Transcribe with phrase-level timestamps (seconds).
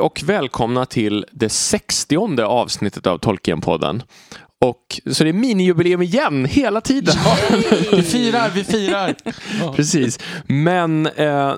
[0.00, 4.02] Hej och välkomna till det sextionde avsnittet av Tolkienpodden.
[4.60, 7.14] Och, så det är minijubileum igen, hela tiden.
[7.92, 9.16] Vi firar, vi firar.
[9.76, 10.18] Precis.
[10.46, 11.54] Men eh,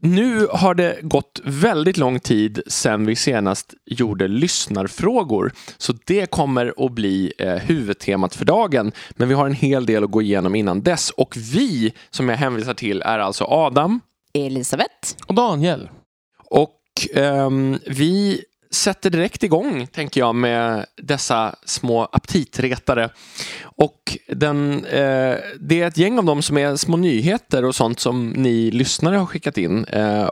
[0.00, 5.52] nu har det gått väldigt lång tid sedan vi senast gjorde lyssnarfrågor.
[5.78, 8.92] Så det kommer att bli eh, huvudtemat för dagen.
[9.10, 11.10] Men vi har en hel del att gå igenom innan dess.
[11.10, 14.00] Och vi, som jag hänvisar till, är alltså Adam.
[14.32, 15.16] Elisabeth.
[15.26, 15.88] Och Daniel.
[16.50, 16.80] Och
[17.14, 23.10] um, vi sätter direkt igång, tänker jag, med dessa små aptitretare.
[23.62, 28.00] Och den, eh, det är ett gäng av dem som är små nyheter och sånt
[28.00, 29.84] som ni lyssnare har skickat in.
[29.84, 30.30] Eh,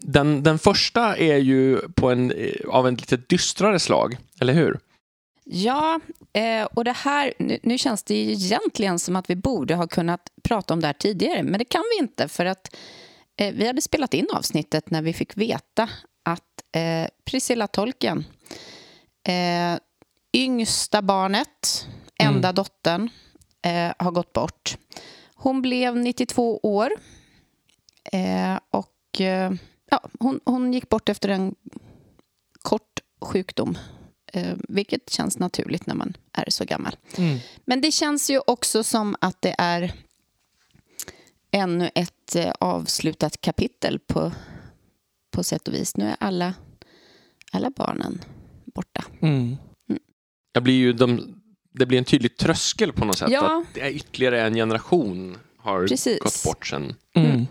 [0.00, 4.78] den, den första är ju på en, eh, av en lite dystrare slag, eller hur?
[5.44, 6.00] Ja,
[6.32, 9.86] eh, och det här, nu, nu känns det ju egentligen som att vi borde ha
[9.86, 12.76] kunnat prata om det här tidigare, men det kan vi inte för att
[13.40, 15.88] vi hade spelat in avsnittet när vi fick veta
[16.22, 18.24] att eh, Priscilla Tolkien,
[19.28, 19.78] eh,
[20.32, 21.86] yngsta barnet,
[22.18, 22.54] enda Mm.
[22.54, 23.10] dottern,
[23.62, 24.78] eh, har gått bort.
[25.34, 26.92] Hon blev 92 år
[28.12, 29.52] eh, och eh,
[29.90, 31.54] ja, hon, hon gick bort efter en
[32.62, 33.78] kort sjukdom,
[34.32, 36.96] eh, vilket känns naturligt när man är så gammal.
[37.16, 37.38] Mm.
[37.64, 39.92] Men det känns ju också som att det är
[41.50, 44.32] ännu ett eh, avslutat kapitel på,
[45.30, 45.96] på sätt och vis.
[45.96, 46.54] Nu är alla,
[47.52, 48.24] alla barnen
[48.74, 49.04] borta.
[49.20, 49.56] Mm.
[50.52, 51.40] Det blir ju de,
[51.74, 53.30] det blir en tydlig tröskel på något sätt.
[53.30, 53.58] Ja.
[53.58, 56.18] Att det är ytterligare en generation har Precis.
[56.20, 56.94] gått bort sen.
[57.14, 57.46] Mm.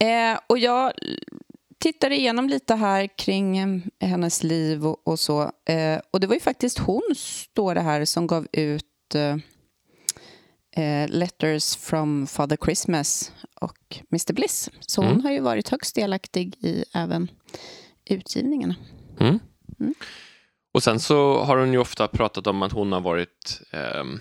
[0.00, 0.92] Eh, och jag
[1.78, 5.52] tittade igenom lite här kring eh, hennes liv och, och så.
[5.68, 8.84] Eh, och det var ju faktiskt hon, står det här, som gav ut
[10.78, 14.70] eh, eh, Letters from Father Christmas och Mr Bliss.
[14.80, 15.24] Så hon Mm.
[15.24, 17.30] har ju varit högst delaktig i även
[18.10, 18.74] utgivningarna.
[19.20, 19.38] Mm.
[19.80, 19.94] Mm.
[20.74, 24.20] Och sen så har hon ju ofta pratat om att hon har varit ehm,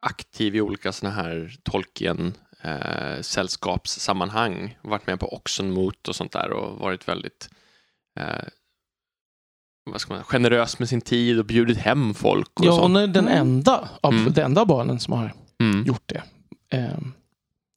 [0.00, 4.78] aktiv i olika sådana här Tolkien eh, sällskapssammanhang.
[4.82, 7.48] Varit med på Oxenmoot och sånt där och varit väldigt
[8.18, 8.44] eh,
[9.84, 12.60] vad ska man, generös med sin tid och bjudit hem folk.
[12.60, 12.82] Och Ja, sånt.
[12.82, 13.38] hon är den Mm.
[13.40, 14.32] enda av Mm.
[14.32, 15.84] de enda barnen som har Mm.
[15.84, 16.22] gjort det.
[16.70, 17.12] Ehm,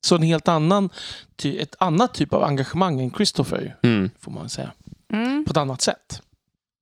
[0.06, 0.90] Så en helt annan,
[1.36, 4.10] ty, ett annat typ av engagemang än Christopher, Mm.
[4.20, 4.72] får man säga.
[5.14, 5.46] Mm.
[5.46, 6.22] På ett annat sätt.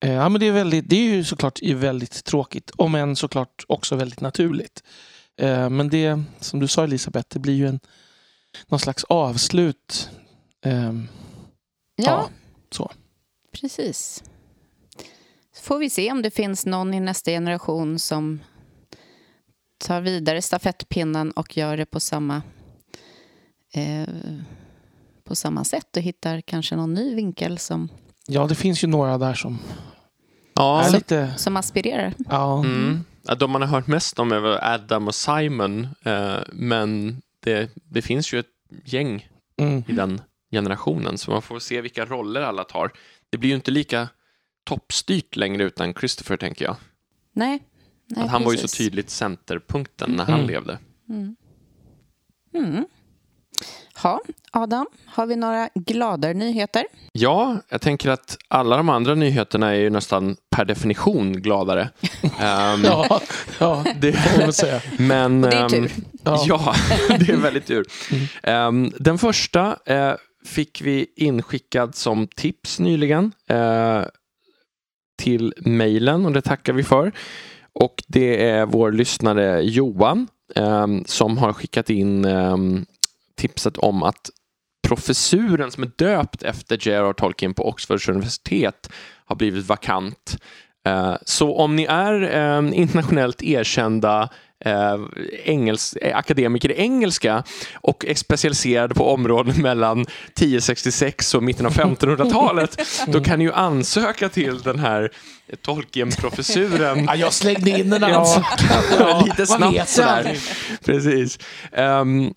[0.05, 3.63] Eh, Ja, men det, är väldigt, det är ju såklart väldigt tråkigt, om än såklart
[3.67, 4.83] också väldigt naturligt.
[5.41, 7.79] Eh, Men det, som du sa Elisabeth, det blir ju en,
[8.67, 10.09] någon slags avslut.
[10.65, 11.07] Ehm,
[11.95, 12.29] Ja, Ja,
[12.71, 12.91] så.
[13.61, 14.23] precis.
[15.63, 18.39] Får vi se om det finns någon i nästa generation som
[19.77, 22.41] tar vidare stafettpinnen och gör det på samma,
[23.73, 24.07] eh,
[25.23, 27.89] på samma sätt och hittar kanske någon ny vinkel som,
[28.27, 29.59] Ja, det finns ju några där som
[30.53, 31.33] Ja, är lite...
[31.37, 32.13] som aspirerar.
[32.29, 33.03] Ja, Mm.
[33.39, 38.01] De man har hört mest om är väl Adam och Simon, eh, men det, det
[38.01, 38.53] finns ju ett
[38.85, 39.83] gäng mm.
[39.87, 42.91] i den generationen, så man får se vilka roller alla tar.
[43.29, 44.07] Det blir ju inte lika
[44.63, 46.75] toppstyrt längre utan Christopher, tänker jag.
[47.33, 47.63] Nej,
[48.07, 48.77] nej att han var ju så precis.
[48.77, 50.47] tydligt centerpunkten när han Mm.
[50.47, 50.79] levde.
[51.09, 51.35] Mm.
[52.55, 52.85] Mm.
[54.03, 56.85] Ja, Adam, har vi några gladare nyheter?
[57.11, 61.89] Ja, jag tänker att alla de andra nyheterna är ju nästan per definition gladare.
[62.39, 63.21] Ehm, ja,
[63.59, 64.81] ja, det, får man säga.
[64.99, 65.91] men, Och det är ehm, tur.
[66.23, 66.45] Ja.
[66.47, 66.75] Ja,
[67.19, 67.85] det är väldigt tur.
[68.11, 68.25] Mm.
[68.43, 70.13] Ehm, den första eh,
[70.45, 74.01] fick vi inskickad som tips nyligen eh,
[75.23, 77.11] till mejlen och det tackar vi för.
[77.73, 82.57] Och det är vår lyssnare Johan eh, som har skickat in eh,
[83.35, 84.29] tipset om att
[84.87, 87.13] professuren som är döpt efter J.R.R.
[87.13, 88.89] Tolkien på Oxfords universitet
[89.25, 90.37] har blivit vakant.
[90.87, 94.29] Eh, Så om ni är eh, internationellt erkända
[94.65, 94.97] eh,
[95.45, 97.43] engels, eh, akademiker i engelska
[97.75, 102.77] och är specialiserade på områden mellan 1066 och mitten av 1500-talet,
[103.07, 105.11] då kan ni ju ansöka till den här
[105.61, 108.19] Tolkien-professuren Ja, jag slängde in en Ja.
[108.19, 109.23] ansökan.
[109.25, 110.37] lite man snabbt sådär.
[110.85, 111.39] Precis.
[111.71, 112.33] Ehm,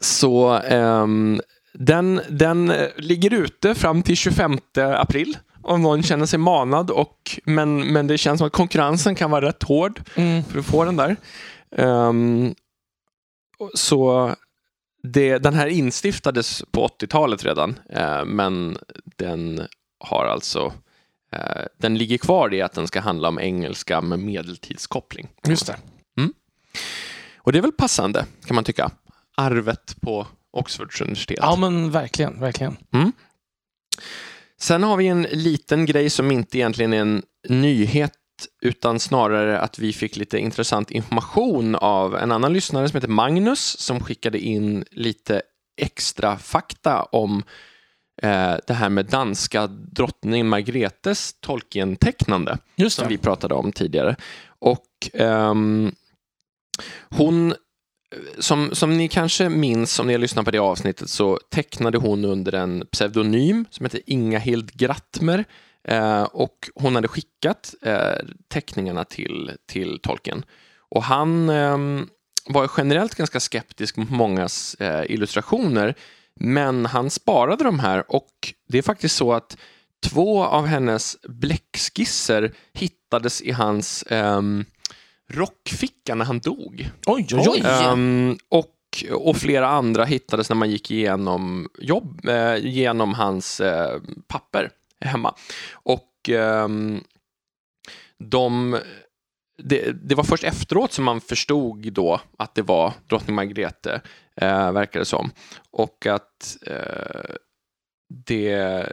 [0.00, 1.40] så ehm,
[1.74, 5.36] den, den eh, ligger ute fram till 25 april
[5.68, 6.90] om någon känner sig manad.
[6.90, 10.44] Och, men, men det känns som att konkurrensen kan vara rätt hård Mm.
[10.44, 11.16] för att få den där.
[13.58, 14.30] Och- så
[15.02, 18.78] det, den här instiftades på 80-talet redan, eh, men
[19.16, 19.66] den
[20.00, 20.72] har alltså
[21.32, 25.28] eh, den ligger kvar i att den ska handla om engelska med medeltidskoppling.
[25.46, 25.76] Just det.
[27.36, 28.90] Och det är väl passande, kan man tycka.
[29.36, 31.38] Arvet på Oxfords universitet.
[31.42, 32.76] Ja, men verkligen, verkligen.
[34.60, 38.12] Sen har vi en liten grej som inte egentligen är en nyhet
[38.62, 43.78] utan snarare att vi fick lite intressant information av en annan lyssnare som heter Magnus
[43.78, 45.42] som skickade in lite
[45.80, 47.42] extra fakta om
[48.22, 54.16] eh, det här med danska drottning Margretes Tolkien-tecknande Just som vi pratade om tidigare.
[54.58, 55.92] Och ehm,
[57.10, 57.54] hon,
[58.38, 62.24] som, som ni kanske minns om ni har lyssnat på det avsnittet så tecknade hon
[62.24, 65.44] under en pseudonym som heter Inga Hild Grattmer
[65.88, 70.44] eh, och hon hade skickat eh, teckningarna till, till Tolkien.
[70.88, 71.78] Och han eh,
[72.46, 75.94] var generellt ganska skeptisk mot mångas eh, illustrationer
[76.40, 78.30] men han sparade de här och
[78.68, 79.56] det är faktiskt så att
[80.06, 84.64] två av hennes bläckskisser hittades i hans ehm,
[85.32, 86.90] rockficka när han dog.
[87.06, 87.62] Oj, oj, oj.
[87.64, 94.00] Ehm, och, och flera andra hittades när man gick igenom, jobb, eh, genom hans eh,
[94.26, 94.70] papper
[95.00, 95.34] hemma.
[95.72, 97.00] Och ehm,
[98.18, 98.78] de,
[99.62, 104.00] det, det var först efteråt som man förstod då att det var drottning Margrethe,
[104.36, 105.30] eh, verkar det som.
[105.70, 107.34] Och att eh,
[108.26, 108.86] det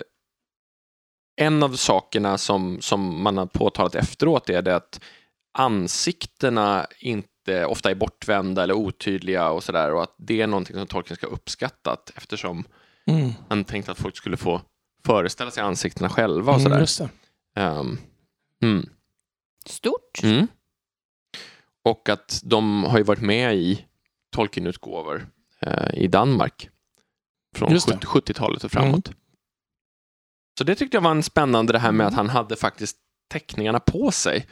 [1.42, 5.00] en av sakerna som, som man har påtalat efteråt är det att
[5.58, 10.88] ansiktena inte ofta är bortvända eller otydliga och sådär och att det är någonting som
[10.88, 12.64] tolken ska uppskattat eftersom
[13.08, 13.32] Mm.
[13.50, 14.62] han tänkte att folk skulle få
[15.06, 17.10] föreställa sig ansiktena själva och Mm, sådär.
[17.54, 17.62] det.
[17.62, 17.98] Ehm,
[18.64, 18.90] mm.
[19.66, 20.24] Stort.
[20.24, 20.48] Mm.
[21.84, 23.86] Och att de har ju varit med i
[24.32, 25.28] Tolkien-utgåvor
[25.62, 26.70] eh, i Danmark
[27.56, 28.06] från Just det.
[28.06, 29.12] 70 70-talet och framåt.
[30.58, 32.98] Så det tyckte jag var en spännande det här med att han hade faktiskt
[33.32, 34.48] teckningarna på sig.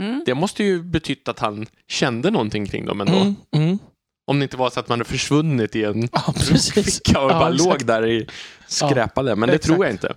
[0.00, 0.22] Mm.
[0.26, 3.16] Det måste ju betytt att han kände någonting kring dem ändå.
[3.16, 3.78] Mm, mm.
[4.26, 7.38] Om det inte var så att man hade försvunnit i en Ja, ficka och Ja,
[7.38, 7.64] bara exakt.
[7.80, 8.26] låg där i
[8.66, 9.36] skräpade.
[9.36, 9.66] Men det exakt.
[9.74, 10.14] tror jag inte.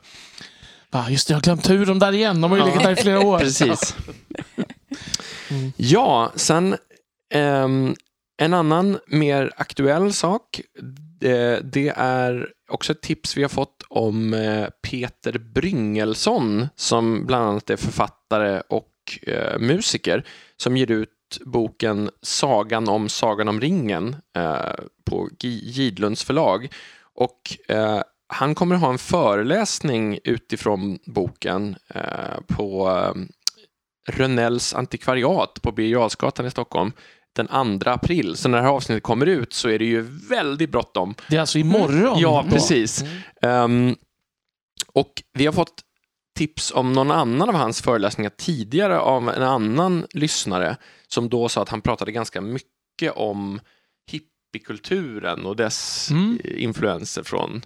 [0.89, 2.42] Ah, just det, jag har glömt ur dem där igen.
[2.42, 2.68] De har ju Ja.
[2.69, 3.39] legat där i flera år.
[3.45, 3.95] Precis.
[5.50, 5.72] Mm.
[5.77, 6.75] Ja, sen
[7.33, 7.95] ehm,
[8.42, 10.62] en annan mer aktuell sak.
[11.19, 17.45] Det, det är också ett tips vi har fått om eh, Peter Bryngelsson som bland
[17.50, 18.88] annat är författare och
[19.22, 20.25] eh, musiker
[20.57, 21.10] som ger ut
[21.46, 26.68] boken Sagan om Sagan om ringen eh, på Gi- Gidlunds förlag.
[27.16, 32.02] Och eh, han kommer ha en föreläsning utifrån boken eh,
[32.48, 33.13] på eh,
[34.07, 36.92] Rönnells antikvariat på Birger i Stockholm
[37.36, 38.36] den 2 april.
[38.36, 41.16] Så när det här avsnittet kommer ut så är det ju väldigt bråttom.
[41.30, 42.19] Det är alltså imorgon.
[42.19, 43.01] Ja, precis.
[43.01, 43.22] Mm.
[43.42, 43.96] Ehm,
[44.94, 45.81] och vi har fått
[46.36, 50.78] tips om någon annan av hans föreläsningar tidigare av en annan lyssnare
[51.08, 53.60] som då sa att han pratade ganska mycket om
[54.12, 56.39] hippiekulturen och dess Mm.
[56.44, 57.62] eh, influenser från,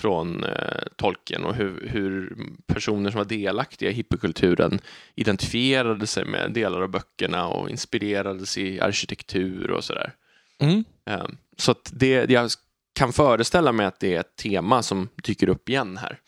[0.00, 2.36] från eh, Tolkien och hur, hur
[2.66, 4.80] personer som var delaktiga i hippiekulturen
[5.14, 10.12] identifierade sig med delar av böckerna och inspirerades i arkitektur och sådär.
[10.60, 10.84] Mm.
[11.06, 12.50] Ehm, Så att det, jag
[12.94, 16.18] kan föreställa mig att det är ett tema som dyker upp igen här.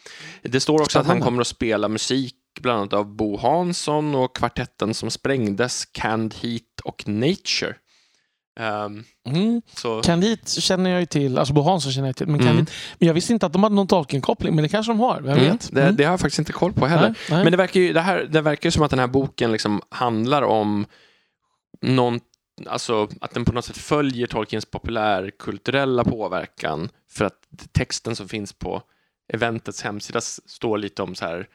[0.42, 4.36] Det står också att han kommer att spela musik bland annat av Bo Hansson och
[4.36, 7.74] kvartetten som sprängdes, Canned Heat och Nature.
[8.60, 9.62] Ehm, Mm.
[9.76, 12.26] så, Candit känner jag ju till, alltså Bo Hansson känner jag till.
[12.26, 12.46] Men, Mm.
[12.46, 15.20] Candit, men jag visste inte att de hade någon Tolkien-koppling, men det kanske de har.
[15.20, 15.68] Vem mm, vet?
[15.72, 15.96] det, Mm.
[15.96, 17.08] det har jag faktiskt inte koll på heller.
[17.08, 17.42] Nej, nej.
[17.44, 20.42] Men det verkar ju det här, det verkar som att den här boken liksom handlar
[20.42, 20.86] om
[21.82, 22.20] någon,
[22.66, 27.38] alltså att den på något sätt följer Tolkiens populärkulturella påverkan för att
[27.72, 28.82] texten som finns på
[29.32, 31.48] eventets hemsida står lite om så här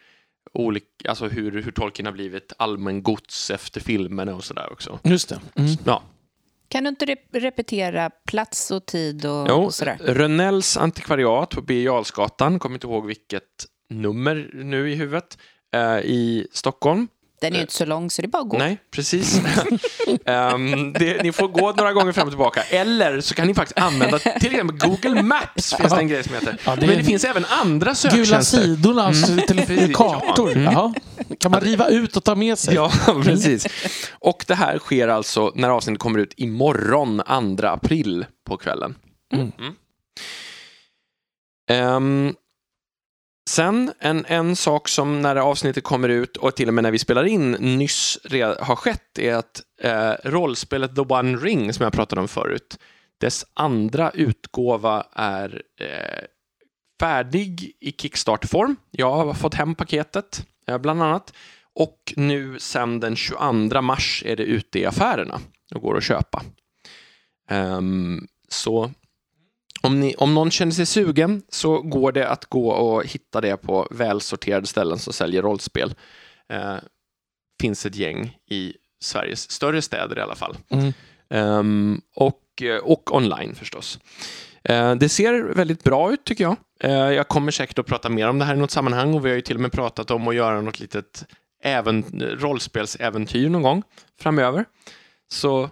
[0.54, 5.00] olika, alltså hur, hur Tolkien har blivit allmängods efter filmerna och sådär också.
[5.04, 5.40] Just det.
[5.56, 5.72] Mm.
[5.86, 6.04] Ja,
[6.68, 9.98] Kan du inte rep- repetera plats och tid och, jo, och sådär?
[10.04, 15.38] Rönnells antikvariat på Birger Jarlsgatan, kommer inte ihåg vilket nummer nu i huvudet,
[15.74, 17.08] eh, i Stockholm.
[17.42, 18.58] Den är ju inte så lång så det är bara att gå.
[18.58, 19.42] Nej, precis.
[20.26, 22.62] Ehm, det, ni får gå några gånger fram och tillbaka.
[22.64, 25.74] Eller så kan ni faktiskt använda till exempel Google Maps.
[25.78, 26.58] finns det en grej som heter.
[26.66, 28.62] Ja, det Men det finns även andra Gula söktjänster.
[28.62, 29.46] sidorna, alltså, Mm.
[29.48, 30.52] tele- kartor.
[30.58, 30.72] Ja.
[30.72, 30.94] Jaha.
[31.40, 32.76] Kan man riva ut och ta med sig?
[32.76, 32.92] Ja,
[33.24, 33.68] precis.
[34.20, 37.22] Och det här sker alltså när avsnittet kommer ut imorgon,
[37.58, 38.96] 2 april på kvällen.
[39.34, 39.52] Mm.
[41.70, 42.34] Ehm,
[43.50, 47.00] sen en, en sak som när avsnittet kommer ut och till och med när vi
[47.00, 48.18] spelar in nyss
[48.60, 52.80] har skett är att eh, rollspelet The One Ring som jag pratade om förut,
[53.18, 56.24] dess andra utgåva är eh,
[57.00, 58.76] färdig i Kickstart-form.
[58.92, 61.34] Jag har fått hem paketet, eh, bland annat.
[61.76, 65.40] Och nu sen den 22 mars är det ute i affärerna
[65.76, 66.44] och går att köpa.
[67.52, 68.92] Um, så
[69.82, 73.58] om, ni, om någon känner sig sugen så går det att gå och hitta det
[73.58, 75.94] på välsorterade ställen som säljer rollspel.
[76.54, 76.76] Eh,
[77.62, 80.58] finns ett gäng i Sveriges större städer i alla fall.
[80.70, 80.94] Mm.
[81.30, 84.00] Ehm, och, och online förstås.
[84.64, 86.56] Eh, det ser väldigt bra ut tycker jag.
[86.80, 89.30] Eh, jag kommer säkert att prata mer om det här i något sammanhang och vi
[89.30, 91.26] har ju till och med pratat om att göra något litet
[91.64, 92.04] även,
[92.40, 93.84] rollspelsäventyr någon gång
[94.20, 94.66] framöver.
[95.32, 95.70] Så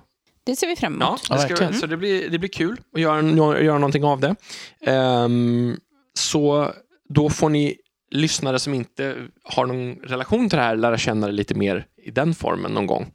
[0.47, 1.21] Det ser vi fram Ja, emot.
[1.29, 1.73] det, Ja, ska, verkligen.
[1.73, 4.35] så det blir, det blir kul att göra, göra någonting av det.
[4.81, 5.77] Ehm,
[6.13, 6.71] så
[7.09, 7.75] då får ni
[8.11, 12.11] lyssnare som inte har någon relation till det här lära känna det lite mer i
[12.11, 13.11] den formen någon gång.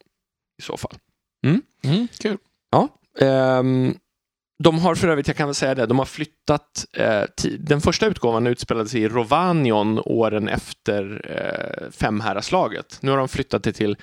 [0.58, 0.92] I så fall.
[1.84, 2.38] Mm, kul.
[2.70, 2.88] Ja.
[3.26, 3.94] ehm,
[4.64, 7.22] de har för övrigt, jag kan väl säga det, de har flyttat, eh,
[7.58, 12.98] den första utgåvan utspelade sig i Rovanion åren efter eh, Femhäraslaget.
[13.00, 13.96] Nu har de flyttat det till,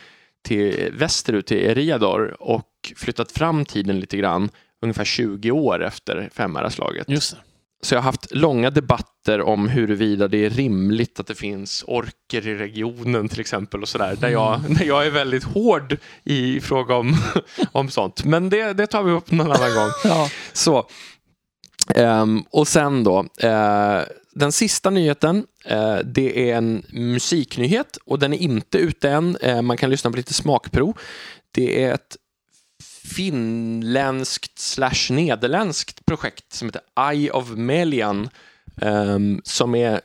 [0.43, 4.49] till västerut, till Eriador och flyttat fram tiden lite grann,
[4.81, 7.09] ungefär 20 år efter Femhäraslaget.
[7.09, 7.37] Just det.
[7.81, 12.47] Så jag har haft långa debatter om huruvida det är rimligt att det finns orker
[12.47, 14.15] i regionen till exempel och sådär.
[14.15, 17.15] Där jag, där jag är väldigt hård i fråga om,
[17.71, 18.25] om sånt.
[18.25, 19.89] Men det, det tar vi upp någon annan gång.
[20.03, 20.29] Ja.
[20.53, 20.89] Så.
[21.95, 24.01] Ehm, och sen då, eh,
[24.39, 29.37] den sista nyheten, eh, det är en musiknyhet och den är inte ute än.
[29.41, 30.97] Eh, man kan lyssna på lite smakprov.
[31.51, 32.17] Det är ett
[33.15, 38.29] finländskt slash nederländskt projekt som heter Eye of Melian
[38.81, 40.01] ehm, som är,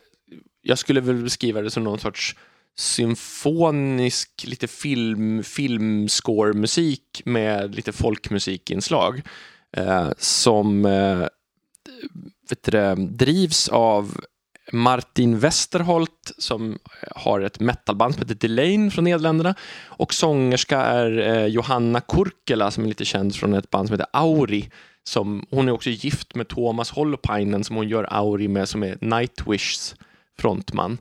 [0.61, 2.35] jag skulle väl beskriva det som någon sorts
[2.77, 9.21] symfonisk, lite film, filmscore-musik med lite folkmusikinslag
[9.77, 11.27] eh, som eh,
[12.49, 14.17] vet du, det, drivs av
[14.71, 16.79] Martin Westerholt som
[17.15, 22.83] har ett metalband som heter Delane från Nederländerna och sångerska är eh, Johanna Kurkela som
[22.83, 24.69] är lite känd från ett band som heter Auri.
[25.03, 28.97] Som, hon är också gift med Thomas Holopainen som hon gör Auri med som är
[29.01, 29.95] Nightwishs
[30.39, 30.97] frontman.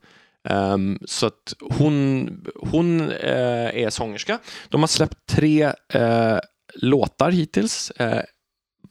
[0.48, 4.38] Um, så att hon, hon uh, är sångerska.
[4.68, 6.38] De har släppt tre uh,
[6.74, 7.92] låtar hittills.
[8.00, 8.20] Uh,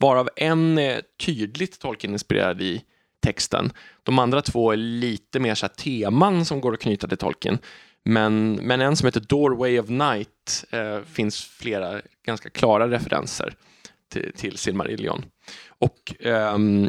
[0.00, 2.82] varav en är tydligt Tolkien-inspirerad i
[3.22, 3.72] texten.
[4.02, 7.58] De andra två är lite mer så här teman som går att knyta till Tolkien.
[8.04, 13.54] Men, men en som heter Doorway of Night eh, finns flera ganska klara referenser
[14.12, 15.24] till, till Silmarillion.
[15.68, 16.88] Och ehm,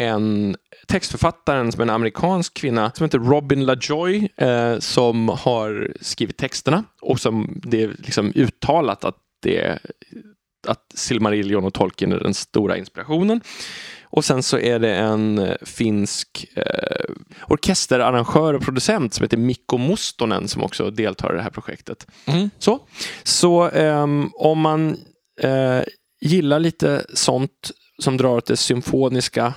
[0.00, 0.56] en
[0.88, 6.84] textförfattaren som är en amerikansk kvinna som heter Robin LaJoy eh, som har skrivit texterna
[7.00, 9.78] och som det är liksom uttalat att det är
[10.66, 13.40] att Silmarillion och Tolkien är den stora inspirationen.
[14.04, 17.14] Och sen så är det en eh, finsk eh,
[17.48, 22.06] orkesterarrangör och producent som heter Mikko Mustonen som också deltar i det här projektet.
[22.26, 22.50] Mm.
[22.58, 22.80] Så,
[23.22, 24.98] så ehm, om man
[25.40, 25.82] eh,
[26.20, 29.54] gillar lite sånt som drar åt det symfoniska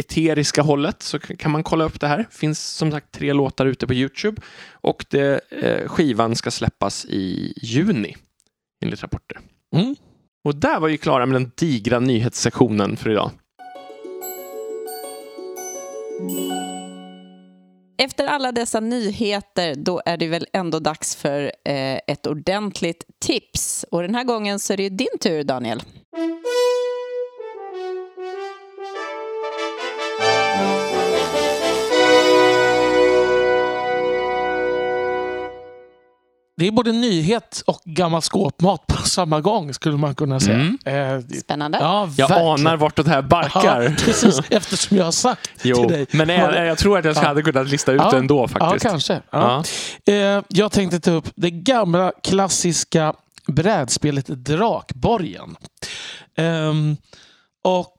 [0.00, 2.26] eteriska hållet så kan man kolla upp det här.
[2.30, 7.52] finns som sagt tre låtar ute på Youtube och det, eh, skivan ska släppas i
[7.62, 8.16] juni
[8.82, 9.40] enligt rapporter.
[9.74, 9.96] Mm.
[10.44, 13.30] Och där var vi klara med den digra nyhetssektionen för idag.
[18.02, 23.84] Efter alla dessa nyheter, då är det väl ändå dags för eh, ett ordentligt tips.
[23.90, 25.82] Och den här gången så är det ju din tur, Daniel.
[36.60, 40.54] Det är både nyhet och gammal skåpmat på samma gång, skulle man kunna säga.
[40.54, 40.78] Mm.
[41.18, 41.78] Eh, Spännande.
[41.80, 42.50] ja, Jag verkligen.
[42.52, 43.82] anar vartåt det här barkar.
[43.82, 46.06] Ja, precis, eftersom jag har sagt Jo, till dig.
[46.12, 47.20] men jag, jag tror att jag Ja.
[47.20, 48.10] hade kunnat lista ut Ja.
[48.10, 48.84] det ändå faktiskt.
[48.84, 49.20] Ja, kanske.
[49.30, 49.64] Ja.
[50.06, 53.14] Eh, jag tänkte ta upp det gamla klassiska
[53.46, 55.56] brädspelet Drakborgen.
[56.36, 56.96] Ehm,
[57.64, 57.96] och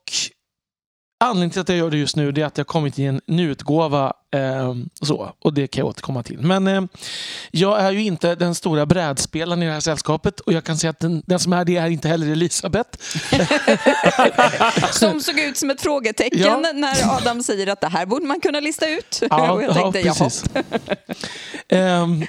[1.22, 4.12] anledningen till att jag gör det just nu är att jag kommit i en nyutgåva
[4.34, 6.40] ehm, så, och det kan jag återkomma till.
[6.40, 6.82] Men eh,
[7.50, 10.90] jag är ju inte den stora brädspelaren i det här sällskapet och jag kan säga
[10.90, 12.98] att den, den som är det är inte heller Elisabeth.
[14.92, 16.72] Som såg ut som ett frågetecken Ja.
[16.74, 19.22] när Adam säger att det här borde man kunna lista ut.
[19.30, 20.44] Ja, och jag tänkte, ja, precis.
[21.68, 22.26] Ehm,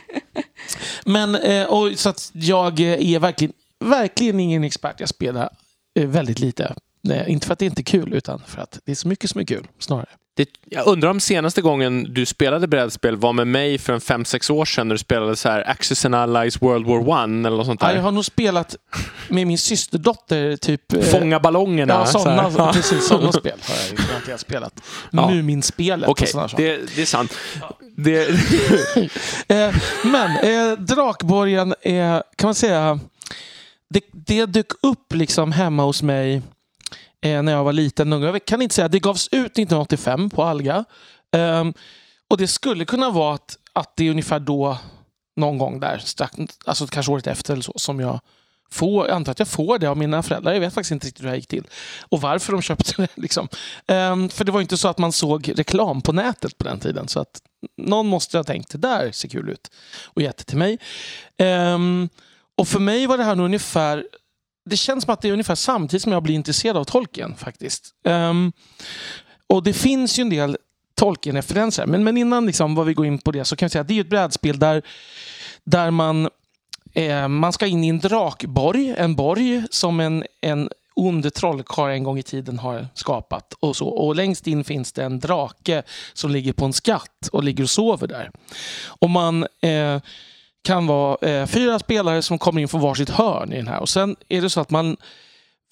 [1.06, 5.00] men eh, och, så att jag eh, är verkligen, verkligen ingen expert.
[5.00, 5.50] Jag spelar
[6.00, 6.76] eh, väldigt lite.
[7.04, 9.30] Nej, inte för att det inte är kul, utan för att det är så mycket
[9.30, 10.10] som är kul snarare.
[10.36, 14.26] Det, jag undrar om senaste gången du spelade brädspel var med mig för en fem
[14.26, 17.58] sex år sedan när du spelade så här Axis and Allies World War One eller
[17.58, 17.96] något sånt Ja, där.
[17.96, 18.76] jag har nog spelat
[19.30, 20.94] med min systerdotter, typ...
[20.94, 21.94] eh, Fånga ballongerna.
[21.94, 24.82] Ja, så sådana, precis, sådana spel har jag garanterat spelat.
[25.12, 25.30] Ja.
[25.30, 26.64] Muminspelet Okej, och sådana saker.
[26.64, 27.34] det, det är sant.
[27.98, 28.30] Det,
[29.48, 30.32] Eh, men
[30.72, 33.00] eh, Drakborgen är, kan man säga,
[33.90, 36.42] det, det dök upp liksom hemma hos mig
[37.24, 38.12] eh, när jag var liten.
[38.12, 40.86] Jag kan inte säga, det gavs ut 1985 på Alga.
[41.32, 41.74] Um,
[42.28, 44.78] och det skulle kunna vara att, att det är ungefär då,
[45.36, 48.20] någon gång där, strax, alltså kanske året efter eller så, som jag
[48.72, 50.54] får, jag antar att jag får det av mina föräldrar.
[50.54, 51.68] Jag vet faktiskt inte riktigt hur det här gick till.
[52.10, 53.08] Och varför de köpte det.
[53.22, 53.48] Liksom.
[53.88, 57.08] Um, för det var inte så att man såg reklam på nätet på den tiden.
[57.08, 57.42] Så att
[57.78, 59.72] någon måste ha tänkt, det där ser kul ut.
[60.06, 60.80] Och gett det till mig.
[61.74, 62.10] Um,
[62.58, 64.06] och för mig var det här nog ungefär
[64.66, 67.94] det känns som att det är ungefär samtidigt som jag blir intresserad av tolken faktiskt.
[68.04, 68.52] Um,
[69.48, 70.58] och det finns ju en del
[70.96, 71.86] Tolkien-referenser.
[71.86, 73.88] Men, men innan liksom, vad vi går in på det så kan vi säga att
[73.88, 74.82] det är ett brädspel där,
[75.64, 76.30] där man,
[76.94, 78.94] eh, man ska in i en drakborg.
[78.98, 83.54] En borg som en, en ond trollkarl en gång i tiden har skapat.
[83.60, 83.88] Och, så.
[83.88, 87.70] och längst in finns det en drake som ligger på en skatt och ligger och
[87.70, 88.32] sover där.
[88.86, 90.02] Och man eh,
[90.64, 93.80] kan vara eh, fyra spelare som kommer in från varsitt hörn i den här.
[93.80, 94.98] Och sen är det så att man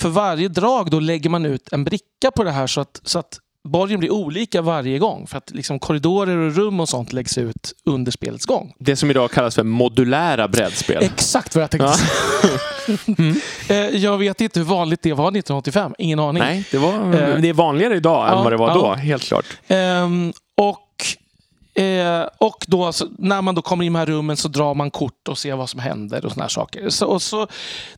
[0.01, 3.19] för varje drag då lägger man ut en bricka på det här så att, så
[3.19, 5.27] att borgen blir olika varje gång.
[5.27, 8.73] För att liksom korridorer och rum och sånt läggs ut under spelets gång.
[8.79, 11.03] Det som idag kallas för modulära brädspel.
[11.03, 12.97] Exakt vad jag tänkte säga.
[13.17, 14.01] mm.
[14.01, 15.95] Jag vet inte hur vanligt det var 1985.
[15.97, 16.43] Ingen aning.
[16.43, 18.73] Nej, det, var, uh, det är vanligare idag ja, än vad det var ja.
[18.73, 18.93] då.
[18.93, 19.45] Helt klart.
[19.69, 20.90] Um, och
[21.73, 24.73] Eh, och då, så, när man då kommer in i de här rummen så drar
[24.73, 26.89] man kort och ser vad som händer och såna saker.
[26.89, 27.47] Så, och så,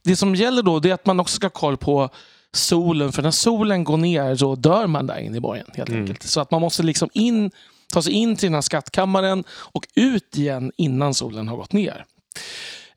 [0.04, 2.10] det som gäller då är att man också ska ha koll på
[2.52, 3.12] solen.
[3.12, 5.66] För när solen går ner så dör man där inne i borgen.
[5.74, 6.02] helt mm.
[6.02, 6.24] enkelt.
[6.24, 7.52] Så att man måste liksom in,
[7.94, 12.06] ta sig in till den här skattkammaren och ut igen innan solen har gått ner.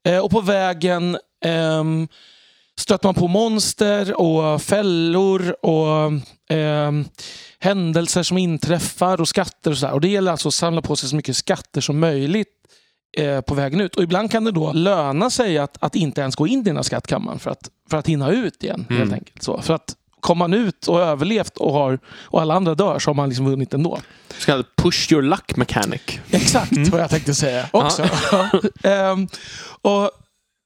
[0.05, 1.85] Eh, och på vägen eh,
[2.81, 6.12] stöter man på monster och fällor och
[6.57, 6.93] eh,
[7.59, 9.71] händelser som inträffar och skatter.
[9.71, 9.93] Och, så där.
[9.93, 12.49] och Det gäller alltså att samla på sig så mycket skatter som möjligt
[13.17, 13.97] eh, på vägen ut.
[13.97, 16.77] Och Ibland kan det då löna sig att, att inte ens gå in i den
[16.77, 18.87] här skattkammaren för att, för att hinna ut igen.
[18.89, 19.01] Mm.
[19.01, 19.43] helt enkelt.
[19.43, 23.11] Så, för att Kommer man ut och överlevt och, har, och alla andra dör så
[23.11, 24.01] har man liksom vunnit ändå.
[24.39, 26.01] Så kallad push your luck mechanic.
[26.31, 26.91] Exakt mm.
[26.91, 28.03] vad jag tänkte säga också.
[28.83, 29.29] um,
[29.83, 30.11] och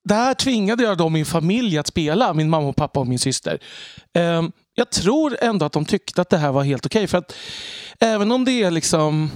[0.05, 3.59] där tvingade jag då min familj att spela, min mamma och pappa och min syster.
[4.19, 6.99] Um, jag tror ändå att de tyckte att det här var helt okej.
[6.99, 7.35] Okay, för att
[8.01, 9.31] även om det är liksom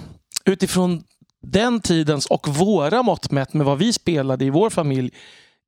[0.44, 1.05] utifrån
[1.42, 5.11] den tidens och våra mått mätt med vad vi spelade i vår familj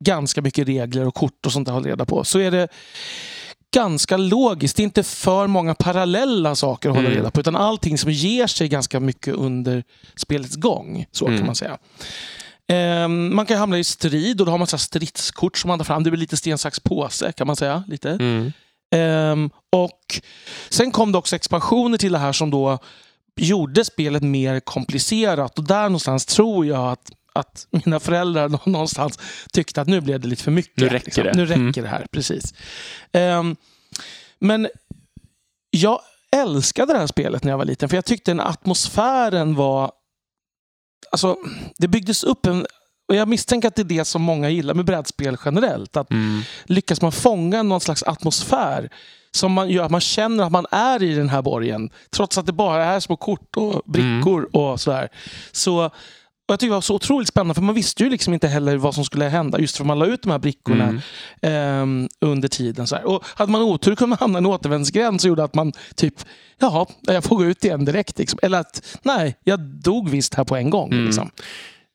[0.04, 2.24] ganska mycket regler och kort och sånt att hålla reda på.
[2.24, 2.68] Så är det
[3.74, 4.76] ganska logiskt.
[4.76, 7.18] Det är inte för många parallella saker att hålla mm.
[7.18, 7.40] reda på.
[7.40, 9.84] Utan allting som ger sig ganska mycket under
[10.16, 11.06] spelets gång.
[11.12, 11.38] Så mm.
[11.38, 11.78] kan man säga.
[12.72, 15.84] Um, man kan hamna i strid och då har man så stridskort som man tar
[15.84, 16.02] fram.
[16.02, 17.84] Det blir lite sten, sax, påse kan man säga.
[17.88, 18.10] Lite.
[18.10, 18.52] Mm.
[18.94, 20.20] Um, och
[20.68, 22.78] Sen kom det också expansioner till det här som då
[23.40, 25.58] gjorde spelet mer komplicerat.
[25.58, 29.18] Och där någonstans tror jag att, att mina föräldrar någonstans
[29.52, 30.76] tyckte att nu blev det lite för mycket.
[30.76, 31.24] Nu räcker liksom.
[31.24, 31.32] det.
[31.34, 31.72] Nu räcker mm.
[31.72, 32.54] det här, precis.
[33.12, 33.56] Um,
[34.38, 34.68] men
[35.70, 36.00] jag
[36.36, 37.88] älskade det här spelet när jag var liten.
[37.88, 39.92] För jag tyckte den atmosfären var...
[41.10, 41.36] Alltså,
[41.78, 42.66] det byggdes upp en
[43.08, 45.96] och Jag misstänker att det är det som många gillar med brädspel generellt.
[45.96, 46.42] Att mm.
[46.64, 48.90] Lyckas man fånga någon slags atmosfär
[49.30, 51.90] som man gör att man känner att man är i den här borgen.
[52.10, 54.50] Trots att det bara är små kort och brickor mm.
[54.52, 55.08] och sådär.
[55.52, 55.90] Så
[56.46, 58.76] och jag tycker det var så otroligt spännande för man visste ju liksom inte heller
[58.76, 61.00] vad som skulle hända just för man la ut de här brickorna
[61.42, 62.02] mm.
[62.02, 62.86] eh, under tiden.
[62.86, 63.04] Så här.
[63.04, 66.14] Och hade man otur kunde man hamna i en återvändsgränd som gjorde att man typ,
[66.58, 68.18] jaha, jag får gå ut igen direkt.
[68.18, 68.38] Liksom.
[68.42, 70.92] Eller att, nej, jag dog visst här på en gång.
[70.92, 71.06] Mm.
[71.06, 71.30] Liksom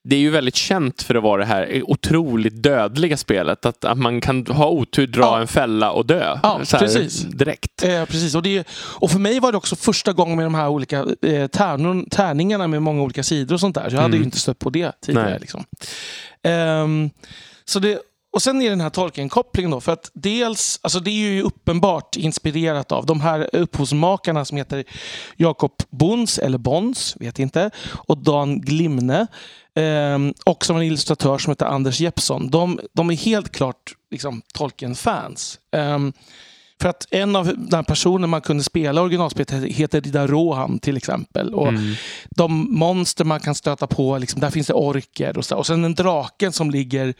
[0.03, 3.65] det är ju väldigt känt för att vara det här otroligt dödliga spelet.
[3.65, 5.41] Att, att man kan ha otur, dra ja.
[5.41, 6.39] en fälla och dö.
[6.43, 7.21] Ja, precis.
[7.21, 7.83] Direkt.
[7.83, 8.35] Eh, precis.
[8.35, 11.47] Och, det, och för mig var det också första gången med de här olika eh,
[11.47, 13.81] tärnor, tärningarna med många olika sidor och sånt där.
[13.81, 14.03] Så jag mm.
[14.03, 14.27] hade ju mm.
[14.27, 15.39] inte stött på det tidigare.
[15.39, 15.63] Liksom.
[16.43, 17.09] Um,
[17.65, 17.99] så det,
[18.33, 19.81] och sen är den här Tolkien-kopplingen då.
[19.81, 24.83] För att dels, alltså det är ju uppenbart inspirerat av de här upphovsmakarna som heter
[25.37, 27.71] Jakob Bons, eller Bons, vet inte,
[28.07, 29.27] och Dan Glimne.
[29.75, 32.49] Eh, och som en illustratör som heter Anders Jeppsson.
[32.49, 35.59] De, de är helt klart liksom, Tolkien-fans.
[35.71, 35.99] Eh,
[36.81, 41.53] för att en av de personer man kunde spela originalspelet heter Rida Rohan till exempel.
[41.53, 41.93] Och mm.
[42.29, 45.55] De monster man kan stöta på, liksom, där finns det orker och så.
[45.55, 47.13] Och sen den draken som ligger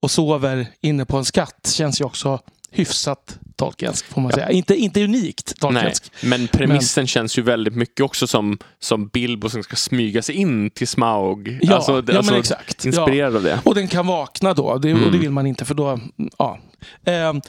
[0.00, 2.40] och sover inne på en skatt känns ju också
[2.74, 4.36] hyfsat Tolkiensk, får man ja.
[4.36, 4.50] säga.
[4.50, 6.10] Inte, inte unikt Tolkiensk.
[6.20, 7.06] Nej, men premissen men...
[7.06, 11.58] känns ju väldigt mycket också som, som Bilbo som ska smyga sig in till Smaug.
[11.62, 12.84] Ja, alltså, ja alltså, men exakt.
[12.84, 13.36] Inspirerad ja.
[13.36, 13.60] av det.
[13.64, 15.02] Och den kan vakna då, det, mm.
[15.02, 15.20] och det mm.
[15.20, 16.00] vill man inte för då...
[16.38, 16.58] Ja.
[17.04, 17.40] Ehm,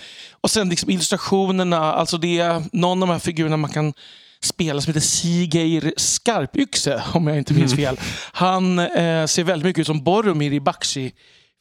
[0.41, 3.93] och sen liksom illustrationerna, alltså det är någon av de här figurerna man kan
[4.41, 7.85] spela som heter Sigeir Skarpyxe, om jag inte minns mm.
[7.85, 7.99] fel.
[8.31, 11.11] Han eh, ser väldigt mycket ut som Boromir i Bakshi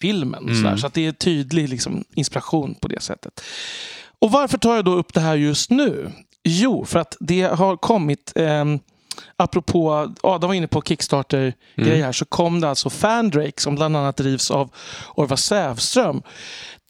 [0.03, 0.49] filmen.
[0.49, 0.63] Mm.
[0.63, 3.41] Så, så att det är tydlig liksom, inspiration på det sättet.
[4.19, 6.13] och varför tar jag då upp det här just nu?
[6.45, 8.65] Jo, för att det har kommit, eh,
[9.37, 14.17] apropå, Adam var inne på Kickstarter-grejer här, så kom det alltså Fandrake som bland annat
[14.17, 14.71] drivs av
[15.15, 16.23] Orvar Sävström.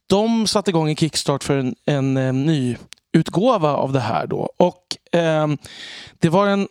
[0.07, 2.77] De satte igång en Kickstart för en, en, eh, ny
[3.13, 4.51] utgåva av det här då.
[4.57, 5.59] Och ehm,
[6.19, 6.69] det var en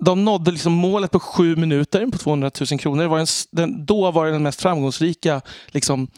[0.00, 3.02] de nådde liksom målet på sju minuter på 200 000 kronor.
[3.02, 6.08] Det var en, den, då var det den mest framgångsrika liksom,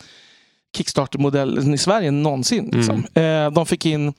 [0.76, 2.70] Kickstarter-modellen i Sverige någonsin.
[2.72, 3.04] Liksom.
[3.14, 4.12] Eh, de fick in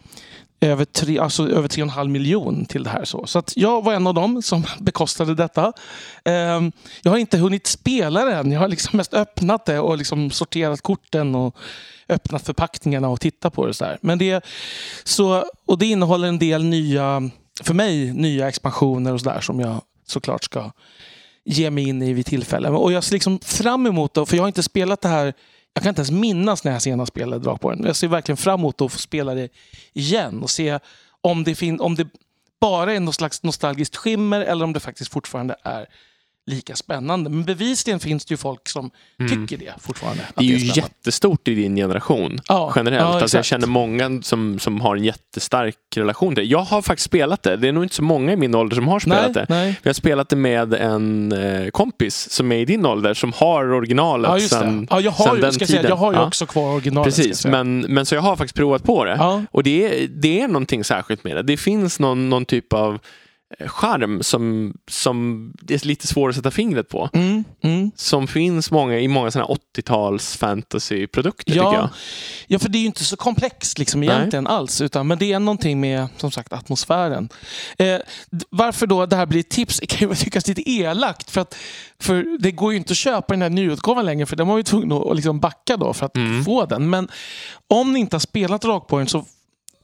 [0.61, 3.05] över tre, alltså över 3,5 miljon till det här.
[3.05, 5.73] Så, så att jag var en av dem som bekostade detta.
[6.25, 6.61] Eh,
[7.01, 8.51] jag har inte hunnit spela det än.
[8.51, 11.57] Jag har liksom mest öppnat det och liksom sorterat korten och
[12.09, 13.73] öppnat förpackningarna och tittat på det.
[13.73, 13.97] Så här.
[14.01, 14.45] Men det,
[15.03, 17.29] så, och det innehåller en del nya,
[17.61, 20.71] för mig, nya expansioner och sådär som jag såklart ska
[21.45, 22.69] ge mig in i vid tillfälle.
[22.69, 25.33] Och jag ser liksom fram emot det, för jag har inte spelat det här
[25.73, 27.85] jag kan inte ens minnas när jag senast spelade Drakborgen.
[27.85, 29.49] Jag ser verkligen fram emot att få spela det
[29.93, 30.79] igen och se
[31.21, 32.07] om det, fin- om det
[32.61, 35.85] bara är något slags nostalgiskt skimmer eller om det faktiskt fortfarande är
[36.45, 37.29] lika spännande.
[37.29, 38.91] Men bevisligen finns det ju folk som
[39.29, 40.23] tycker det fortfarande.
[40.35, 40.79] Det är ju spännande.
[40.81, 43.01] jättestort i din generation Ja, generellt.
[43.13, 46.49] ja, alltså jag känner många som, som har en jättestark relation till det.
[46.49, 47.55] Jag har faktiskt spelat det.
[47.57, 49.45] Det är nog inte så många i min ålder som har spelat Nej, det.
[49.49, 49.79] nej.
[49.83, 53.73] Vi har spelat det med en eh, kompis som är i din ålder som har
[53.73, 54.41] originalet Ja, det.
[54.41, 55.85] sen, Ja, jag har, sen ju, den jag, säga, tiden.
[55.89, 56.25] jag har ju Ja.
[56.27, 57.17] också kvar originalet.
[57.17, 59.15] jag Precis, men, men så jag har faktiskt provat på det.
[59.19, 59.41] Ja.
[59.51, 61.43] Och det är, det är någonting särskilt med det.
[61.43, 62.99] Det finns någon, någon typ av
[63.59, 67.09] charm som, som det är lite svår att sätta fingret på.
[67.13, 67.91] Mm, mm.
[67.95, 71.73] Som finns många, i många sådana 80-tals fantasyprodukter tycker jag.
[71.73, 71.89] Ja,
[72.47, 74.09] ja, för det är ju inte så komplext liksom Nej.
[74.09, 74.81] egentligen alls.
[74.81, 77.29] Utan, men det är någonting med som sagt atmosfären.
[77.77, 77.97] Eh,
[78.49, 81.29] varför då det här blir ett tips det kan ju tyckas lite elakt.
[81.29, 81.55] För, att,
[81.99, 84.63] för det går ju inte att köpa den här nyutgåvan längre för de var ju
[84.63, 86.45] tvungna att liksom backa då för att Mm.
[86.45, 86.89] få den.
[86.89, 87.07] Men
[87.67, 89.25] om ni inte har spelat Rakborgen så,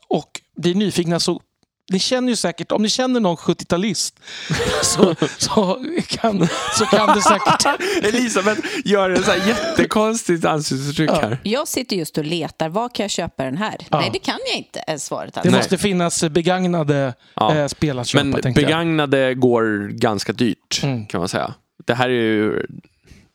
[0.08, 1.42] och blir nyfikna så
[1.90, 4.14] ni känner ju säkert, om ni känner någon 70-talist
[4.84, 6.48] så, så, kan,
[6.78, 7.66] så kan det säkert...
[8.04, 11.20] Elisabeth gör en så här jättekonstigt ansiktsuttryck Ja.
[11.22, 11.38] här.
[11.44, 12.70] Jag sitter just och letar.
[12.70, 13.76] Var kan jag köpa den här?
[13.92, 14.00] Ja.
[14.00, 15.34] Nej, det kan jag inte, är svaret.
[15.34, 15.56] Det Alltså.
[15.58, 17.56] måste finnas begagnade Ja.
[17.56, 18.24] eh, spel att köpa.
[18.24, 18.68] Men tänkte jag.
[18.68, 21.06] begagnade går ganska dyrt Mm.
[21.06, 21.54] kan man säga.
[21.86, 22.66] Det här är ju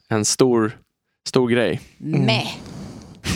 [0.08, 0.78] en stor,
[1.28, 1.80] stor grej.
[1.98, 2.46] Mäh.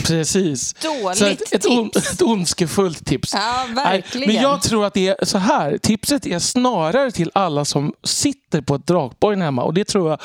[0.03, 0.73] Precis.
[0.73, 2.13] Dåligt Så ett, ett, on, tips.
[2.13, 3.33] ett ondskefullt tips.
[3.33, 4.33] Ja, Nej, verkligen.
[4.33, 5.77] men jag tror att det är så här.
[5.77, 9.63] Tipset är snarare till alla som sitter på ett Drakborgen hemma.
[9.63, 10.19] Och det tror jag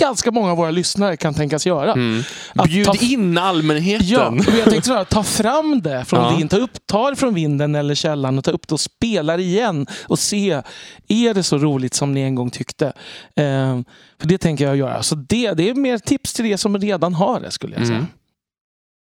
[0.00, 1.92] ganska många av våra lyssnare kan tänkas göra.
[1.92, 2.22] Mm.
[2.54, 4.06] Att Bjud ta- in allmänheten.
[4.08, 6.36] Ja, och jag tänkte så här, ta fram det från Ja.
[6.38, 9.36] din, ta, upp, ta det från vinden eller källan och ta upp det och spela
[9.36, 10.62] det igen och se,
[11.08, 12.86] är det så roligt som ni en gång tyckte?
[13.36, 13.80] Eh,
[14.20, 15.02] för det tänker jag göra.
[15.02, 17.98] Så det, det är mer tips till er som redan har det skulle jag säga.
[17.98, 18.08] Mm.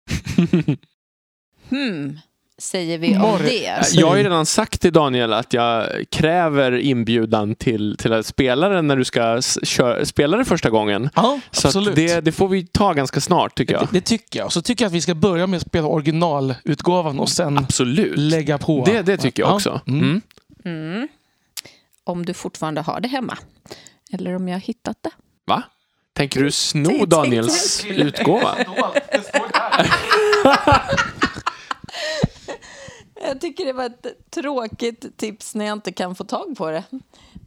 [1.71, 2.19] Hmm,
[2.59, 3.85] säger vi om det.
[3.87, 4.01] Säg.
[4.01, 8.69] Jag har ju redan sagt till Daniel att jag kräver inbjudan till, till att spela
[8.69, 9.43] den när du ska
[10.05, 11.11] spela det första gången.
[11.15, 13.89] Ja, Så det, det får vi ta ganska snart tycker det, jag.
[13.93, 14.47] det tycker jag.
[14.47, 18.19] Och så tycker jag att vi ska börja med att spela originalutgåvan och sen Absolut.
[18.19, 18.85] lägga på.
[18.85, 19.55] Det, det tycker jag Ja.
[19.55, 19.81] också.
[19.87, 20.21] Mm.
[20.65, 20.93] Mm.
[20.95, 21.09] Mm.
[22.05, 23.39] Om du fortfarande har det hemma.
[24.13, 25.11] Eller om jag har hittat det.
[25.47, 25.63] Va?
[26.19, 28.57] Tänker du sno Daniels utgåva?
[33.23, 36.85] Jag tycker det var ett tråkigt tips när jag inte kan få tag på det.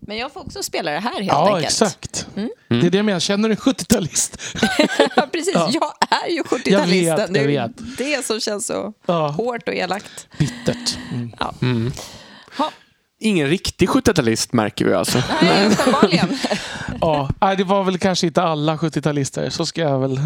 [0.02, 1.66] Men jag får också spela det här helt Ja, enkelt.
[1.66, 2.28] exakt.
[2.68, 3.20] Det är det jag menar.
[3.20, 4.38] Känner du en 70-talist?
[5.16, 5.70] Ja, Precis, Ja.
[5.74, 7.18] jag är ju Jag 70-talisten.
[7.18, 7.98] vet, Det är jag vet.
[7.98, 10.28] det som känns så Ja, hårt och elakt.
[10.38, 10.98] bittert.
[11.12, 11.32] Mm.
[11.62, 11.92] Mm.
[12.58, 12.72] Ha,
[13.24, 15.24] Ingen riktig 70-talist märker vi alltså.
[15.42, 16.28] nej, uppenbarligen.
[17.02, 19.50] Ja, nej, det var väl kanske inte alla 70-talister.
[19.50, 20.20] Så ska jag väl...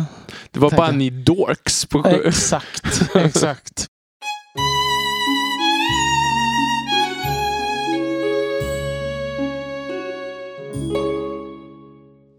[0.51, 2.05] Det var bara Tänker- ni dorks på.
[2.07, 3.87] Exakt, exakt.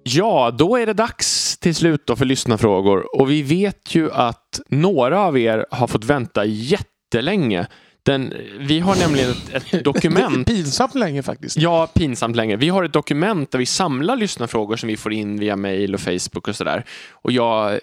[0.02, 3.20] Ja, då är det dags till slut då för lyssnarfrågor.
[3.20, 7.66] Och vi vet ju att några av er har fått vänta jättelänge.
[8.06, 10.46] Den, vi har nämligen ett, ett dokument.
[10.46, 11.56] pinsamt länge faktiskt.
[11.56, 12.56] Ja, pinsamt länge.
[12.56, 16.00] Vi har ett dokument där vi samlar lyssnarfrågor som vi får in via mail och
[16.00, 16.84] Facebook och sådär.
[17.12, 17.78] Och jag eh,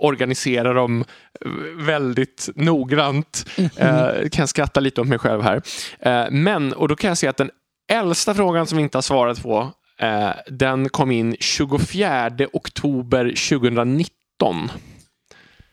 [0.00, 1.04] organiserar dem
[1.44, 3.46] eh, väldigt noggrant.
[3.76, 5.62] Eh, kan skratta lite åt mig själv här.
[6.00, 7.50] Eh, men, och då kan jag säga att den
[7.92, 14.70] äldsta frågan som vi inte har svarat på, eh, den kom in 24 oktober 2019.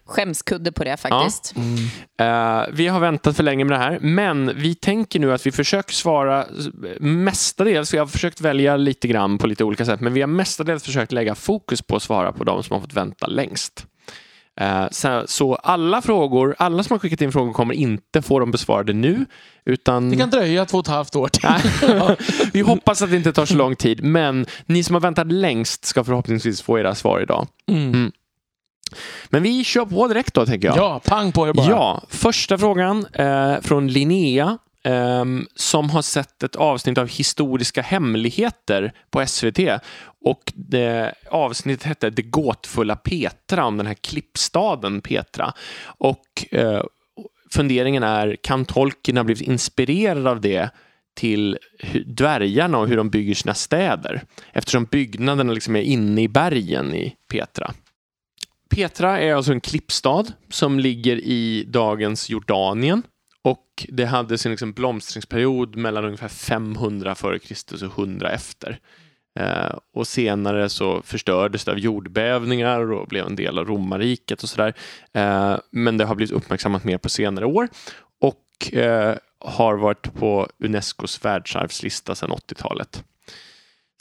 [0.10, 1.54] Skämskudde på det faktiskt.
[2.20, 5.52] Eh, vi har väntat för länge med det här, men vi tänker nu att vi
[5.52, 6.46] försöker svara
[7.00, 10.84] mestadels, vi har försökt välja lite grann på lite olika sätt, men vi har mestadels
[10.84, 13.86] försökt lägga fokus på att svara på de som har fått vänta längst.
[14.60, 18.52] Eh, så, så alla frågor, alla som har skickat in frågor kommer inte få dem
[18.52, 19.26] besvarade nu.
[19.66, 20.10] Utan...
[20.10, 21.50] Det kan dröja två och ett halvt år till.
[22.54, 25.86] Vi hoppas att det inte tar så lång tid, men ni som har väntat längst
[25.86, 27.48] ska förhoppningsvis få era svar idag.
[27.72, 28.12] Mm.
[29.30, 30.78] Men vi kör på direkt då, tänker jag.
[30.78, 31.70] Ja, pang på er bara.
[31.70, 35.26] Ja, första frågan eh, från Linnea eh,
[35.56, 39.60] som har sett ett avsnitt av Historiska hemligheter på SVT.
[40.22, 45.54] Och det, avsnittet hette Det gåtfulla Petra, om den här klippstaden Petra.
[45.84, 46.84] Och eh,
[47.52, 50.70] funderingen är, kan Tolkien ha blivit inspirerad av det
[51.16, 51.58] till
[52.06, 54.24] dvärgarna och hur de bygger sina städer?
[54.54, 57.74] Eftersom byggnaderna liksom är inne i bergen i Petra.
[58.70, 63.04] Petra är alltså en klippstad som ligger i dagens Jordanien.
[63.42, 67.86] Och det hade sin liksom blomstringsperiod mellan ungefär 500 f.Kr.
[67.86, 68.80] och 100 efter.
[69.40, 74.50] Eh, och senare så förstördes det av jordbävningar och blev en del av romarriket och
[74.50, 74.74] sådär.
[75.14, 77.68] Eh, men det har blivit uppmärksammat mer på senare år
[78.22, 83.04] och eh, har varit på Unescos världsarvslista sedan 80-talet.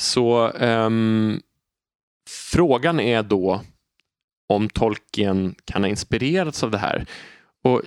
[0.01, 1.41] Så ehm,
[2.29, 3.61] frågan är då
[4.49, 7.07] om Tolkien kan ha inspirerats av det här.
[7.65, 7.83] Och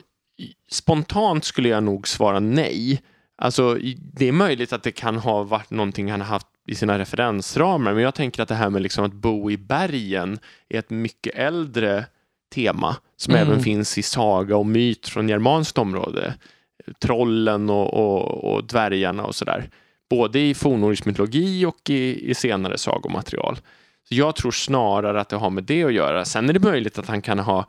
[0.72, 3.02] spontant skulle jag nog svara nej.
[3.38, 7.00] Alltså, det är möjligt att det kan ha varit någonting han har haft i sina
[7.00, 10.90] referensramar, men jag tänker att det här med liksom att bo i bergen är ett
[10.90, 12.06] mycket äldre
[12.56, 13.48] tema som Mm.
[13.48, 16.34] även finns i saga och myt från germanskt område.
[17.02, 19.70] Trollen och, och, och dvärgarna och sådär.
[20.10, 23.58] Både i fornnordisk mytologi och i, i senare sagomaterial.
[24.12, 26.26] Så jag tror snarare att det har med det att göra.
[26.26, 27.66] Sen är det möjligt att han kan ha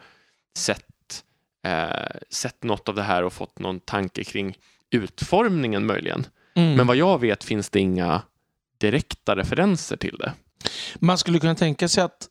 [0.59, 1.24] sett,
[1.66, 4.57] eh, sett något av det här och fått någon tanke kring
[4.90, 6.26] utformningen möjligen.
[6.55, 6.74] Mm.
[6.74, 8.22] Men vad jag vet finns det inga
[8.78, 10.33] direkta referenser till det.
[10.94, 12.28] Man skulle kunna tänka sig att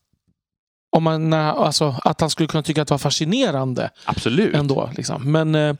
[0.89, 4.55] om man, alltså, att han skulle kunna tycka att det var fascinerande Absolut.
[4.55, 4.91] ändå.
[4.97, 5.31] Liksom.
[5.31, 5.75] Men, eh,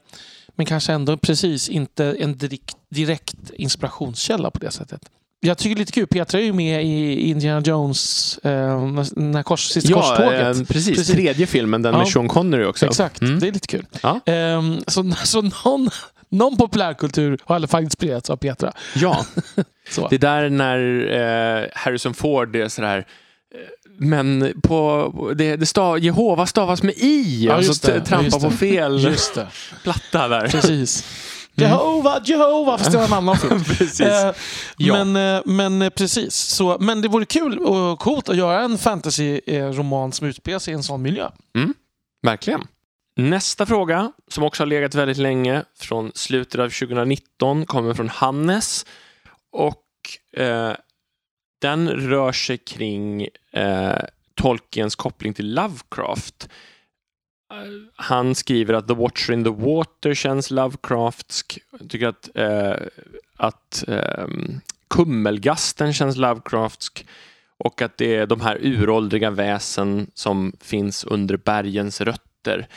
[0.48, 5.02] men kanske ändå precis inte en direkt, direkt inspirationskälla på det sättet.
[5.43, 6.08] Jag tycker det är lite kul.
[6.08, 8.80] Petra är ju med i Indiana Jones, eh,
[9.15, 10.41] när kors, sista Ja, korståget.
[10.41, 10.88] eh, precis.
[10.97, 11.08] Precis.
[11.08, 11.99] Tredje filmen, den Ja.
[11.99, 12.86] med Sean Connery också.
[12.86, 13.39] Exakt, Mm.
[13.39, 13.86] det är lite kul.
[14.04, 14.19] Ja.
[14.25, 15.89] Ehm, så så någon,
[16.30, 18.71] någon populärkultur har i alla fall inspirerats av Petra.
[18.95, 19.25] Ja,
[19.89, 20.08] Så.
[20.08, 20.80] det är där när
[21.62, 23.04] eh, Harrison Ford är sådär eh,
[23.97, 27.99] men på, det, det stav, Jehova stavas med i, Ja, alltså just det.
[27.99, 29.47] t- trampa Just på fel Just det,
[29.84, 30.47] platta där.
[30.47, 31.06] precis.
[31.56, 33.64] Jehova, Jehova, fast det var en annan film.
[33.78, 34.00] Precis.
[34.00, 34.34] Eh,
[34.78, 35.04] Ja.
[35.06, 36.36] men, eh, men eh, precis.
[36.36, 40.76] Så, men det vore kul och coolt att göra en fantasy-roman som utspelar sig i
[40.76, 41.30] en sån miljö.
[42.24, 42.68] Verkligen.
[43.16, 48.86] Nästa fråga, som också har legat väldigt länge, från slutet av 2019, kommer från Hannes.
[49.52, 49.84] Och
[50.42, 50.72] eh,
[51.62, 53.96] den rör sig kring eh,
[54.36, 56.50] Tolkiens koppling till Lovecraft.
[57.96, 61.60] Han skriver att The Watcher in the Water känns Lovecraftsk.
[61.80, 62.88] Jag tycker att, eh,
[63.38, 64.28] att eh,
[64.88, 67.06] Kummelgasten känns Lovecraftsk.
[67.58, 72.68] Och att det är de här uråldriga väsen som finns under bergens rötter.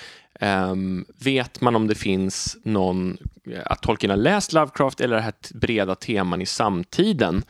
[0.40, 3.16] Ehm, vet man om det finns någon,
[3.50, 7.42] eh, att Tolkien har läst Lovecraft eller det här breda teman i samtiden?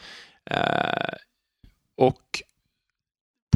[0.51, 1.15] Eh,
[1.97, 2.43] och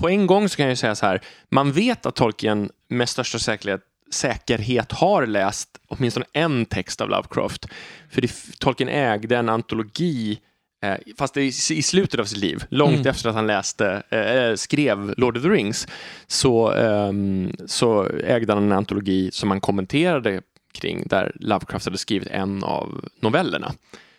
[0.01, 3.39] på en gång så kan jag säga så här, man vet att Tolkien med största
[3.39, 3.81] säkerhet,
[4.11, 7.67] säkerhet har läst åtminstone en text av Lovecraft.
[8.11, 10.41] För det, Tolkien ägde en antologi
[10.83, 13.07] Eh, fast i, i slutet av sitt liv, långt Mm.
[13.07, 15.89] efter att han läste, eh, skrev Lord of the Rings,
[16.27, 20.41] så, ehm, så ägde han en antologi som han kommenterade
[20.73, 23.73] kring, där Lovecraft hade skrivit en av novellerna,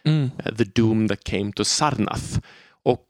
[0.03, 0.31] Mm.
[0.45, 2.39] eh, The Doom That Came to Sarnath.
[2.83, 3.05] Och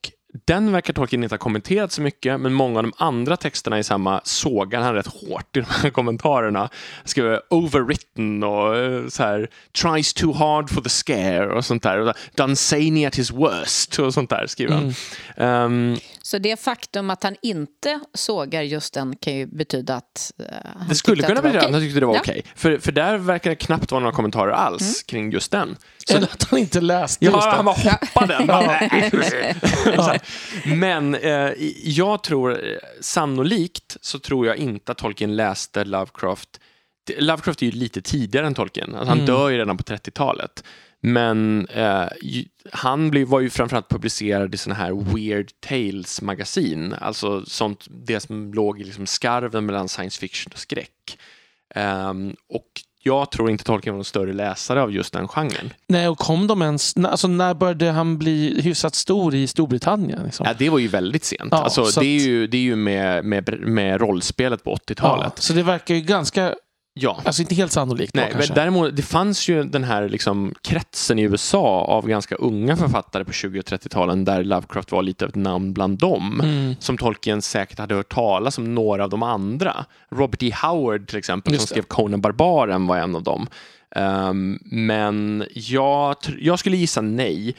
[0.45, 3.83] den verkar Tolkien inte ha kommenterat så mycket, men många av de andra texterna i
[3.83, 6.59] samma sågar han rätt hårt i de här kommentarerna.
[6.59, 6.69] Han
[7.05, 9.49] skriver overwritten och eh, så här
[9.81, 12.13] tries too hard for the scare och sånt där.
[12.35, 14.93] Dunsany at his worst och sånt där skriver han.
[15.37, 15.97] Ehm,
[16.29, 20.45] Så det faktum att han inte sågar just den kan ju betyda att uh,
[20.89, 22.19] det skulle kunna betyda att han tyckte det var Ja.
[22.21, 22.43] okej.
[22.55, 25.77] För, för där verkar det knappt vara några kommentarer alls kring just den.
[26.07, 27.55] Så Eller att han inte läste just Ja, det.
[27.55, 30.19] han bara hoppade den.
[30.79, 31.51] Men eh,
[31.83, 36.49] jag tror, eh, sannolikt så tror jag inte att Tolkien läste Lovecraft.
[37.17, 38.95] Lovecraft är ju lite tidigare än Tolkien.
[38.95, 39.25] Alltså, han Mm.
[39.25, 40.63] dör ju redan på 30-talet.
[41.01, 42.07] Men eh,
[42.71, 46.95] han blev, var ju framförallt publicerad i såna här Weird Tales-magasin.
[47.01, 51.17] Alltså sånt, det som låg i liksom skarven mellan science fiction och skräck.
[51.75, 52.65] Ehm, och
[53.03, 55.73] jag tror inte Tolkien var någon större läsare av just den genren.
[55.87, 56.97] Nej, och kom de ens...
[56.97, 60.23] Alltså, när började han bli hyfsat stor i Storbritannien?
[60.25, 60.45] Liksom?
[60.45, 61.47] Ja, det var ju väldigt sent.
[61.51, 64.75] Ja, alltså, så det, är att- ju, det är ju med, med, med rollspelet på
[64.75, 65.39] 80-talet.
[65.39, 66.55] så det verkar ju ganska...
[67.01, 67.21] Ja.
[67.25, 68.53] Alltså inte helt sannolikt då, Nej, men kanske.
[68.53, 73.31] däremot, det fanns ju den här liksom, kretsen i USA av ganska unga författare på
[73.31, 76.41] 20 och 30-talen där Lovecraft var lite av ett namn bland dem.
[76.43, 76.75] Mm.
[76.79, 79.85] Som Tolkien säkert hade hört talas om några av de andra.
[80.11, 80.51] Robert E.
[80.63, 81.81] Howard till exempel Just som det.
[81.81, 83.47] skrev Conan Barbaren var en av dem.
[83.95, 87.55] Ehm, men jag, jag skulle gissa nej.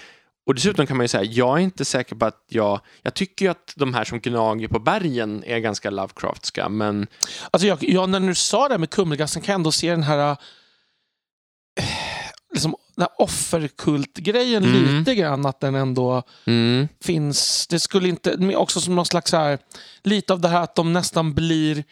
[0.46, 2.80] Och dessutom kan man ju säga, jag är inte säker på att jag...
[3.02, 7.06] Jag tycker ju att de här som gnager på bergen är ganska Lovecraftska, men
[7.50, 10.02] Alltså jag, jag, när du sa det här med Kummelgassen kan jag ändå se den
[10.02, 10.30] här...
[10.30, 11.84] eh,
[12.52, 14.98] Liksom, den här offerkultgrejen Mm.
[14.98, 15.46] lite grann.
[15.46, 17.66] Att den ändå mm, finns.
[17.66, 18.54] Det skulle inte...
[18.56, 19.58] Också som någon slags här...
[20.02, 21.84] Lite av det här att de nästan blir...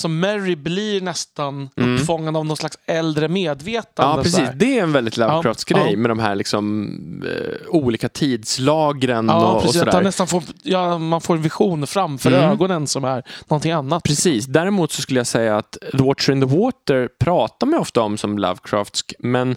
[0.00, 1.94] Som Mary blir nästan Mm.
[1.94, 4.10] uppfångad av någon slags äldre medvetande.
[4.10, 4.48] Ja, så precis.
[4.54, 6.90] Det är en väldigt Lovecrafts Ja, med de här liksom,
[7.26, 9.82] eh, olika tidslagren Ja, och, och precis.
[9.82, 10.02] Att sådär.
[10.04, 12.50] nästan får, ja, man får en vision framför Mm.
[12.50, 14.02] ögonen som är någonting annat.
[14.02, 14.46] Precis.
[14.46, 18.18] Däremot så skulle jag säga att The Watcher in the Water pratar man ofta om
[18.18, 19.56] som Lovecraftsk, men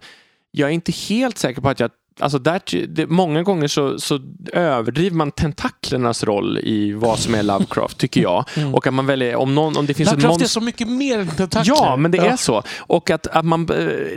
[0.51, 4.19] jag är inte helt säker på att jag Alltså där, det, många gånger så, så
[4.53, 8.45] överdriver man tentaklernas roll i vad som är Lovecraft, tycker jag.
[8.57, 8.75] Mm.
[8.75, 11.27] Och att man väljer, om, någon, om det finns Lovecraft är så mycket mer än
[11.27, 11.75] tentakler.
[11.77, 12.63] Ja, men det är så.
[12.77, 13.65] Och att, att man,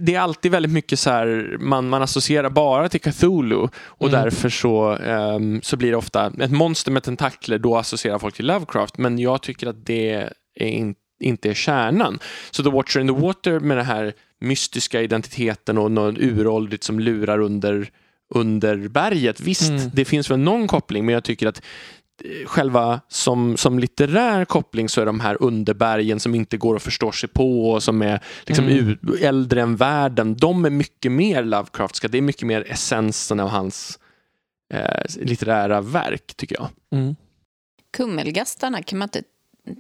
[0.00, 4.20] det är alltid väldigt mycket så här, man, man associerar bara till Cthulhu och Mm.
[4.22, 8.46] därför så, ehm, så blir det ofta ett monster med tentakler, då associerar folk till
[8.46, 8.98] Lovecraft.
[8.98, 10.12] Men jag tycker att det
[10.60, 12.18] är in, inte är kärnan.
[12.50, 17.00] Så The Watcher in the Water med den här mystiska identiteten och något uråldrigt som
[17.00, 17.90] lurar under,
[18.34, 19.40] under berget.
[19.40, 19.90] Visst, Mm.
[19.94, 21.62] det finns väl någon koppling, men jag tycker att
[22.24, 26.82] eh, själva som, som litterär koppling så är de här underbergen som inte går att
[26.82, 28.98] förstå sig på och som är liksom Mm.
[29.22, 32.08] äldre än världen, de är mycket mer Lovecraftska.
[32.08, 33.98] Det är mycket mer essensen av hans
[34.74, 36.68] eh, litterära verk, tycker jag.
[36.92, 37.16] Mm.
[37.96, 39.22] Kummelgastarna, kan man inte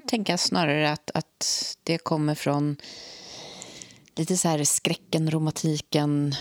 [0.08, 2.76] tänka snarare att, att det kommer från
[4.16, 6.34] lite så här skräcken, romantiken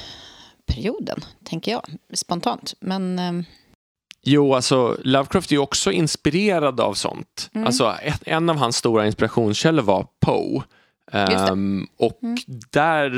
[0.65, 1.81] perioden, tänker jag
[2.13, 2.73] spontant.
[2.79, 3.45] Men eh,
[4.27, 7.49] Jo, alltså Lovecraft är ju också inspirerad av sånt.
[7.53, 7.67] Mm.
[7.67, 10.63] Alltså, ett, en av hans stora inspirationskällor var Poe.
[11.11, 12.37] Ehm, och Mm.
[12.71, 13.09] där,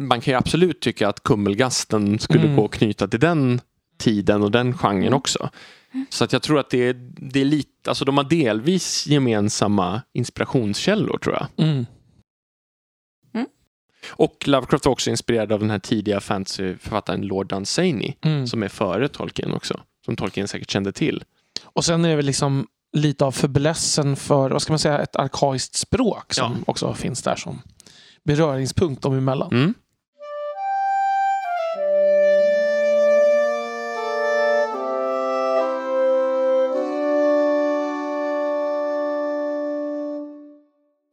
[0.00, 2.56] man kan ju absolut tycka att Kummelgasten skulle Mm.
[2.56, 3.60] gå att knyta till den
[3.98, 5.14] tiden och den genren Mm.
[5.14, 5.50] också.
[6.10, 10.02] Så att jag tror att det är, det är lite, alltså de har delvis gemensamma
[10.12, 11.46] inspirationskällor tror jag.
[14.08, 18.46] Och Lovecraft var också inspirerad av den här tidiga fantasyförfattaren Lord Dunsany Mm.
[18.46, 19.80] som är före Tolkien också.
[20.04, 21.24] Som Tolkien säkert kände till.
[21.64, 25.16] Och sen är det väl liksom lite av förblessen för, vad ska man säga, ett
[25.16, 26.58] arkaiskt språk som Ja.
[26.66, 27.62] också finns där som
[28.24, 29.52] beröringspunkt dem emellan.
[29.52, 29.74] Mm.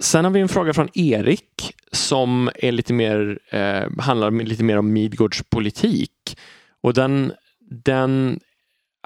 [0.06, 4.78] Sen har vi en fråga från Erik som är lite mer, eh, handlar lite mer
[4.78, 6.38] om Midgårds politik.
[6.82, 8.39] Och den, den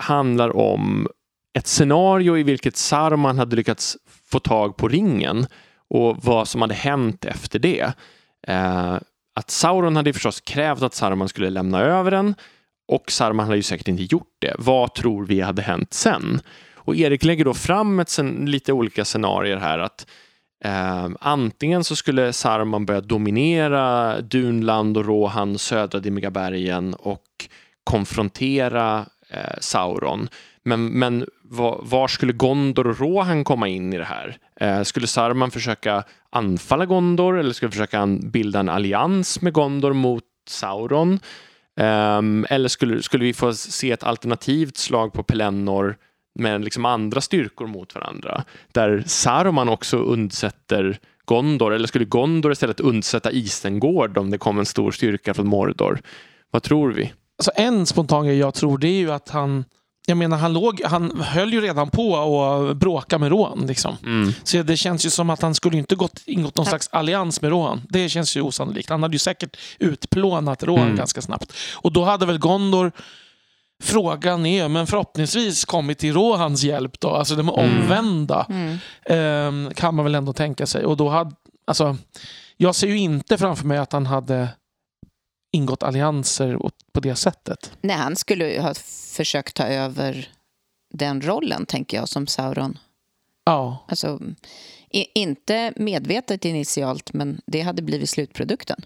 [0.02, 1.08] handlar om
[1.54, 3.98] ett scenario i vilket Saruman hade lyckats
[4.32, 5.48] få tag på ringen
[5.90, 7.94] och vad som hade hänt efter det.
[8.48, 8.98] Eh,
[9.36, 12.36] att Sauron hade förstås krävt att Saruman skulle lämna över den
[12.88, 14.56] och Saruman hade ju säkert inte gjort det.
[14.58, 16.42] Vad tror vi hade hänt sen?
[16.74, 19.80] Och Erik lägger då fram ett, lite olika scenarier här.
[19.80, 20.06] att
[20.65, 27.26] eh, Antingen så skulle Saruman börja dominera Dunland och Rohan, södra Dimmiga bergen och
[27.84, 30.30] konfrontera eh, Sauron.
[30.63, 34.38] Men, men var, var skulle Gondor och Rohan komma in i det här?
[34.60, 40.24] Eh, skulle Saruman försöka anfalla Gondor eller skulle försöka bilda en allians med Gondor mot
[40.47, 41.20] Sauron?
[41.80, 45.97] Ehm, eller skulle, skulle vi få se ett alternativt slag på Pelennor
[46.36, 48.43] med liksom andra styrkor mot varandra?
[48.71, 54.65] Där Saruman också undsätter Gondor, eller skulle Gondor istället undsätta Isengård om det kom en
[54.65, 56.01] stor styrka från Mordor?
[56.51, 57.13] Vad tror vi?
[57.38, 59.65] Alltså en spontan grej jag tror det är ju att han
[60.07, 63.65] jag menar, han, låg, han höll ju redan på att bråka med Rohan.
[63.67, 63.97] Liksom.
[64.05, 64.34] Mm.
[64.43, 67.51] Så det känns ju som att han skulle inte gått, ingått någon slags allians med
[67.51, 67.82] Rohan.
[67.89, 68.89] Det känns ju osannolikt.
[68.89, 70.95] Han hade ju säkert utplånat Rohan Mm.
[70.95, 71.53] ganska snabbt.
[71.75, 72.91] Och då hade väl Gondor,
[73.84, 77.09] frågan är, men förhoppningsvis kommit till Rohans hjälp då.
[77.09, 77.59] Alltså de Mm.
[77.82, 78.45] omvända.
[78.49, 78.77] mm.
[79.05, 80.86] Ehm, kan man väl ändå tänka sig.
[80.86, 81.32] Och då hade,
[81.67, 81.97] alltså,
[82.57, 84.49] jag ser ju inte framför mig att han hade
[85.51, 86.57] ingått allianser
[86.93, 87.71] på det sättet.
[87.82, 88.73] Nej, han skulle ju ha
[89.15, 90.30] försökt ta över
[90.93, 92.77] den rollen, tänker jag, som Sauron.
[93.45, 94.19] Ja, Alltså,
[94.91, 98.82] i, inte medvetet initialt, men det hade blivit slutprodukten.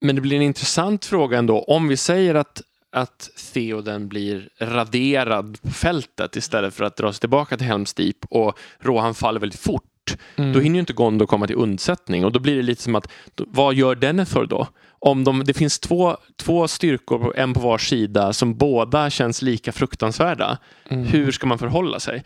[0.00, 1.62] Men det blir en intressant fråga ändå.
[1.62, 2.62] Om vi säger att,
[2.94, 8.16] att Theoden blir raderad på fältet istället för att dra sig tillbaka till Helms Deep
[8.30, 10.16] och Rohan faller väldigt fort.
[10.36, 10.52] Mm.
[10.52, 13.08] Då hinner ju inte Gondor komma till undsättning och då blir det lite som att
[13.36, 14.68] vad gör Denethor då?
[14.98, 19.72] Om de, det finns två, två styrkor, en på var sida, som båda känns lika
[19.72, 20.58] fruktansvärda.
[20.88, 21.04] Mm.
[21.04, 22.24] Hur ska man förhålla sig?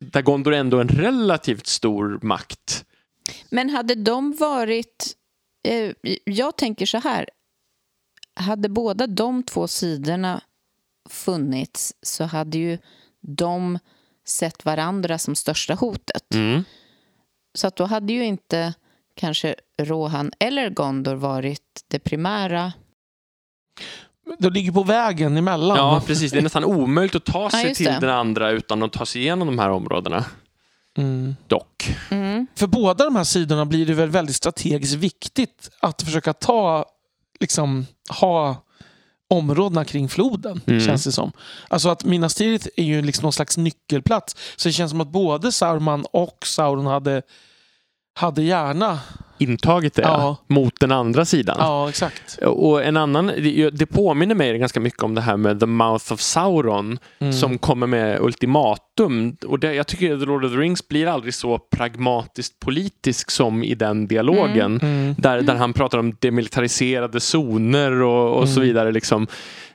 [0.00, 2.84] Där Gondor är ändå en relativt stor makt.
[3.50, 5.12] Men hade de varit...
[5.68, 5.92] Eh,
[6.24, 7.28] jag tänker så här.
[8.36, 10.40] Hade båda de två sidorna
[11.08, 12.78] funnits så hade ju
[13.20, 13.78] de
[14.28, 16.34] sett varandra som största hotet.
[16.34, 16.64] Mm.
[17.54, 18.74] Så att då hade ju inte
[19.14, 22.72] kanske Rohan eller Gondor varit det primära.
[24.38, 25.76] De ligger på vägen emellan.
[25.76, 26.32] Ja, precis.
[26.32, 27.98] Det är nästan omöjligt att ta sig just till det.
[28.00, 30.24] den andra utan att ta sig igenom de här områdena.
[30.96, 31.36] Mm.
[31.46, 31.96] Dock.
[32.10, 32.46] Mm.
[32.54, 36.84] För båda de här sidorna blir det väl väldigt strategiskt viktigt att försöka ta,
[37.40, 37.86] liksom,
[38.20, 38.62] ha
[39.30, 40.80] områdena kring floden, Mm.
[40.80, 41.32] känns det som.
[41.68, 44.36] Alltså att Minas Tirith är ju liksom någon slags nyckelplats.
[44.56, 47.22] Så det känns som att både Saruman och Sauron hade,
[48.14, 49.00] hade gärna...
[49.38, 50.36] Intagit det Ja.
[50.48, 51.56] mot den andra sidan.
[51.58, 52.38] Ja, exakt.
[52.42, 56.20] Och en annan, det- påminner mig ganska mycket om det här med The Mouth of
[56.20, 57.32] Sauron Mm.
[57.32, 59.36] som kommer med ultimatum.
[59.46, 63.62] Och det, jag tycker att Lord of the Rings blir aldrig så pragmatiskt politisk som
[63.64, 64.80] i den dialogen.
[64.82, 65.14] Mm.
[65.18, 68.68] Där, där han pratar om demilitariserade zoner och, och så Mm.
[68.68, 68.92] vidare.
[68.92, 69.26] Liksom.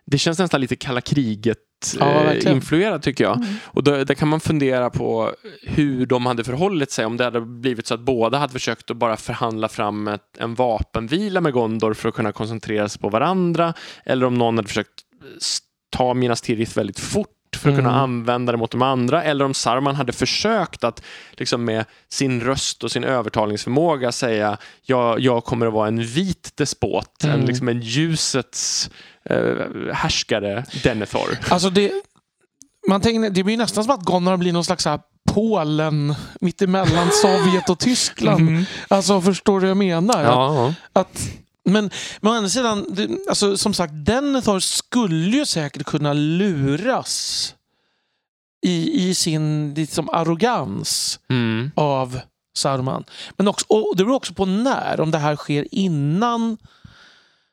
[0.05, 1.57] Det känns nästan lite kalla kriget
[1.99, 3.45] Ja, eh, influerat tycker jag.
[3.65, 5.31] Och då, där kan man fundera på
[5.63, 8.97] hur de hade förhållit sig om det hade blivit så att båda hade försökt att
[8.97, 13.73] bara förhandla fram ett, en vapenvila med Gondor för att kunna koncentrera sig på varandra.
[14.05, 14.89] Eller om någon hade försökt
[15.37, 15.59] s-
[15.89, 18.01] ta Minas Tirith väldigt fort för att kunna Mm.
[18.01, 19.23] använda det mot de andra.
[19.23, 25.19] Eller om Saruman hade försökt att liksom med sin röst och sin övertalningsförmåga säga jag,
[25.19, 27.45] jag kommer att vara en vit despot, en, Mm.
[27.45, 28.89] liksom en ljusets
[29.29, 31.37] eh, härskare, Denethor.
[31.49, 31.91] Alltså det,
[32.87, 34.99] man tänker, det blir nästan som att Gondor blir någon slags så här
[35.33, 38.65] Polen mittemellan Sovjet och Tyskland.
[38.87, 40.23] Alltså förstår du vad jag menar?
[40.23, 41.29] Ja, Att,
[41.65, 41.89] men,
[42.21, 47.55] men å andra sidan, det, alltså, som sagt, Denethor skulle ju säkert kunna luras
[48.65, 51.71] i, i sin liksom, arrogans mm.
[51.75, 52.19] av
[52.57, 53.03] Saruman.
[53.37, 56.57] Men också, och det beror också på när, om det här sker innan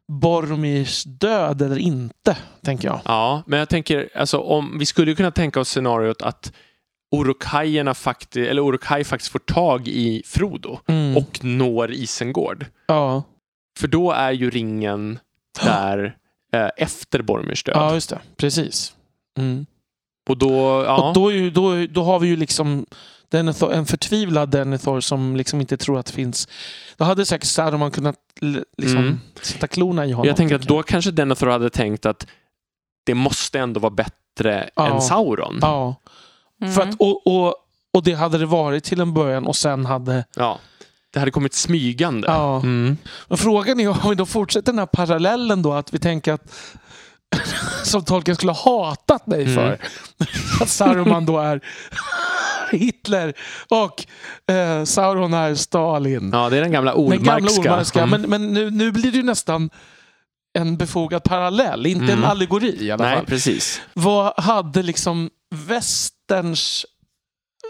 [0.08, 3.00] Boromirs död eller inte, tänker jag.
[3.04, 6.52] ja, men jag tänker, alltså, om, vi skulle kunna tänka oss scenariot att
[7.10, 11.16] Orokajerna faktiskt, eller Orokai faktiskt får tag i Frodo Mm.
[11.16, 12.66] och når Isengård.
[12.86, 13.22] ja.
[13.78, 15.18] För då är ju ringen
[15.64, 16.16] där
[16.52, 17.76] eh, efter Boromirs död.
[17.76, 18.18] ja, just det.
[18.36, 18.94] Precis.
[19.38, 19.66] Mm.
[20.28, 20.50] Och då,
[20.86, 21.08] ja.
[21.08, 22.86] Och då, då, då har vi ju liksom
[23.30, 26.48] Denethor, en förtvivlad Denethor som liksom inte tror att det finns...
[26.96, 28.16] Då hade säkert Saruman kunnat
[28.78, 29.20] liksom, Mm.
[29.42, 30.26] sätta klorna i honom.
[30.28, 32.26] jag tänker att då kanske Denethor hade tänkt att
[33.04, 34.86] det måste ändå vara bättre Ja.
[34.94, 35.58] än Sauron.
[35.62, 35.94] Ja.
[36.60, 36.72] Mm.
[36.74, 37.54] För att, och, och,
[37.92, 40.24] och det hade det varit till en början och sen hade...
[40.36, 40.58] Ja.
[41.18, 42.26] Det hade kommit smygande.
[42.28, 42.56] Ja.
[42.56, 42.96] Mm.
[43.28, 46.52] Men frågan är om vi då fortsätter den här parallellen då att vi tänker att
[47.84, 49.54] som tolken skulle ha hatat mig Mm.
[49.54, 49.78] för.
[50.62, 51.60] Att Saruman då är
[52.72, 53.34] Hitler
[53.68, 54.06] och
[54.54, 56.30] eh, Sauron är Stalin.
[56.32, 56.94] Ja, det är den gamla.
[56.94, 58.02] Ormarska.
[58.02, 58.10] Mm.
[58.20, 59.70] Men, men nu, nu blir det ju nästan
[60.58, 62.18] en befogad parallell, inte Mm.
[62.18, 63.26] en allegori i alla Nej, fall.
[63.26, 63.80] precis.
[63.94, 66.86] Vad hade liksom västerns...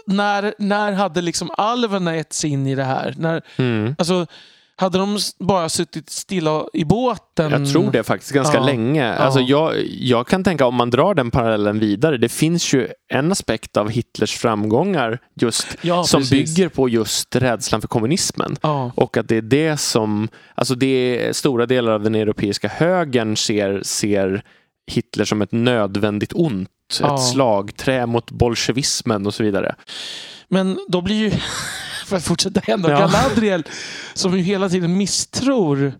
[0.07, 3.13] När, när hade liksom alverna gett sig in i det här?
[3.17, 3.95] När, Mm.
[3.97, 4.25] alltså,
[4.75, 7.51] hade de bara suttit stilla i båten?
[7.51, 8.65] Jag tror det faktiskt ganska Ja.
[8.65, 9.13] länge.
[9.13, 12.17] Alltså jag, jag kan tänka om man drar den parallellen vidare.
[12.17, 16.55] Det finns ju en aspekt av Hitlers framgångar just Ja, som precis.
[16.55, 18.55] bygger på just rädslan för kommunismen.
[18.95, 23.37] Och att det är det som, alltså det är stora delar av den europeiska högern
[23.37, 24.43] ser, ser
[24.91, 26.69] Hitler som ett nödvändigt ont.
[26.99, 27.15] Ja.
[27.15, 29.75] Ett slagträ mot bolsjevismen och så vidare.
[30.47, 31.31] Men då blir ju,
[32.05, 32.99] för att fortsätta ändå, Ja.
[32.99, 33.63] Galadriel
[34.13, 35.93] som ju hela tiden misstror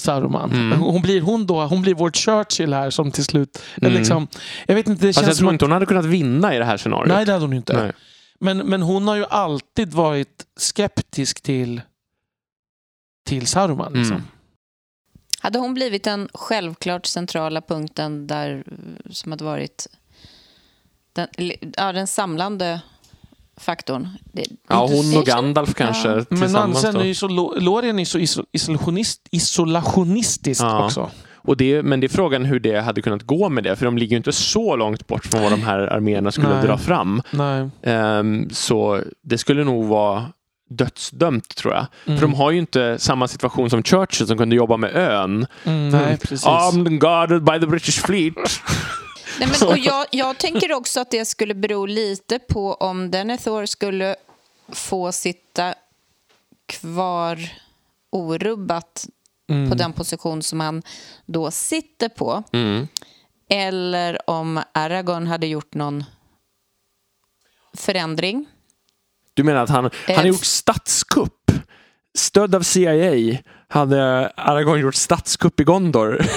[0.00, 0.52] Saruman.
[0.52, 0.78] Mm.
[0.80, 3.62] Hon, blir, hon, då, hon blir vår Churchill här som till slut...
[3.82, 3.92] Mm.
[3.92, 4.28] Liksom,
[4.66, 5.52] jag vet inte, det Fast jag känns som tror att...
[5.52, 7.08] inte hon hade kunnat vinna i det här scenariot.
[7.08, 7.82] Nej, det hade hon inte.
[7.82, 7.92] Nej.
[8.40, 11.80] Men, men hon har ju alltid varit skeptisk till,
[13.26, 13.92] till Saruman.
[13.92, 14.16] Liksom.
[14.16, 14.28] Mm.
[15.40, 18.64] Hade hon blivit den självklart centrala punkten där
[19.10, 19.86] som hade varit
[21.36, 22.80] den, ja, den samlande
[23.60, 24.08] faktorn?
[24.32, 26.14] Det, Ja, hon och Gandalf kanske Ja.
[26.30, 26.80] Men tillsammans.
[26.80, 30.84] sen är ju så, Lo- Lorien är så iso- isolationist, isolationistisk Ja.
[30.84, 31.10] också.
[31.36, 33.98] Och det, men det är frågan hur det hade kunnat gå med det, för de
[33.98, 36.66] ligger ju inte så långt bort från vad de här arméerna skulle Nej.
[36.66, 37.22] dra fram.
[37.30, 37.68] Nej.
[37.82, 40.26] Ehm, så det skulle nog vara
[40.70, 41.86] dödsdömt tror jag.
[42.06, 42.18] Mm.
[42.18, 45.46] För de har ju inte samma situation som Churchill som kunde jobba med ön.
[45.64, 46.46] Mm, nej, precis.
[46.46, 48.34] I'm guarded by the British fleet.
[49.38, 53.66] Nej, men, och jag, jag tänker också att det skulle bero lite på om Denethor
[53.66, 54.16] skulle
[54.68, 55.74] få sitta
[56.66, 57.38] kvar
[58.10, 59.06] orubbat
[59.50, 59.70] Mm.
[59.70, 60.82] på den position som han
[61.26, 62.42] då sitter på.
[62.52, 62.88] Mm.
[63.50, 66.04] Eller om Aragorn hade gjort någon
[67.74, 68.46] förändring.
[69.34, 71.50] Du menar att han, han har Eh, gjort statskupp?
[72.18, 76.26] Stödd av CIA hade Aragorn gjort statskupp i Gondor.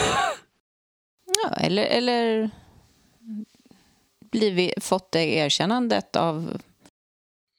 [1.43, 2.49] Ja, eller, eller
[4.31, 6.61] blivit, fått det erkännandet av...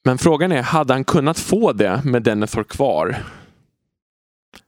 [0.05, 3.23] Men frågan är, hade han kunnat få det med Denethor kvar?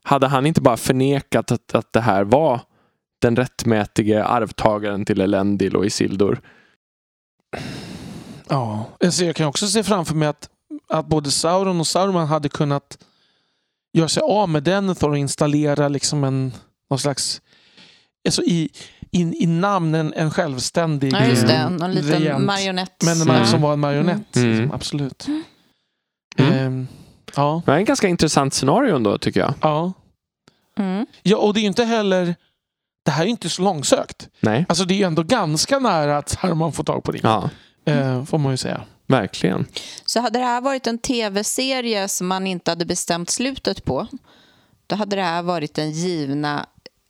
[0.02, 2.60] Hade han inte bara förnekat att, att det här var
[3.18, 6.40] den rättmätige arvtagaren till Elendil och Isildur?
[8.48, 10.50] Ja, alltså jag kan också se framför mig att,
[10.88, 12.98] att både Sauron och Sauron hade kunnat
[13.92, 16.52] göra sig av med Denethor och installera liksom en
[16.90, 17.42] någon slags
[18.26, 18.70] alltså i,
[19.16, 21.54] i, i namn en, en självständig Ja, just det.
[21.54, 22.44] eh, Någon liten regent.
[22.44, 23.02] marionett.
[23.04, 23.46] Men man, Ja.
[23.46, 24.36] som var en marionett.
[24.36, 24.50] Mm.
[24.50, 25.26] Liksom, absolut.
[26.38, 26.52] Mm.
[26.52, 26.86] Ehm,
[27.36, 29.54] ja, Det är en ganska intressant scenario ändå tycker jag.
[29.62, 29.92] ja.
[30.78, 31.06] Mm.
[31.22, 32.34] ja, och det är ju inte heller
[33.04, 34.28] det här är ju inte så långsökt.
[34.40, 34.66] Nej.
[34.68, 37.20] Alltså det är ju ändå ganska nära att Saruman får tag på det.
[37.22, 37.50] Ja,
[37.86, 38.80] Eh, får man ju säga.
[39.06, 39.66] verkligen.
[40.04, 44.06] Så hade det här varit en tv-serie som man inte hade bestämt slutet på
[44.86, 46.66] då hade det här varit den givna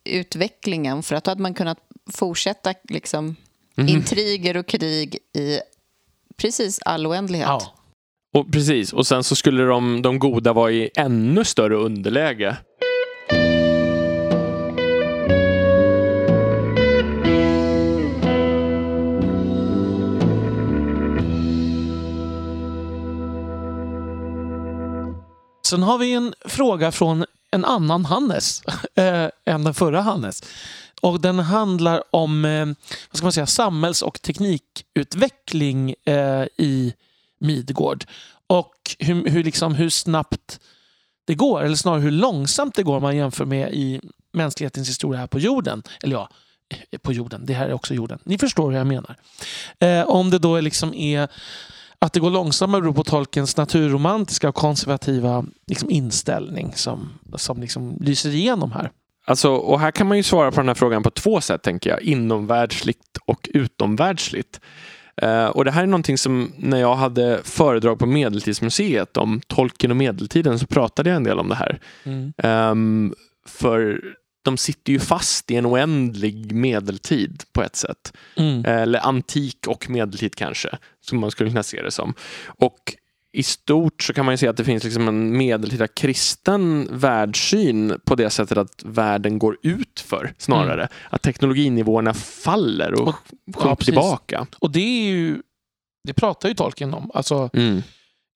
[0.09, 1.77] utvecklingen för att då hade man kunnat
[2.13, 3.35] fortsätta liksom,
[3.75, 3.87] Mhm.
[3.89, 5.59] intriger och krig i
[6.37, 7.47] precis all oändlighet.
[7.47, 7.73] Ja.
[8.33, 12.57] Och precis, och sen så skulle de, de goda vara i ännu större underläge.
[25.67, 28.61] Sen har vi en fråga från en annan Hannes
[28.95, 30.43] eh, än den förra Hannes.
[31.01, 32.65] Och den handlar om eh,
[33.11, 36.93] vad ska man säga, samhälls och teknikutveckling eh, i
[37.39, 38.05] Midgård.
[38.47, 40.59] Och hur, hur, liksom, hur snabbt
[41.25, 44.01] det går, eller snarare hur långsamt det går om man jämför med i
[44.33, 45.83] mänsklighetens historia här på jorden.
[46.03, 46.29] Eller ja,
[46.91, 47.45] eh, på jorden.
[47.45, 48.19] Det här är också jorden.
[48.23, 49.15] Ni förstår hur jag menar.
[49.79, 51.27] Eh, om det då liksom är
[51.99, 57.97] att det går långsammare beror på tolkens naturromantiska och konservativa liksom, inställning som, som liksom
[58.01, 58.91] lyser igenom här.
[59.27, 61.89] Alltså, och här kan man ju svara på den här frågan på två sätt, tänker
[61.89, 62.01] jag.
[62.01, 64.59] Inomvärldsligt och utomvärldsligt.
[65.21, 69.91] Eh, och det här är någonting som när jag hade föredrag på Medeltidsmuseet om Tolkien
[69.91, 71.79] och medeltiden så pratade jag en del om det här.
[72.37, 73.13] Ehm,
[73.47, 74.01] för
[74.43, 78.13] de sitter ju fast i en oändlig medeltid på ett sätt.
[78.37, 78.65] Mm.
[78.65, 82.13] Eller antik och medeltid kanske, som man skulle kunna se det som.
[82.45, 82.79] Och
[83.37, 87.99] i stort så kan man ju säga att det finns liksom en medeltida kristen världssyn
[88.05, 90.87] på det sättet att världen går ut för snarare.
[91.09, 93.15] Att teknologinivåerna faller och, Och-
[93.55, 94.47] sjunker ja, tillbaka.
[94.59, 95.41] Och det är ju,
[96.07, 97.11] det pratar ju Tolkien om.
[97.13, 97.81] Alltså, Mm.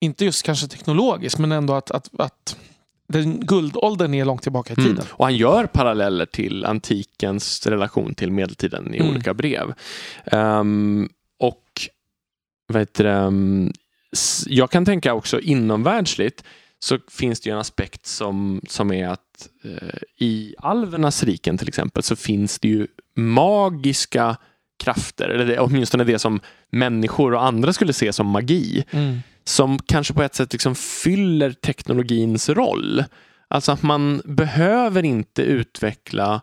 [0.00, 2.56] inte just kanske teknologiskt, men ändå att, att, att
[3.08, 4.92] den guldåldern är långt tillbaka i tiden.
[4.92, 5.06] Mm.
[5.10, 9.10] Och han gör paralleller till antikens relation till medeltiden i Mm.
[9.10, 9.74] olika brev.
[10.24, 11.08] Ehm,
[11.40, 11.64] och
[12.66, 13.72] vad heter det, um, s-
[14.46, 16.44] jag kan tänka också inomvärldsligt
[16.78, 21.68] så finns det ju en aspekt som, som är att eh, i alvernas riken till
[21.68, 22.86] exempel så finns det ju
[23.16, 24.36] magiska
[24.84, 26.40] krafter, eller det, åtminstone det som
[26.70, 29.18] människor och andra skulle se som magi Mm.
[29.44, 33.04] som kanske på ett sätt liksom fyller teknologins roll.
[33.48, 36.40] Alltså att man behöver inte utveckla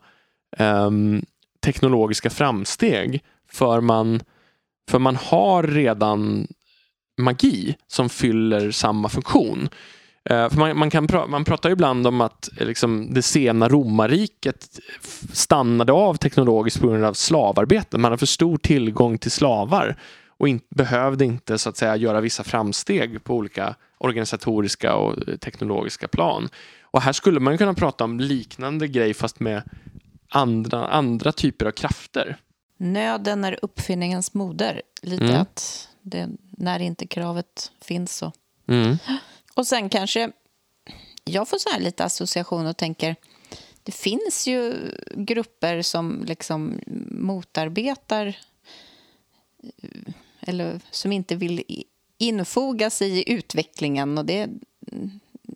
[0.57, 1.25] ehm,
[1.61, 4.21] teknologiska framsteg för man,
[4.89, 6.47] för man har redan
[7.19, 9.69] magi som fyller samma funktion.
[10.29, 13.69] Eh, för man, man, kan pra, man pratar ibland om att eh, liksom, det sena
[13.69, 14.79] romarriket
[15.33, 17.97] stannade av teknologiskt på grund av slavarbete.
[17.97, 19.97] Man har för stor tillgång till slavar
[20.27, 25.35] och in, behövde inte så att säga göra vissa framsteg på olika organisatoriska och eh,
[25.35, 26.49] teknologiska plan.
[26.91, 29.61] Och här skulle man kunna prata om liknande grej fast med
[30.29, 32.37] andra, andra typer av krafter.
[32.77, 34.81] Nöden är uppfinningens moder.
[35.01, 35.41] Lite Mm.
[35.41, 38.31] att det, när inte kravet finns så.
[38.67, 38.97] Mm.
[39.53, 40.31] Och sen kanske,
[41.23, 43.15] jag får så här lite association och tänker,
[43.83, 46.79] det finns ju grupper som liksom
[47.11, 48.37] motarbetar
[50.39, 51.83] eller som inte vill
[52.17, 54.49] infoga sig i utvecklingen och det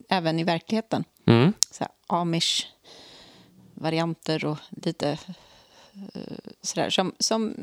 [0.10, 1.04] även i verkligheten.
[1.26, 1.54] Mm.
[1.72, 5.18] Så Amish-varianter och lite
[6.14, 7.56] eh, sådär som, som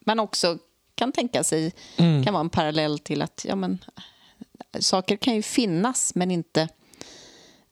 [0.00, 0.58] man också
[0.98, 2.24] kan tänka sig Mm.
[2.24, 3.78] kan vara en parallell till att ja, men,
[4.80, 6.68] saker kan ju finnas men inte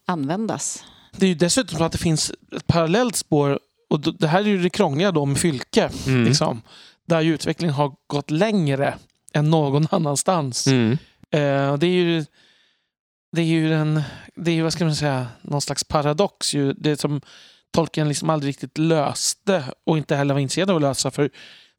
[0.06, 0.84] användas.
[1.16, 3.60] Det är ju dessutom så att det finns ett parallellt spår
[3.90, 5.90] och det här är ju det krångliga då med Fylke.
[6.06, 6.24] Mm.
[6.24, 6.62] Liksom,
[7.06, 8.94] där ju utvecklingen har gått längre
[9.32, 10.66] än någon annanstans.
[10.66, 10.92] Mm.
[11.30, 12.24] Eh, det är ju
[13.32, 14.02] det är ju en,
[14.34, 16.54] det är ju, vad ska man säga, någon slags paradox.
[16.54, 16.72] Ju.
[16.72, 17.20] Det som
[17.70, 21.10] Tolkien liksom aldrig riktigt löste och inte heller var intresserad av att lösa.
[21.10, 21.30] För,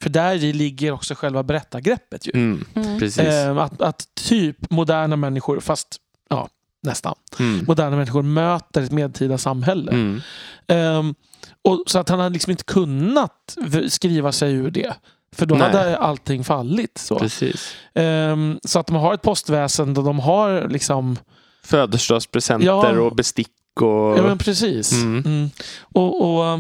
[0.04, 2.28] för där i ligger också själva berättargreppet.
[2.28, 2.32] Ju.
[2.34, 2.66] Mm.
[2.76, 3.00] Mm.
[3.00, 3.20] Precis.
[3.20, 5.88] Eh, att, att typ moderna människor, fast
[6.30, 6.48] ja,
[6.84, 7.66] nästan, Mm.
[7.68, 9.91] moderna människor möter ett medeltida samhälle.
[9.91, 10.22] Mm.
[10.68, 11.16] Ehm,
[11.62, 13.58] och så att han hade liksom inte kunnat
[13.89, 14.93] skriva sig ur det.
[15.36, 15.64] För då Nej.
[15.68, 16.98] hade allting fallit.
[16.98, 17.20] Så.
[17.20, 17.76] Precis.
[17.95, 21.18] Ehm, så att de har ett postväsende och de har liksom...
[21.64, 23.00] Födelsedagspresenter Ja.
[23.00, 24.93] och bestick och Ja men precis.
[24.93, 25.24] Mm.
[25.26, 25.50] Mm.
[25.82, 26.60] Och, och,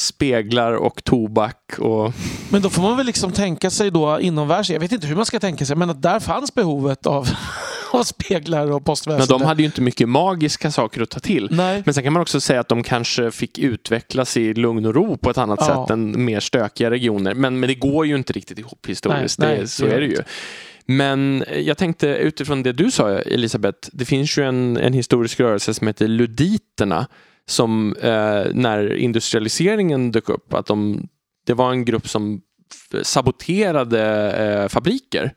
[0.00, 1.56] speglar och tobak.
[1.78, 2.12] Och...
[2.50, 5.26] men då får man väl liksom tänka sig då inomvärlds, jag vet inte hur man
[5.26, 7.28] ska tänka sig, men att där fanns behovet av,
[7.92, 9.26] av speglar och Men postväsende.
[9.34, 11.48] de hade ju inte mycket magiska saker att ta till.
[11.50, 11.82] Nej.
[11.84, 15.16] Men sen kan man också säga att de kanske fick utvecklas i lugn och ro
[15.16, 15.66] på ett annat Ja.
[15.86, 17.34] sätt än mer stökiga regioner.
[17.34, 19.38] Men, men det går ju inte riktigt ihop historiskt.
[19.38, 20.22] Nej, nej, det, så det är det det ju.
[20.86, 25.74] Men jag tänkte utifrån det du sa Elisabeth, det finns ju en, en historisk rörelse
[25.74, 27.06] som heter luditerna
[27.50, 31.08] som eh, när industrialiseringen dök upp, att de,
[31.46, 32.40] det var en grupp som
[33.02, 35.34] saboterade eh, fabriker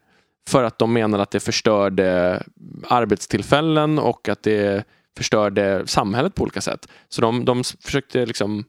[0.50, 2.44] för att de menade att det förstörde
[2.88, 4.84] arbetstillfällen och att det
[5.18, 6.88] förstörde samhället på olika sätt.
[7.10, 8.66] Så de, de försökte liksom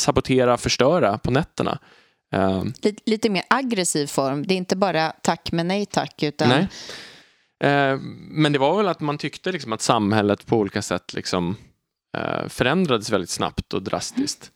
[0.00, 1.78] sabotera, förstöra på nätterna.
[2.34, 4.46] Eh, Lite, lite mer aggressiv form.
[4.46, 6.22] Det är inte bara tack men nej tack.
[6.22, 6.68] Utan Nej.
[7.64, 7.98] Eh,
[8.30, 11.56] men det var väl att man tyckte liksom att samhället på olika sätt liksom,
[12.48, 14.52] förändrades väldigt snabbt och drastiskt.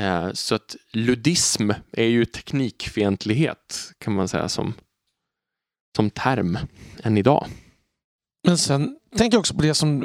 [0.00, 4.74] Eh, så att ludism är ju teknikfientlighet kan man säga som,
[5.96, 6.58] som term
[7.02, 7.46] än idag.
[8.46, 10.02] Men sen tänker jag också på det som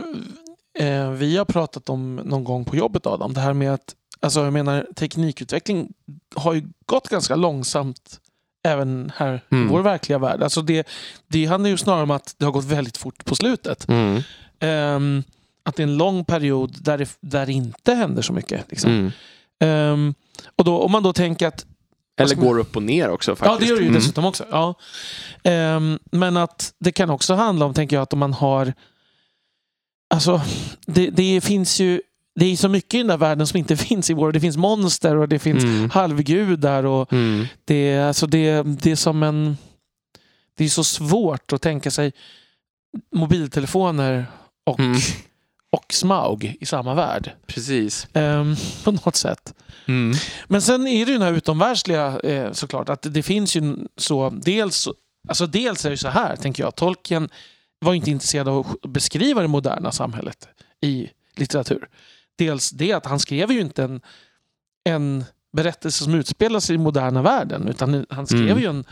[0.79, 3.33] eh, vi har pratat om någon gång på jobbet Adam.
[3.33, 5.93] Det här med att, alltså jag menar teknikutveckling
[6.35, 8.19] har ju gått ganska långsamt
[8.63, 9.65] även här Mm.
[9.65, 10.43] i vår verkliga värld.
[10.43, 10.87] Alltså det,
[11.27, 13.87] det handlar ju snarare om att det har gått väldigt fort på slutet.
[13.87, 14.21] Mm.
[14.59, 15.23] Ehm,
[15.67, 18.65] att det är en lång period där det, där det inte händer så mycket.
[18.69, 18.91] Liksom.
[18.91, 19.11] Mm.
[19.59, 20.13] Ehm,
[20.55, 21.65] och då, om man då tänker att
[22.21, 23.51] Eller man- går upp och ner också faktiskt.
[23.53, 23.99] Ja, det gör det ju Mm.
[24.01, 24.45] dessutom också.
[24.51, 24.73] Ja.
[25.43, 28.73] Ehm, men att det kan också handla om, tänker jag, att om man har...
[30.09, 30.41] Alltså,
[30.85, 32.01] det, det finns ju...
[32.39, 34.31] Det är så mycket i den där världen som inte finns i vår.
[34.31, 35.89] Det finns monster och det finns Mm.
[35.89, 37.45] halvgudar och Mm.
[37.65, 39.57] det, alltså det, det är som en...
[40.57, 42.11] Det är så svårt att tänka sig
[43.15, 44.25] mobiltelefoner
[44.65, 44.97] och, Mm.
[45.69, 47.31] Och Smaug i samma värld.
[47.47, 48.07] Precis.
[48.13, 49.53] Ehm, på något sätt.
[49.87, 50.17] Mm.
[50.47, 52.89] Men sen är det ju den här utomvärldsliga eh, såklart.
[52.89, 54.87] Att det finns ju så, dels,
[55.29, 56.75] alltså dels är det så här, tänker jag.
[56.75, 57.29] Tolkien
[57.79, 60.47] var inte intresserad av att beskriva det moderna samhället
[60.81, 61.87] i litteratur.
[62.37, 64.01] Dels det att han skrev ju inte en,
[64.89, 67.67] en berättelse som utspelar sig i moderna världen.
[67.67, 68.59] Utan han skrev Mm.
[68.59, 68.85] ju en,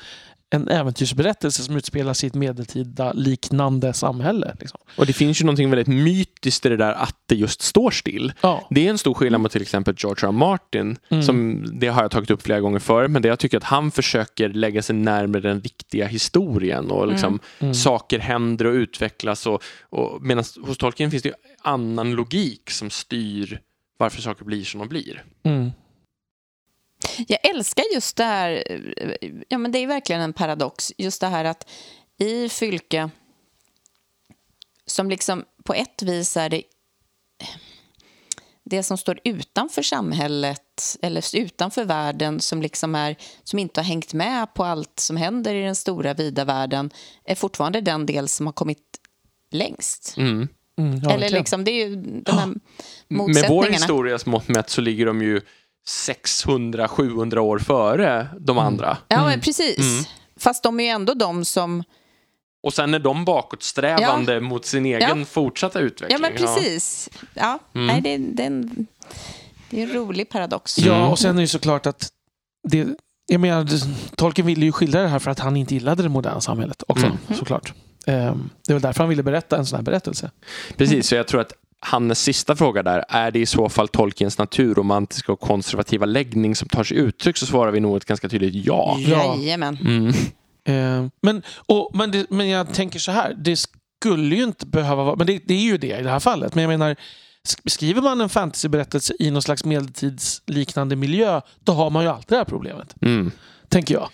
[0.56, 4.56] en äventyrsberättelse som utspelar sig i ett medeltida liknande samhälle.
[4.60, 4.80] Liksom.
[4.95, 8.34] Och det finns ju någonting väldigt mytiskt i det där att det just står still.
[8.41, 8.68] Ja.
[8.70, 10.32] Det är en stor skillnad mot till exempel George R.
[10.32, 10.97] Martin.
[11.10, 11.24] Mm.
[11.24, 13.91] Som, det har jag tagit upp flera gånger förr, men det jag tycker att han
[13.91, 17.74] försöker lägga sig närmare den riktiga historien och liksom Mm.
[17.74, 19.47] saker händer och utvecklas.
[19.47, 23.60] Och, och, Medan hos Tolkien finns det ju annan logik som styr
[23.97, 25.24] varför saker blir som de blir.
[27.28, 28.64] Jag älskar just det här,
[29.49, 31.70] ja men det är verkligen en paradox, just det här att
[32.18, 33.10] i Fylke,
[34.86, 36.64] som liksom på ett vis är det
[38.70, 44.14] det som står utanför samhället eller utanför världen som liksom är som inte har hängt
[44.14, 46.91] med på allt som händer i den stora vida världen
[47.24, 48.99] är fortfarande den del som har kommit
[49.51, 50.14] längst.
[50.18, 50.47] Mm.
[50.78, 52.60] Mm, ja, eller liksom, det är ju de här Med
[53.08, 53.70] vår motsättningarna.
[53.70, 55.41] historias mått mätt så ligger de ju
[55.89, 58.97] 600-700 år före de andra.
[59.07, 59.29] Ja, Mm.
[59.29, 59.77] men precis.
[59.79, 60.03] Mm.
[60.39, 61.83] Fast de är ju ändå de som
[62.63, 66.17] Och sen är de bakåtsträvande mot sin egen fortsatta utveckling.
[66.21, 67.09] Ja, men precis.
[67.33, 67.88] Ja, Mm.
[67.88, 68.88] nej, det, det, är en,
[69.69, 70.77] det är en rolig paradox.
[70.77, 70.89] Mm.
[70.93, 72.09] Ja, och sen är det såklart att
[72.67, 72.88] det,
[73.27, 73.67] jag menar,
[74.15, 77.05] Tolkien ville ju skildra det här för att han inte gillade det moderna samhället också,
[77.05, 77.17] Mm.
[77.39, 77.73] såklart.
[78.07, 80.31] Ehm, Det var därför han ville berätta en sån här berättelse.
[80.77, 81.53] Precis, så jag tror att
[81.86, 86.67] Hannes sista fråga där, är det i så fall Tolkiens naturromantiska och konservativa läggning som
[86.67, 88.97] tar sig uttryck så svarar vi nog ett ganska tydligt ja.
[88.99, 89.36] Ja.
[89.38, 89.77] Jajamän.
[89.81, 90.13] Mm.
[90.67, 93.59] Ehm, Men, och, men, det, men jag tänker så här, det
[94.01, 96.55] skulle ju inte behöva vara, men det, det är ju det i det här fallet.
[96.55, 96.95] Men jag menar,
[97.47, 102.27] sk- skriver man en fantasyberättelse i någon slags medeltidsliknande miljö, då har man ju alltid
[102.29, 102.95] det här problemet.
[103.01, 103.31] Mm.
[103.69, 104.09] tänker jag.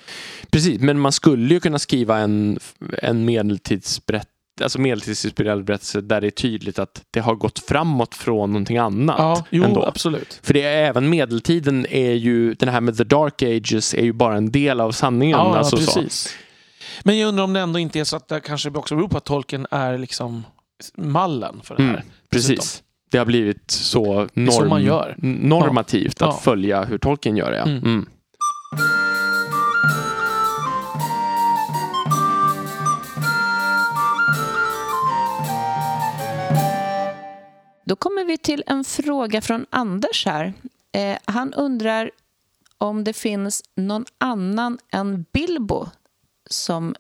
[0.52, 2.60] Precis, men man skulle ju kunna skriva en,
[3.02, 4.32] en medeltidsberättelse
[4.64, 9.16] alltså medeltidsinspirerad berättelse där det är tydligt att det har gått framåt från någonting annat.
[9.20, 9.86] Ja, jo, ändå.
[9.86, 10.40] absolut.
[10.44, 14.14] För det är även medeltiden är ju, den här med the dark ages är ju
[14.14, 15.38] bara en del av sanningen.
[15.40, 16.00] Ja, alltså så.
[16.00, 16.36] precis.
[17.04, 19.18] Men jag undrar om det ändå inte är så att det kanske också beror på
[19.18, 20.44] att tolken är liksom
[20.98, 21.90] mallen för det här.
[21.90, 22.84] Mm, precis.
[23.12, 25.16] Det har blivit så, norm, så man gör.
[25.18, 26.28] normativt Ja.
[26.30, 26.40] att Ja.
[26.42, 27.58] följa hur tolken gör det.
[27.58, 27.64] ja.
[27.64, 27.78] Mm.
[27.84, 28.06] Mm.
[37.92, 40.54] Då kommer vi till en fråga från Anders här.
[40.92, 42.12] Eh, han undrar
[42.78, 45.90] om det finns någon annan än Bilbo
[46.50, 46.96] som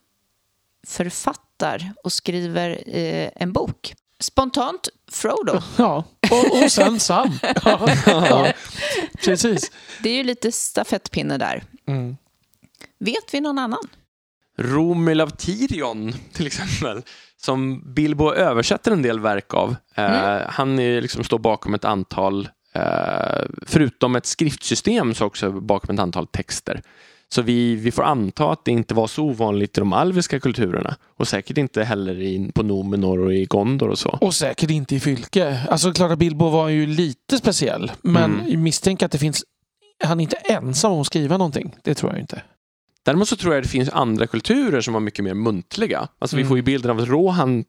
[0.88, 3.94] författar och skriver eh, en bok.
[4.20, 5.62] Spontant Frodo.
[5.78, 7.40] Ja, och, och sen Sam.
[7.66, 8.54] Ja, ja.
[9.24, 9.72] Precis.
[10.04, 11.64] Det är ju lite stafettpinne där.
[11.86, 12.18] Mm.
[13.00, 13.88] Vet vi någon annan?
[14.58, 17.04] Romil av Tirion till exempel,
[17.46, 19.76] som Bilbo översätter en del verk av.
[19.96, 20.12] Mm.
[20.38, 22.82] Eh, han är, liksom, står bakom ett antal, eh,
[23.66, 26.82] förutom ett skriftsystem, så också bakom ett antal texter.
[27.34, 30.96] Så vi, vi får anta att det inte var så ovanligt i de alviska kulturerna
[31.18, 34.10] och säkert inte heller i, på Numenor och i Gondor och så.
[34.22, 35.60] Och säkert inte i Fylke.
[35.70, 37.92] Alltså klart att Bilbo var ju lite speciell.
[38.02, 38.64] Men Mm.
[38.64, 39.44] misstänker att det finns...
[40.04, 41.76] Han är inte ensam om att skriva någonting.
[41.84, 42.42] Det tror jag inte.
[43.06, 46.08] Däremot så tror jag det finns andra kulturer som var mycket mer muntliga.
[46.20, 46.48] Alltså vi Mm.
[46.50, 47.66] får ju bilden av att Rohan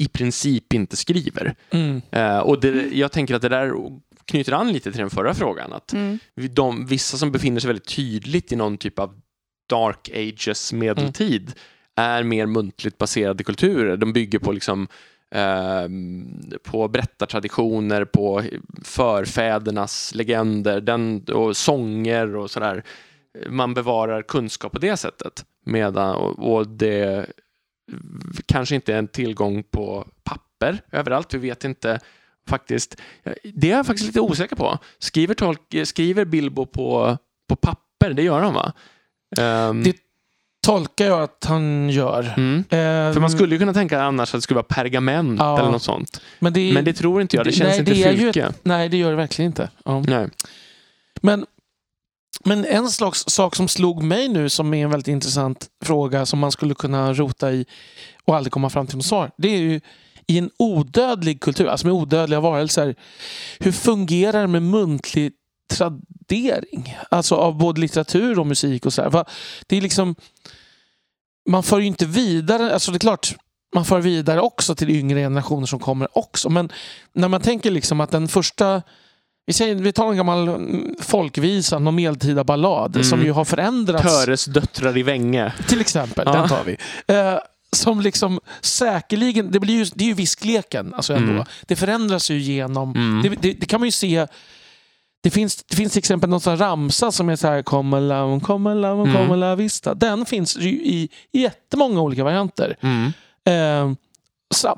[0.00, 1.54] i princip inte skriver.
[1.70, 2.02] Mm.
[2.10, 3.72] Eh, och det, jag tänker att det där
[4.24, 5.72] knyter an lite till den förra frågan.
[5.72, 5.94] Att
[6.34, 9.20] vi- de, vissa som befinner sig väldigt tydligt i någon typ av
[9.70, 11.52] dark ages medeltid
[11.96, 13.96] är mer muntligt baserade kulturer.
[13.96, 14.88] De bygger på liksom
[15.34, 16.26] ehm,
[16.64, 18.42] på berättartraditioner, på
[18.84, 22.84] förfädernas legender den, och sånger och sådär.
[23.48, 25.44] Man bevarar kunskap på det sättet.
[25.66, 27.26] Medan, och, och det
[28.46, 31.34] kanske inte är en tillgång på papper överallt.
[31.34, 32.00] Vi vet inte
[32.48, 33.00] faktiskt.
[33.54, 34.78] Det är jag faktiskt lite osäker på.
[34.98, 37.18] Skriver, tolk, skriver Bilbo på,
[37.48, 38.12] på papper?
[38.12, 38.72] Det gör han va?
[39.38, 39.96] Ehm, Det-
[40.66, 42.34] Tolkar jag att han gör.
[42.36, 42.64] mm.
[43.14, 45.58] För man skulle ju kunna tänka annars att det skulle vara pergament Ja.
[45.58, 46.20] eller något sånt.
[46.38, 47.46] men det, Men det tror inte jag.
[47.46, 48.52] Det det- känns nej, inte det är ju fylke.
[48.62, 49.70] Nej, det gör det verkligen inte.
[49.84, 50.00] Ja.
[50.08, 50.28] Nej.
[51.22, 51.46] Men,
[52.44, 56.38] men en slags sak som slog mig nu som är en väldigt intressant fråga som
[56.38, 57.66] man skulle kunna rota i
[58.24, 59.30] och aldrig komma fram till något svar.
[59.36, 59.80] Det är ju
[60.26, 62.94] i en odödlig kultur, alltså med odödliga varelser,
[63.58, 65.32] hur fungerar det med muntlig
[65.72, 66.96] tradering?
[67.10, 69.24] Alltså av både litteratur och musik och så här.
[69.66, 70.14] Det är liksom,
[71.48, 73.34] man för ju inte vidare, alltså det är klart
[73.74, 76.50] man för vidare också till yngre generationer som kommer också.
[76.50, 76.72] Men
[77.12, 78.82] när man tänker liksom att den första
[79.46, 83.04] vi, säger, vi tar en gammal mm, folkvisa, någon medeltida ballad Mm.
[83.04, 84.04] som ju har förändrats.
[84.24, 85.52] Töres döttrar i Vänge.
[85.68, 86.32] Till exempel, Ja.
[86.32, 86.76] den tar vi.
[87.14, 87.38] Eh,
[87.72, 91.32] som liksom säkerligen, det, blir ju, det är ju viskleken alltså ändå.
[91.32, 91.44] Mm.
[91.66, 93.22] Det förändras ju genom, Mm.
[93.22, 94.26] det, det, det kan man ju se
[95.22, 98.40] det finns, det finns till exempel någon sån ramsa som är så här Come la,
[98.40, 99.12] come Mm.
[99.14, 99.94] come la vista.
[99.94, 102.76] Den finns ju i, i jättemånga olika varianter.
[102.80, 103.12] Mm.
[103.44, 103.94] Eh,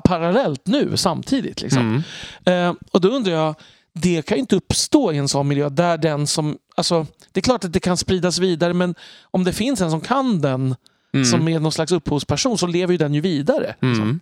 [0.03, 1.61] parallellt nu, samtidigt.
[1.61, 2.03] Liksom.
[2.45, 2.69] Mm.
[2.69, 3.55] Eh, och då undrar jag,
[4.01, 6.57] det kan ju inte uppstå i en sån miljö där den som...
[6.75, 10.01] Alltså, det är klart att det kan spridas vidare men om det finns en som
[10.01, 10.75] kan den
[11.13, 11.25] Mm.
[11.25, 13.75] som är någon slags upphovsperson så lever ju den ju vidare.
[13.81, 14.19] Mm.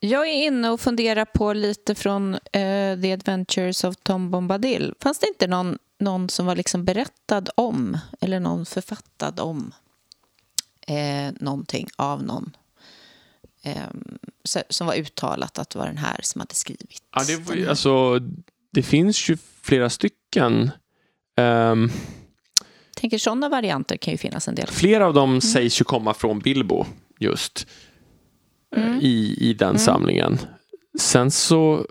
[0.00, 4.94] Jag är inne och funderar på lite från eh, The Adventures of Tom Bombadil.
[5.00, 9.72] Fanns det inte någon, någon som var liksom berättad om, eller någon författad om
[10.86, 12.56] eh, någonting av någon
[13.62, 13.82] eh,
[14.68, 17.02] som var uttalat att det var den här som hade skrivit?
[17.14, 18.20] Ja, det, var, alltså,
[18.72, 20.70] det finns ju flera stycken.
[21.36, 21.90] Ehm,
[22.96, 24.66] tänker sådana varianter kan ju finnas en del.
[24.66, 26.86] flera av dem sägs ju komma från Bilbo
[27.20, 27.66] just
[28.76, 29.00] eh, Mm.
[29.02, 30.38] i, i den samlingen.
[31.00, 31.86] Sen så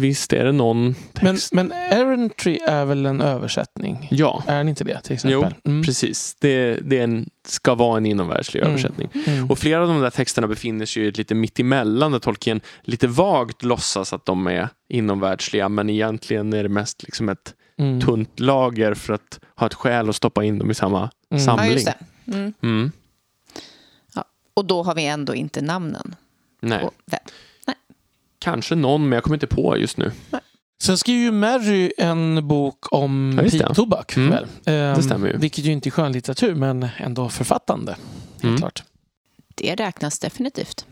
[0.00, 0.94] visst är det någon Men,
[1.34, 1.52] text.
[1.52, 4.08] men Errantry är väl en översättning?
[4.10, 5.54] ja, Är den inte det till exempel?
[5.64, 5.82] Mm.
[5.84, 6.36] precis.
[6.40, 8.70] Det, det är en, ska vara en inomvärldslig Mm.
[8.72, 9.08] översättning.
[9.26, 9.50] Mm.
[9.50, 13.06] Och flera av de där texterna befinner sig ju lite mitt emellan där Tolkien lite
[13.06, 18.00] vagt låtsas att de är inomvärldsliga men egentligen är det mest liksom ett Mm.
[18.00, 21.10] tunt lager för att ha ett skäl att stoppa in dem i samma Mm.
[21.28, 21.72] Ja, samling.
[21.72, 21.94] just det.
[22.34, 22.52] Mm.
[22.62, 22.92] Mm.
[24.54, 26.14] Och då har vi ändå inte namnen.
[26.62, 27.20] Nej, på vem.
[28.40, 30.12] Kanske någon men jag kommer inte på just nu.
[30.82, 33.50] Sen skriver ju Mary en bok om Ja, det.
[33.50, 34.16] piptobak.
[34.16, 34.30] Mm.
[34.30, 34.46] väl?
[34.66, 35.36] Ehm, stämmer ju.
[35.36, 37.92] Vilket ju inte är skönlitteratur men ändå författande.
[38.32, 38.56] Helt Mm.
[38.58, 38.82] klart.
[39.54, 40.86] Det räknas definitivt.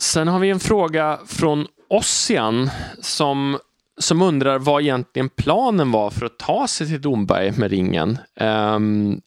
[0.00, 3.58] Sen har vi en fråga från Ossian som
[3.98, 8.18] som undrar vad egentligen planen var för att ta sig till Domberg med ringen.
[8.40, 9.20] Um,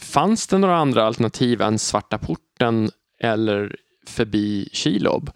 [0.00, 2.90] fanns det några andra alternativ än Svarta porten
[3.20, 3.76] eller
[4.06, 5.30] förbi Kilob?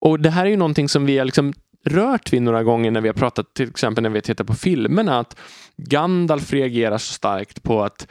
[0.00, 1.52] Och det här är ju någonting som vi har liksom
[1.84, 5.18] rört vid några gånger när vi har pratat, till exempel när vi tittar på filmerna,
[5.18, 5.36] att
[5.76, 8.06] Gandalf reagerar så starkt på att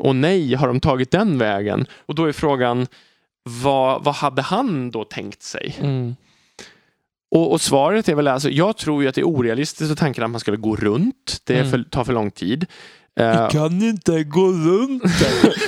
[0.00, 1.86] och nej, har de tagit den vägen?
[2.06, 2.86] Och då är frågan,
[3.42, 5.76] vad, vad hade han då tänkt sig?
[5.80, 6.16] Mm.
[7.30, 10.24] Och, och, svaret är väl alltså, jag tror ju att det är orealistiskt att tanken
[10.24, 11.40] att man skulle gå runt.
[11.44, 11.70] Det Mm.
[11.70, 12.66] för, tar för lång tid.
[13.16, 15.02] Vi Eh, kan inte gå runt.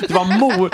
[0.08, 0.70] det var mor,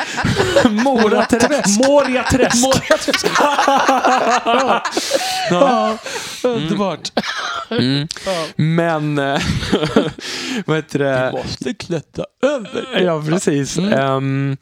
[0.85, 1.79] Moraträsk.
[1.89, 2.63] Moriaträsk.
[2.63, 3.27] Moriaträsk.
[3.39, 4.83] ja.
[5.51, 5.99] ja,
[6.45, 7.13] underbart.
[7.71, 8.09] Mm.
[8.27, 8.45] Ja.
[8.57, 9.39] Men, eh,
[10.67, 11.33] vad heter det?
[11.33, 13.01] måste klättra över.
[13.03, 13.79] Ja, precis.
[13.79, 13.93] Mm.
[13.93, 14.57] Ehm,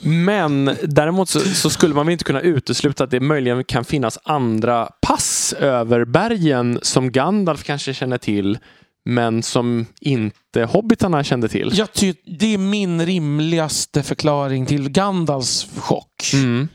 [0.00, 4.18] men däremot så, så skulle man väl inte kunna utesluta att det möjligen kan finnas
[4.24, 8.58] andra pass över bergen som Gandalf kanske känner till
[9.04, 11.70] men som inte hobbitarna kände till.
[11.74, 16.30] Jag ty- det är min rimligaste förklaring till Gandalfs chock.
[16.34, 16.68] Mm.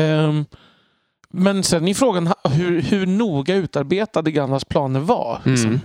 [0.00, 0.44] Ehm,
[1.30, 5.40] men sen är frågan hur, hur noga utarbetade Gandalfs planer var.
[5.44, 5.68] liksom.
[5.68, 5.80] Mm.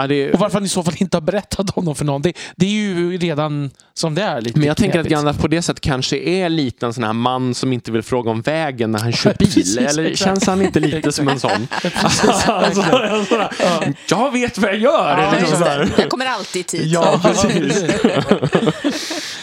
[0.00, 2.22] Ja, det, Och varför han i så fall inte har berättat om dem för någon.
[2.22, 5.06] Det, det är ju redan som det är lite men jag tänker att.
[5.06, 8.30] Gandalf på det sättet kanske är lite en sån här man som inte vill fråga
[8.30, 9.48] om vägen när han kör bil.
[9.48, 10.18] Precis, Eller exakt.
[10.28, 11.68] känns han inte lite som en sån?
[11.82, 12.82] Precis, alltså,
[13.58, 13.82] Ja.
[14.08, 15.18] jag vet vad jag gör!
[15.18, 15.88] Ja, liksom här.
[15.98, 16.86] Jag kommer alltid i tid.
[16.86, 17.82] Ja, precis.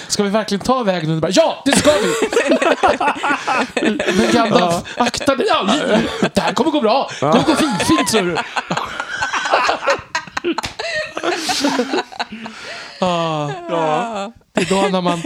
[0.07, 1.31] Ska vi verkligen ta vägen under?
[1.33, 2.29] Ja, det ska vi!
[4.17, 5.45] Men Gandalf, akta dig!
[5.49, 5.69] Ja,
[6.33, 7.09] det här kommer gå bra.
[7.13, 8.35] Det kommer gå fint, fint så du.
[12.99, 14.31] Ah, Ja.
[14.53, 15.21] det är då när man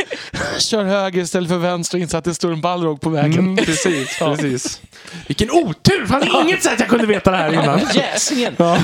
[0.60, 3.40] kör höger istället för vänster och inser att det står en Balrog på vägen.
[3.40, 4.82] Mm, precis, precis.
[5.28, 6.06] Vilken otur!
[6.08, 7.80] Fan, inget sätt jag kunde veta det här innan.
[7.94, 8.56] Jäsingen!
[8.58, 8.78] Ja.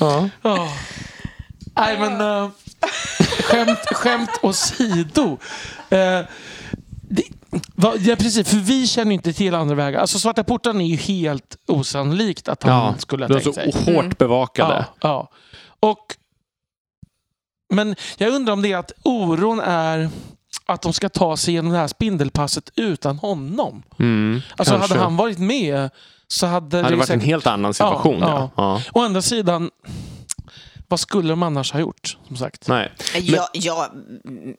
[0.00, 0.28] Ja.
[0.42, 0.68] Ja.
[1.76, 2.48] Nej men, uh,
[3.44, 5.38] skämt, skämt åsido.
[5.92, 6.26] Uh,
[7.08, 7.22] det,
[7.74, 10.00] va, ja, precis, för vi känner ju inte till andra vägar.
[10.00, 13.74] Alltså Svarta porten är ju helt osannolikt att han Ja, skulle ha de är tänkt
[13.76, 13.94] så sig.
[13.94, 14.74] hårt bevakade.
[15.00, 15.30] Ja, ja.
[15.80, 16.16] Och,
[17.72, 20.10] men jag undrar om det är att oron är
[20.66, 23.82] att de ska ta sig igenom det här spindelpasset utan honom.
[23.98, 24.94] Mm, Alltså kanske.
[24.94, 25.90] hade han varit med
[26.26, 27.24] så hade, hade det varit en säkert...
[27.26, 28.18] helt annan situation.
[28.20, 29.00] Ja, Ja, ja.
[29.00, 29.70] Å andra sidan,
[30.88, 32.16] vad skulle de annars ha gjort?
[32.28, 32.68] Som sagt.
[32.68, 32.92] Nej.
[33.20, 33.90] Ja, ja,
[34.24, 34.54] mm,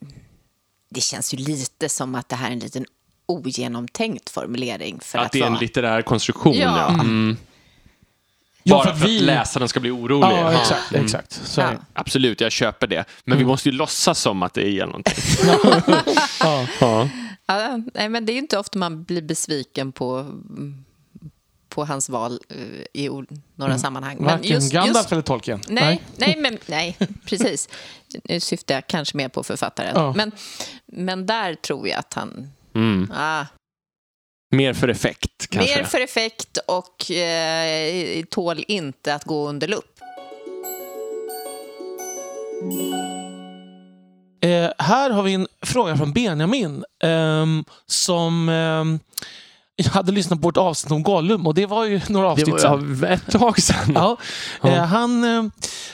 [0.91, 2.85] det känns ju lite som att det här är en liten
[3.25, 4.99] ogenomtänkt formulering.
[5.01, 5.61] För att, Att det är en vara...
[5.61, 6.53] litterär konstruktion.
[6.57, 6.77] Ja.
[6.77, 6.93] Ja.
[6.93, 7.37] Mm.
[8.63, 10.27] Ja, Bara för för att vi- att läsaren ska bli orolig.
[10.37, 10.91] Ja, exakt.
[10.91, 11.05] Mm.
[11.05, 11.41] exakt.
[11.45, 11.71] Så Ja.
[11.93, 13.05] Absolut, jag köper det.
[13.23, 15.13] Men vi måste ju låtsas som att det är någonting.
[16.39, 16.67] Ja.
[16.81, 17.09] Ja.
[17.45, 20.27] Ja, nej, men det är ju inte ofta man blir besviken på,
[21.71, 23.09] på hans val eh, i
[23.55, 24.15] några sammanhang.
[24.19, 25.61] Men Varken just- Gandalf just- eller Tolkien.
[25.67, 27.69] Nej, nej, men, nej, precis.
[28.23, 29.91] Nu syftar jag kanske mer på författaren.
[29.95, 30.13] Ja.
[30.17, 30.31] Men,
[30.85, 32.51] men där tror jag att han...
[32.75, 33.11] Mm.
[33.15, 33.45] Ah,
[34.55, 35.75] Mer för effekt kanske.
[35.77, 39.99] mer för effekt och eh, tål inte att gå under lupp.
[44.43, 48.49] Eh, här har vi en fråga från Benjamin ehm, som
[49.85, 52.49] ehm, hade lyssnat på ett avsnitt om Gollum och det var ju några Det avsnitt
[52.49, 52.99] var sedan.
[53.01, 53.91] ja, ett tag sedan.
[53.95, 54.17] Ja.
[54.61, 54.69] Ja.
[54.69, 55.43] Eh, han, eh,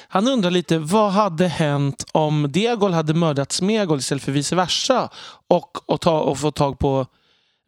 [0.07, 5.09] han undrar lite, vad hade hänt om Diagol hade mördat Smegol istället för vice versa
[5.49, 7.05] och, och, ta, och få tag på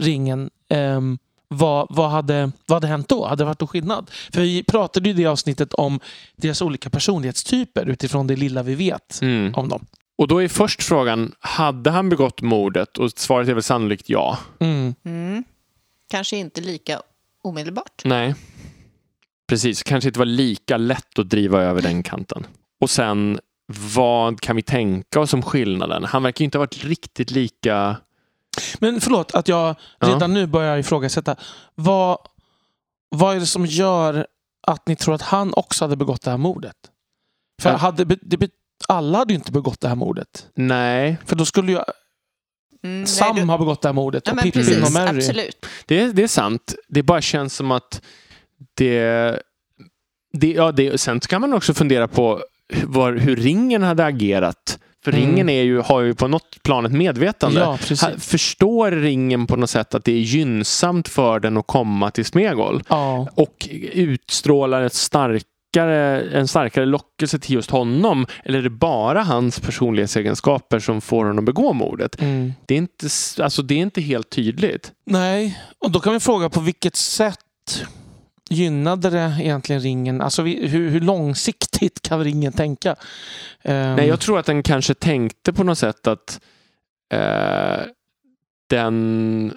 [0.03, 0.49] ringen?
[0.69, 1.17] Ehm,
[1.47, 3.25] vad, vad, hade, vad hade hänt då?
[3.27, 4.11] Hade det varit någon skillnad?
[4.33, 5.99] För vi pratade ju i det avsnittet om
[6.35, 9.53] deras olika personlighetstyper utifrån det lilla vi vet Mm.
[9.55, 9.85] om dem.
[10.17, 12.97] Och då är först frågan, hade han begått mordet?
[12.97, 14.37] Och svaret är väl sannolikt ja.
[14.59, 14.95] Mm.
[15.05, 15.43] Mm.
[16.09, 17.01] Kanske inte lika
[17.43, 18.01] omedelbart.
[18.05, 18.35] Nej.
[19.47, 22.47] Precis, kanske inte var lika lätt att driva över den kanten.
[22.81, 23.39] Och sen,
[23.95, 26.03] vad kan vi tänka oss om skillnaden?
[26.03, 27.97] Han verkar ju inte ha varit riktigt lika...
[28.79, 30.07] Men förlåt att jag Ja.
[30.07, 31.35] redan nu börjar ifrågasätta.
[31.75, 32.17] Vad,
[33.09, 34.27] vad är det som gör
[34.67, 36.75] att ni tror att han också hade begått det här mordet?
[37.61, 37.75] För Ja.
[37.77, 38.51] hade, det,
[38.87, 40.47] alla hade ju inte begått det här mordet.
[40.55, 41.79] Nej, För då skulle ju
[42.83, 45.17] Mm, Sam nej, du- ha begått det här mordet Ja, och Pippin precis, och Mary.
[45.17, 45.65] absolut.
[45.85, 46.75] det, det är sant.
[46.87, 48.01] Det bara känns som att
[48.77, 49.39] det...
[50.33, 52.41] det, ja, det sen kan man också fundera på
[52.83, 54.79] var, hur ringen hade agerat.
[55.03, 55.25] För Mm.
[55.25, 57.59] ringen är ju, har ju på något plan ett medvetande.
[57.59, 57.77] Ja,
[58.17, 62.83] Förstår ringen på något sätt att det är gynnsamt för den att komma till Smegol?
[62.89, 63.27] Ja.
[63.35, 65.41] och utstrålar ett starkare,
[65.77, 68.25] en starkare lockelse till just honom?
[68.43, 72.21] Eller är det bara hans personlighetsegenskaper som får honom begå mordet?
[72.21, 72.53] Mm.
[72.65, 73.07] Det är inte,
[73.43, 74.91] alltså, det är inte helt tydligt.
[75.05, 77.37] Nej, och då kan vi fråga på vilket sätt
[78.49, 80.21] gynnade det egentligen ringen?
[80.21, 82.95] Alltså vi, hur, hur långsiktigt kan ringen tänka?
[83.63, 86.39] Ehm, Nej, jag tror att den kanske tänkte på något sätt att
[87.13, 87.79] eh,
[88.69, 89.53] den...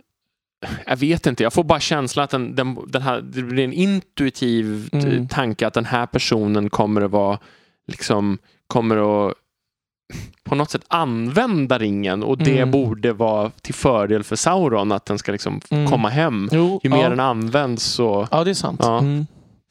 [0.87, 3.73] Jag vet inte, jag får bara känslan att den, den, den här, det blir en
[3.73, 5.29] intuitiv Mm.
[5.29, 7.39] tanke att den här personen kommer att vara
[7.87, 9.35] liksom, kommer att
[10.45, 12.71] på något sätt använda ringen och det Mm.
[12.71, 15.91] borde vara till fördel för Sauron att den ska liksom Mm.
[15.91, 16.49] komma hem.
[16.53, 17.09] jo, Ju mer ja.
[17.09, 18.29] den används så...
[18.31, 18.81] Ja, det är sant.
[18.83, 18.99] Ja.
[18.99, 19.27] Mm.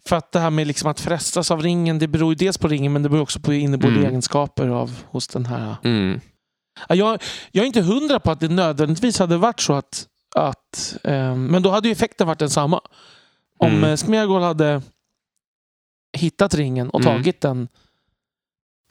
[0.07, 2.67] För att det här med liksom att frestas av ringen, det beror ju dels på
[2.67, 4.09] ringen men det beror också på inneboende Mm.
[4.09, 5.75] egenskaper av, hos den här.
[5.83, 6.19] Mm.
[6.89, 7.21] Ja, Jag,
[7.51, 10.07] jag är inte hundra på att det nödvändigtvis hade varit så att...
[10.35, 12.81] att eh, men då hade ju effekten varit densamma.
[13.57, 13.83] Om Mm.
[13.83, 13.97] mm.
[13.97, 14.81] Smeagol hade
[16.17, 17.13] hittat ringen och Mm.
[17.13, 17.67] tagit den.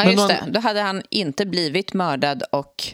[0.02, 0.44] Ja, just man- det.
[0.50, 2.84] Då hade han inte blivit mördad och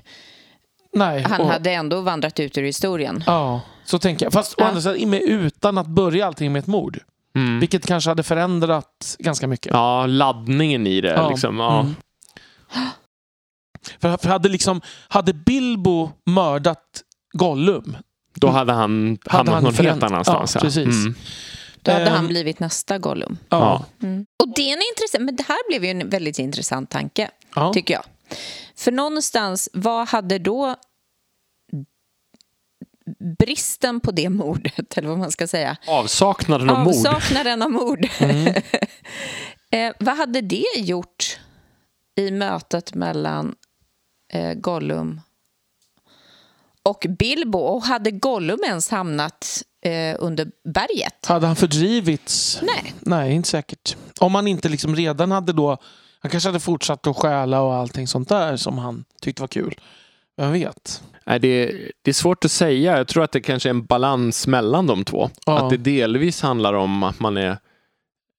[0.93, 1.23] Nej.
[1.23, 3.23] han och, hade ändå vandrat ut ur historien.
[3.27, 4.33] Ja, så tänker jag.
[4.33, 4.67] Fast å Ja.
[4.67, 6.99] andra sidan utan att börja allting med ett mord.
[7.35, 7.61] Mm.
[7.61, 9.73] Vilket kanske hade förändrat ganska mycket.
[9.73, 11.13] Ja, laddningen i det.
[11.13, 11.29] Ja.
[11.31, 11.81] Liksom, ja.
[11.81, 11.95] Mm.
[14.01, 17.97] För, för hade, liksom, hade Bilbo mördat Gollum,
[18.37, 20.55] Då hade han hamnat han någon helt annanstans.
[20.55, 20.87] Ja, precis.
[20.87, 21.15] Mm.
[21.83, 22.13] Då hade Ehm.
[22.13, 23.39] han blivit nästa Gollum.
[23.49, 23.85] ja.
[24.43, 27.73] Och det är en intressant, men det här blev ju en väldigt intressant tanke, Ja.
[27.73, 28.05] tycker jag.
[28.77, 30.77] För någonstans, vad hade då
[33.39, 36.89] bristen på det mordet, eller vad man ska säga, Avsaknaden av mord.
[36.89, 38.47] avsaknaden av mord, Mm.
[39.71, 41.39] eh, vad hade det gjort
[42.19, 43.55] i mötet mellan
[44.33, 45.21] eh, Gollum
[46.87, 47.59] och Bilbo?
[47.59, 51.27] Och hade Gollum ens hamnat eh, under berget?
[51.27, 52.59] Hade han fördrivits?
[52.63, 52.95] Nej.
[53.01, 53.97] Nej, inte säkert.
[54.21, 55.79] Om han inte liksom redan hade då...
[56.21, 59.75] Han kanske hade fortsatt att stjäla och allting sånt där som han tyckte var kul.
[60.37, 61.03] Vem vet?
[61.27, 61.73] Nej, det,
[62.03, 62.99] det är svårt att säga.
[62.99, 65.31] Jag tror att det kanske är en balans mellan de två.
[65.47, 65.59] Ja.
[65.59, 67.59] Att det delvis handlar om att man är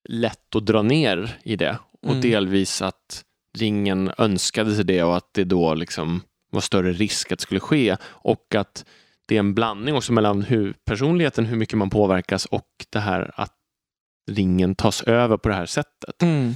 [0.10, 1.78] lätt att dra ner i det.
[2.02, 2.22] Och Mm.
[2.22, 3.24] delvis att
[3.58, 7.60] ringen önskade sig det och att det då liksom var större risk att det skulle
[7.60, 7.98] ske.
[8.04, 8.86] Och att
[9.28, 13.32] det är en blandning också mellan hur, personligheten, hur mycket man påverkas och det här
[13.36, 13.54] att
[14.32, 16.22] ringen tas över på det här sättet.
[16.22, 16.56] Mm.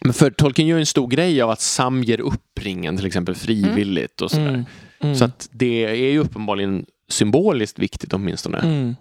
[0.00, 3.34] Men för Tolkien gör en stor grej av att Sam ger upp ringen till exempel
[3.34, 4.48] frivilligt och sådär.
[4.48, 4.64] Mm.
[5.00, 5.16] Mm.
[5.16, 8.58] Så att det är ju uppenbarligen symboliskt viktigt åtminstone.
[8.58, 8.96] Mm.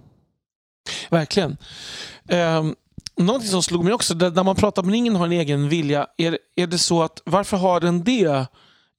[1.09, 1.57] Verkligen.
[2.29, 2.75] Um,
[3.15, 6.07] någonting som slog mig också, där, när man pratar om ringen har en egen vilja,
[6.17, 8.47] är, är det så att varför har den det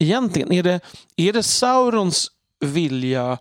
[0.02, 0.52] egentligen?
[0.52, 0.80] Är det,
[1.16, 2.30] är det Saurons
[2.64, 3.38] vilja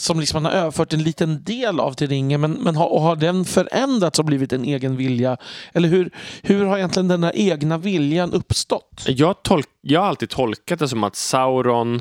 [0.00, 3.00] som liksom man har överfört en liten del av till ringen men, men har, och
[3.00, 5.36] har den förändrats och blivit en egen vilja?
[5.72, 6.10] Eller hur,
[6.42, 9.04] hur har egentligen den här egna viljan uppstått?
[9.06, 12.00] Jag, tolk, jag har alltid tolkat det som att Sauron,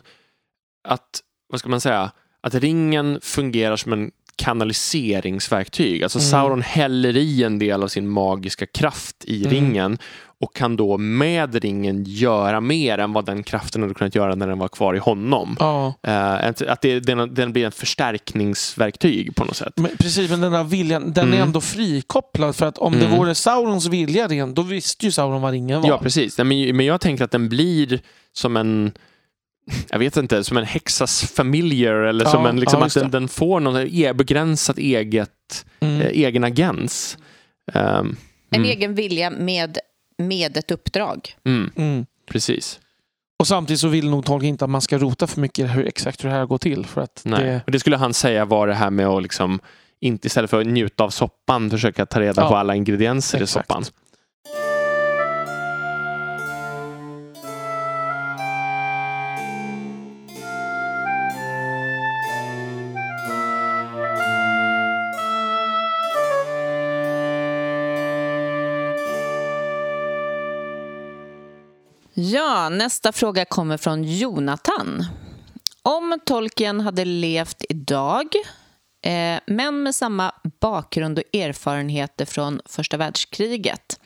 [0.88, 6.04] att, vad ska man säga, att ringen fungerar som en kanaliseringsverktyg.
[6.04, 6.30] Alltså Mm.
[6.30, 9.52] Sauron häller i en del av sin magiska kraft i Mm.
[9.52, 9.98] ringen
[10.40, 14.48] och kan då med ringen göra mer än vad den kraften hade kunnat göra när
[14.48, 15.56] den var kvar i honom.
[15.60, 19.74] Ja, Eh, att att det, den, den blir en förstärkningsverktyg på något sätt.
[19.76, 21.48] men precis, men den här viljan, den är Mm.
[21.48, 23.18] ändå frikopplad för att om det Mm.
[23.18, 25.90] vore Saurons vilja ren, då visste ju Sauron vad ringen var.
[25.90, 26.38] Ja, precis.
[26.38, 28.00] Men, men jag tänker att den blir
[28.34, 28.92] som en
[29.90, 33.12] jag vet inte, som en Hexas familiar eller Ja, som en, liksom, ja, att den,
[33.12, 36.02] den får någon e- begränsat eget, Mm.
[36.02, 37.18] eh, egen agens.
[37.74, 38.16] Ehm,
[38.52, 39.78] En mm, egen vilja med,
[40.18, 41.36] med ett uppdrag.
[41.46, 42.06] mm, Mm.
[42.32, 42.80] precis.
[43.40, 46.24] Och samtidigt så vill nog Tolkien inte att man ska rota för mycket hur, exakt
[46.24, 46.86] hur det här går till.
[46.86, 47.44] För att Nej.
[47.44, 49.60] det, Och det skulle han säga var det här med att liksom,
[50.00, 53.50] inte istället för att njuta av soppan försöka ta reda Ja, på alla ingredienser exakt.
[53.50, 53.84] i soppan.
[72.34, 75.06] Ja, nästa fråga kommer från Jonathan.
[75.82, 78.26] Om Tolkien hade levt idag,
[79.02, 84.00] eh, men med samma bakgrund och erfarenheter från första världskriget,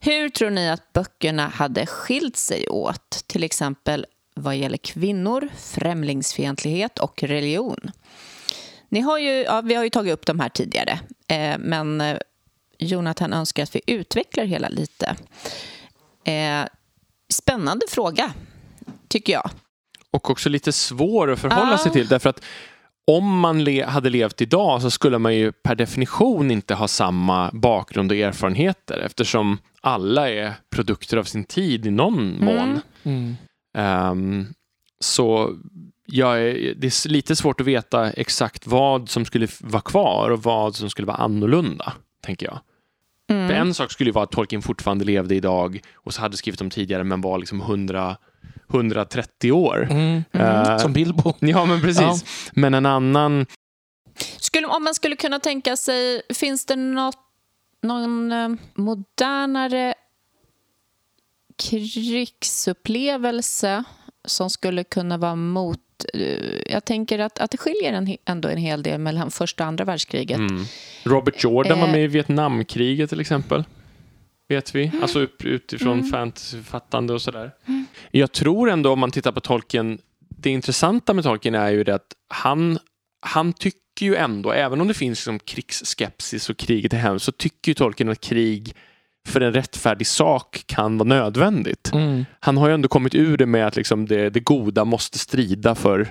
[0.00, 3.24] hur tror ni att böckerna hade skilt sig åt?
[3.26, 7.90] Till exempel vad gäller kvinnor, främlingsfientlighet och religion.
[8.88, 12.18] Ni har ju, ja, vi har ju tagit upp de här tidigare, eh, men eh,
[12.78, 15.16] Jonathan önskar att vi utvecklar hela lite.
[16.24, 16.64] Eh,
[17.32, 18.32] spännande fråga,
[19.08, 19.50] tycker jag.
[20.10, 21.78] Och också lite svår att förhålla Ja.
[21.78, 22.06] sig till.
[22.08, 22.44] Därför att
[23.06, 27.50] om man le- hade levt idag så skulle man ju per definition inte ha samma
[27.52, 32.80] bakgrund och erfarenheter eftersom alla är produkter av sin tid i någon mån.
[33.02, 33.34] mm.
[33.78, 34.46] Ehm,
[35.00, 35.44] så
[36.12, 40.74] är, det är lite svårt att veta exakt vad som skulle vara kvar och vad
[40.76, 41.92] som skulle vara annorlunda.
[42.24, 42.60] tänker jag.
[43.32, 43.48] Mm.
[43.48, 46.60] För en sak skulle ju vara att Tolkien fortfarande levde idag och så hade skrivit
[46.60, 48.16] om tidigare men var liksom 100,
[48.70, 49.88] 130 år.
[49.90, 50.24] Mm.
[50.32, 51.34] Eh, Som Bilbo.
[51.40, 52.02] Ja, men precis.
[52.02, 52.16] Ja.
[52.52, 53.46] Men en annan...
[54.36, 57.18] Skulle, om man skulle kunna tänka sig, finns det något,
[57.82, 59.94] någon eh, modernare
[61.58, 63.84] krigsupplevelse
[64.24, 65.78] som skulle kunna vara mot...
[66.14, 69.68] eh, Jag tänker att, att det skiljer en, ändå en hel del mellan första och
[69.68, 70.38] andra världskriget.
[70.38, 70.64] Mm.
[71.04, 71.92] Robert Jordan var Eh.
[71.92, 73.64] med i Vietnamkriget till exempel.
[74.48, 74.90] Vet vi.
[75.02, 76.10] Alltså upp, utifrån Mm.
[76.10, 77.50] fantasyförfattande och sådär.
[78.10, 81.94] Jag tror ändå om man tittar på Tolkien, det intressanta med Tolkien är ju det
[81.94, 82.78] att han,
[83.20, 87.32] han tycker ju ändå, även om det finns liksom krigsskepsis och kriget är hemskt, så
[87.32, 88.74] tycker ju Tolkien att krig
[89.28, 91.90] för en rättfärdig sak kan vara nödvändigt.
[91.92, 92.24] Mm.
[92.40, 95.74] Han har ju ändå kommit ur det med att liksom det, det goda måste strida
[95.74, 96.04] för,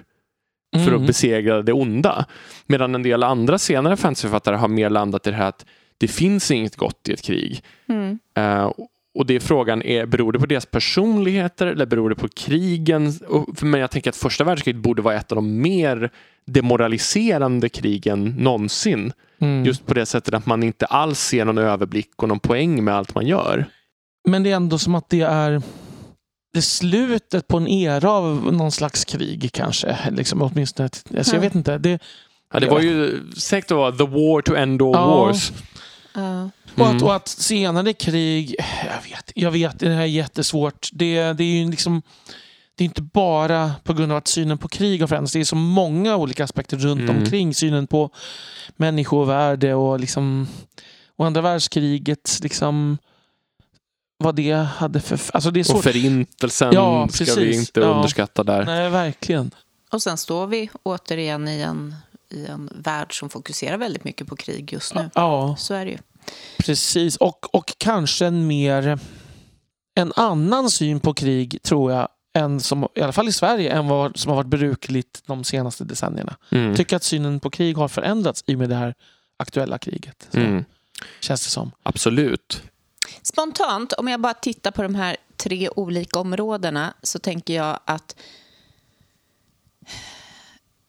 [0.75, 1.01] för Mm.
[1.01, 2.25] att besegra det onda.
[2.65, 5.65] Medan en del andra senare fantasyförfattare har mer landat i det här att
[5.97, 7.63] det finns inget gott i ett krig.
[7.89, 8.19] Mm.
[8.37, 8.71] Eh,
[9.13, 13.13] och det är frågan, är, beror det på deras personligheter eller beror det på krigen?
[13.27, 16.11] Och för mig, jag tänker att första världskriget borde vara ett av de mer
[16.47, 19.13] demoraliserande krigen någonsin.
[19.41, 19.65] Mm.
[19.65, 22.95] Just på det sättet att man inte alls ser någon överblick och någon poäng med
[22.95, 23.65] allt man gör.
[24.27, 25.61] Men det är ändå som att det är
[26.53, 29.97] det är slutet på en era av någon slags krig kanske.
[30.11, 31.47] Liksom, åtminstone, alltså, jag Ja.
[31.47, 31.77] vet inte.
[31.77, 31.99] Det,
[32.53, 35.05] Ja, det var ju säkert att vara the war to end all Ja.
[35.07, 35.51] wars.
[36.13, 36.49] Ja.
[36.75, 36.97] och, Mm.
[36.97, 40.89] att, och att senare krig, jag vet, jag vet, det här är jättesvårt.
[40.93, 42.01] Det, det är ju liksom
[42.81, 45.33] det är inte bara på grund av att synen på krig har förändrats.
[45.33, 47.17] Det är så många olika aspekter runt Mm.
[47.17, 48.09] omkring synen på
[48.75, 50.47] människovärde och liksom
[51.15, 52.97] och andra världskriget liksom
[54.17, 55.19] vad det hade för...
[55.33, 55.83] Alltså det är Och svårt.
[55.83, 57.37] förintelsen Ja, ska precis.
[57.37, 57.85] vi inte Ja.
[57.85, 58.65] underskatta där.
[58.65, 59.51] Nej, verkligen.
[59.91, 61.95] Och sen står vi återigen i en,
[62.29, 65.09] i en värld som fokuserar väldigt mycket på krig just nu.
[65.15, 65.97] Ja, Så är det ju.
[66.57, 67.17] precis.
[67.17, 68.99] Och, och kanske en mer...
[69.95, 73.87] En annan syn på krig, tror jag, än som, i alla fall i Sverige, än
[73.87, 76.35] vad som har varit brukligt de senaste decennierna.
[76.49, 76.67] Mm.
[76.67, 78.95] Jag tycker att synen på krig har förändrats i och med det här
[79.37, 80.27] aktuella kriget.
[80.31, 80.65] Så Mm.
[81.19, 81.71] Känns det som.
[81.83, 82.63] Absolut.
[83.21, 88.15] Spontant, om jag bara tittar på de här tre olika områdena så tänker jag att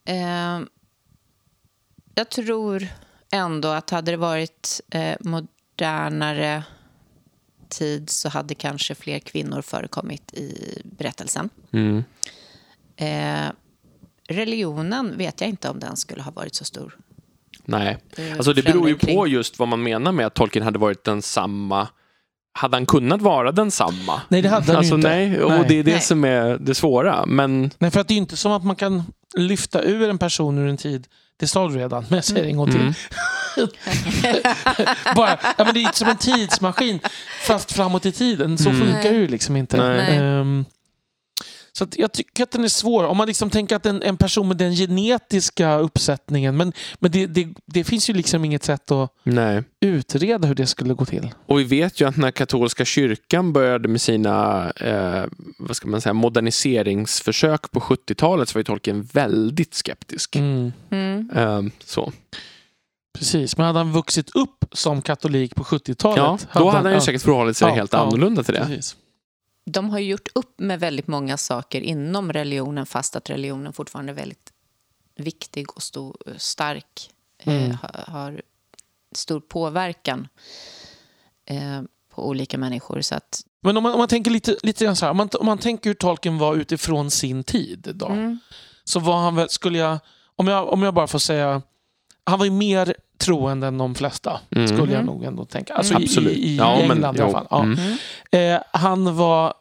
[0.05, 0.61] eh,
[2.15, 2.89] jag tror
[3.33, 6.63] ändå att hade det varit eh, modernare
[7.73, 11.51] tid så hade kanske fler kvinnor förekommit i berättelsen.
[11.73, 12.05] Mm.
[12.97, 13.53] Eh,
[14.29, 16.97] religionen vet jag inte om den skulle ha varit så stor.
[17.65, 17.99] Nej.
[18.17, 21.05] Eh, Alltså det beror ju på just vad man menar med att Tolkien hade varit
[21.05, 21.89] densamma.
[22.55, 24.21] Hade han kunnat vara densamma?
[24.29, 25.09] Nej, det hade han alltså, inte.
[25.09, 25.65] Nej, och Nej.
[25.69, 26.01] det är det Nej.
[26.01, 27.27] som är det svåra.
[27.27, 29.03] Men Nej, för att det är inte som att man kan
[29.37, 31.09] lyfta ur en person ur en tid.
[31.37, 32.81] Det sa du redan, men jag säger det en gång till.
[32.81, 32.95] Mm.
[35.17, 37.01] Bara, ja, men det är som en tidsmaskin,
[37.47, 38.59] fast framåt i tiden.
[38.59, 38.81] Så Mm.
[38.81, 39.77] funkar det ju liksom inte.
[39.83, 40.65] Ehm,
[41.75, 43.05] så att jag tycker att den är svår.
[43.05, 47.27] Om man liksom tänker att en, en person med den genetiska uppsättningen, men, men det,
[47.27, 49.63] det, det finns ju liksom inget sätt att nej.
[49.81, 51.31] utreda hur det skulle gå till.
[51.47, 55.25] Och vi vet ju att när katolska kyrkan började med sina eh,
[55.59, 60.37] vad ska man säga, moderniseringsförsök på 70-talet så var ju Tolkien väldigt skeptisk.
[60.37, 60.73] Mm.
[60.91, 61.31] Mm.
[61.35, 62.13] Eh, så.
[63.13, 66.49] Precis, men hade han vuxit upp som katolik på 70-talet?
[66.53, 67.99] Ja, då hade han ju säkert förhållit sig Ja, helt ja.
[67.99, 68.61] annorlunda till det.
[68.67, 68.97] Precis.
[69.65, 74.13] De har ju gjort upp med väldigt många saker inom religionen fast att religionen fortfarande
[74.13, 74.53] är väldigt
[75.17, 77.11] viktig och stor, stark.
[77.45, 77.71] Mm.
[77.71, 78.43] Eh, har, har
[79.13, 80.29] stor påverkan
[81.47, 81.83] eh,
[82.15, 83.01] på olika människor.
[83.01, 85.29] Så att, Men om man, om man tänker lite, lite grann så här, om man,
[85.41, 88.39] om man tänker hur Tolkien var utifrån sin tid då, mm.
[88.85, 89.99] så var han väl, skulle jag,
[90.37, 91.63] om jag, om jag bara får säga,
[92.27, 94.69] han var ju mer troende än de flesta, Mm.
[94.69, 95.07] skulle jag Mm.
[95.07, 95.75] nog ändå tänka.
[95.75, 96.33] Alltså i, Absolut.
[96.33, 97.47] i, i Ja, men- England i alla fall.
[97.51, 97.63] Ja.
[97.63, 97.97] Mm.
[98.57, 99.55] Eh, han var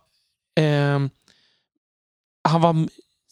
[0.56, 1.10] ehm,
[2.50, 2.76] han var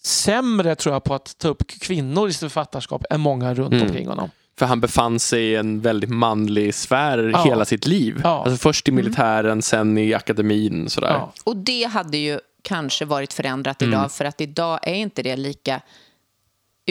[0.03, 3.88] sämre tror jag på att ta upp kvinnor i sitt författarskap än många runt Mm.
[3.88, 4.30] omkring honom.
[4.60, 7.43] För han befann sig i en väldigt manlig sfär Ja.
[7.43, 8.22] hela sitt liv.
[8.23, 8.43] Ja.
[8.43, 10.89] Alltså först i militären, sen i akademin.
[10.89, 11.10] Sådär.
[11.10, 11.34] Ja.
[11.43, 13.93] Och det hade ju kanske varit förändrat Mm.
[13.93, 15.81] idag för att idag är inte det lika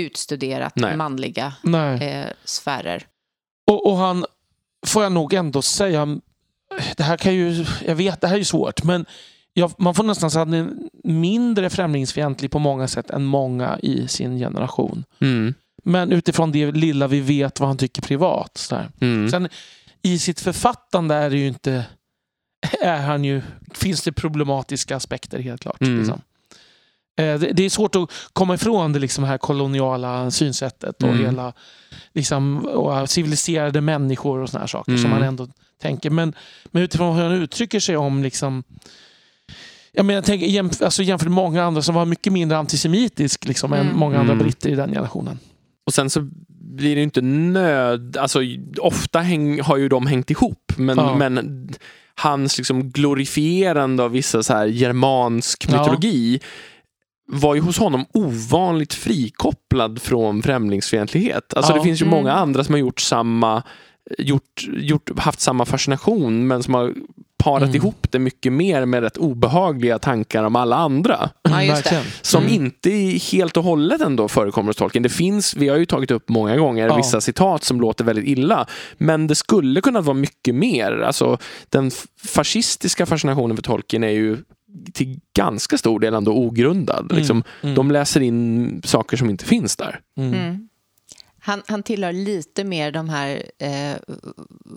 [0.01, 0.97] utstuderat Nej.
[0.97, 2.09] manliga Nej.
[2.09, 3.07] eh, sfärer.
[3.67, 4.25] Och, och han,
[4.87, 6.19] får jag nog ändå säga,
[6.97, 9.07] det här kan ju, jag vet, det här är ju svårt, men
[9.53, 10.71] jag, man får nästan säga att han är
[11.05, 15.05] mindre främlingsfientlig på många sätt än många i sin generation.
[15.21, 15.55] Mm.
[15.85, 18.57] Men utifrån det lilla vi vet vad han tycker privat.
[18.57, 18.91] Så där.
[19.01, 19.31] Mm.
[19.31, 19.49] Sen
[20.03, 21.85] i sitt författande är det ju inte,
[22.83, 23.43] är han ju,
[23.75, 25.81] finns det problematiska aspekter helt klart.
[25.81, 25.99] Mm.
[25.99, 26.21] Liksom.
[27.19, 31.25] Eh, det, är svårt att komma ifrån det liksom här koloniala synsättet och Mm.
[31.25, 31.53] hela
[32.15, 35.19] liksom, och civiliserade människor och såna här saker som Mm.
[35.19, 35.49] man ändå
[35.83, 36.11] tänker.
[36.11, 36.35] Men,
[36.67, 38.65] men utifrån hur han uttrycker sig om liksom
[39.93, 43.73] jag menar, tänk, jämf alltså, jämfört med många andra som var mycket mindre antisemitisk liksom,
[43.73, 43.97] än Mm.
[43.99, 44.45] många andra Mm.
[44.45, 45.39] britter i den generationen.
[45.87, 48.17] Och sen så blir det inte nöd...
[48.17, 48.41] Alltså,
[48.81, 51.17] ofta häng, har ju de hängt ihop, men, Ja.
[51.17, 51.69] men
[52.15, 55.85] hans liksom glorifierande av vissa så här germansk Ja.
[57.33, 61.55] Var ju hos honom ovanligt frikopplad från främlingsfientlighet.
[61.55, 61.77] Alltså Ja.
[61.77, 62.19] det finns ju Mm.
[62.19, 63.63] många andra som har gjort samma
[64.19, 66.95] gjort, gjort, haft samma fascination men som har
[67.45, 67.75] parat Mm.
[67.77, 71.31] ihop det mycket mer med rätt obehagliga tankar om alla andra.
[71.43, 71.91] Ja, just det.
[71.91, 72.05] Verkligen.
[72.23, 72.55] Som Mm.
[72.55, 72.91] inte
[73.33, 75.03] helt och hållet ändå förekommer hos Tolkien.
[75.03, 76.97] Det finns, vi har ju tagit upp många gånger Ja.
[76.97, 78.67] vissa citat som låter väldigt illa.
[78.99, 80.93] Men det skulle kunna vara mycket mer.
[81.01, 81.39] Alltså,
[81.69, 81.91] den
[82.27, 84.37] fascistiska fascinationen för Tolkien är ju
[84.95, 87.05] till ganska stor del ändå ogrundad.
[87.05, 87.17] Mm.
[87.17, 87.75] Liksom, Mm.
[87.75, 90.01] De läser in saker som inte finns där.
[90.17, 90.35] Mm.
[90.35, 90.69] Mm.
[91.41, 93.97] Han, han tillhör lite mer de här eh,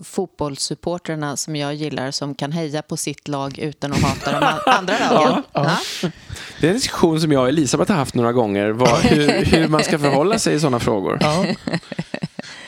[0.04, 4.60] fotbollssupportrarna som jag gillar som kan heja på sitt lag utan att hata de an-
[4.78, 5.42] andra lagen.
[5.52, 5.78] ja.
[6.02, 6.10] Ja.
[6.60, 8.70] Det är en diskussion som jag och Elisabeth har haft några gånger.
[8.70, 11.18] Vad, hur, hur man ska förhålla sig i sådana frågor.
[11.20, 11.46] Ja.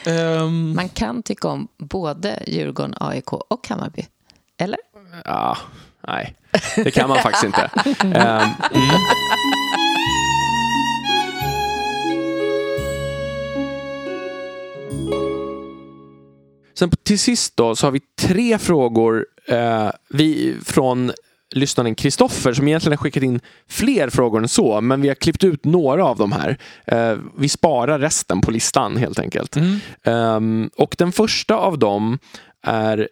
[0.07, 4.07] Ehm, Man kan tycka om både Djurgården, AIK och Hammarby.
[4.59, 4.79] Eller?
[5.25, 5.57] Ja,
[6.09, 6.35] nej,
[6.77, 7.71] det kan man faktiskt inte.
[8.03, 9.01] Ehm, mm.
[16.79, 21.13] Sen till sist då så har vi tre frågor eh, vi, från
[21.55, 25.45] lyssnaren Kristoffer som egentligen har skickat in fler frågor än så, men vi har klippt
[25.45, 26.59] ut några av de här.
[26.87, 29.57] Eh, vi sparar resten på listan helt enkelt.
[29.57, 29.79] mm.
[30.05, 32.19] Ehm, och den första av dem
[32.63, 33.09] är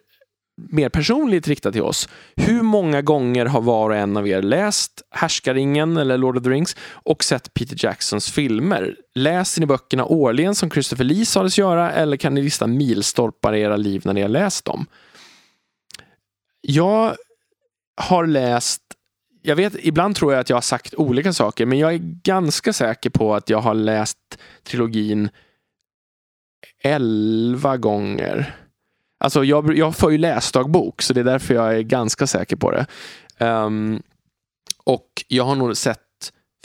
[0.55, 2.09] mer personligt riktad till oss.
[2.35, 6.49] Hur många gånger har var och en av er läst Härskaringen eller Lord of the
[6.49, 8.95] Rings och sett Peter Jacksons filmer?
[9.15, 13.61] Läser ni böckerna årligen som Christopher Lee sades göra eller kan ni lista milstolpar i
[13.61, 14.85] era liv när ni har läst dem?
[16.61, 17.15] Jag
[18.01, 18.81] har läst
[19.45, 22.73] jag vet, ibland tror jag att jag har sagt olika saker, men jag är ganska
[22.73, 24.17] säker på att jag har läst
[24.63, 25.29] trilogin
[26.83, 28.62] elva gånger.
[29.23, 32.71] Alltså jag, jag får ju läsdagbok, så det är därför jag är ganska säker på
[32.71, 32.85] det.
[33.45, 34.01] Um,
[34.83, 35.99] och jag har nog sett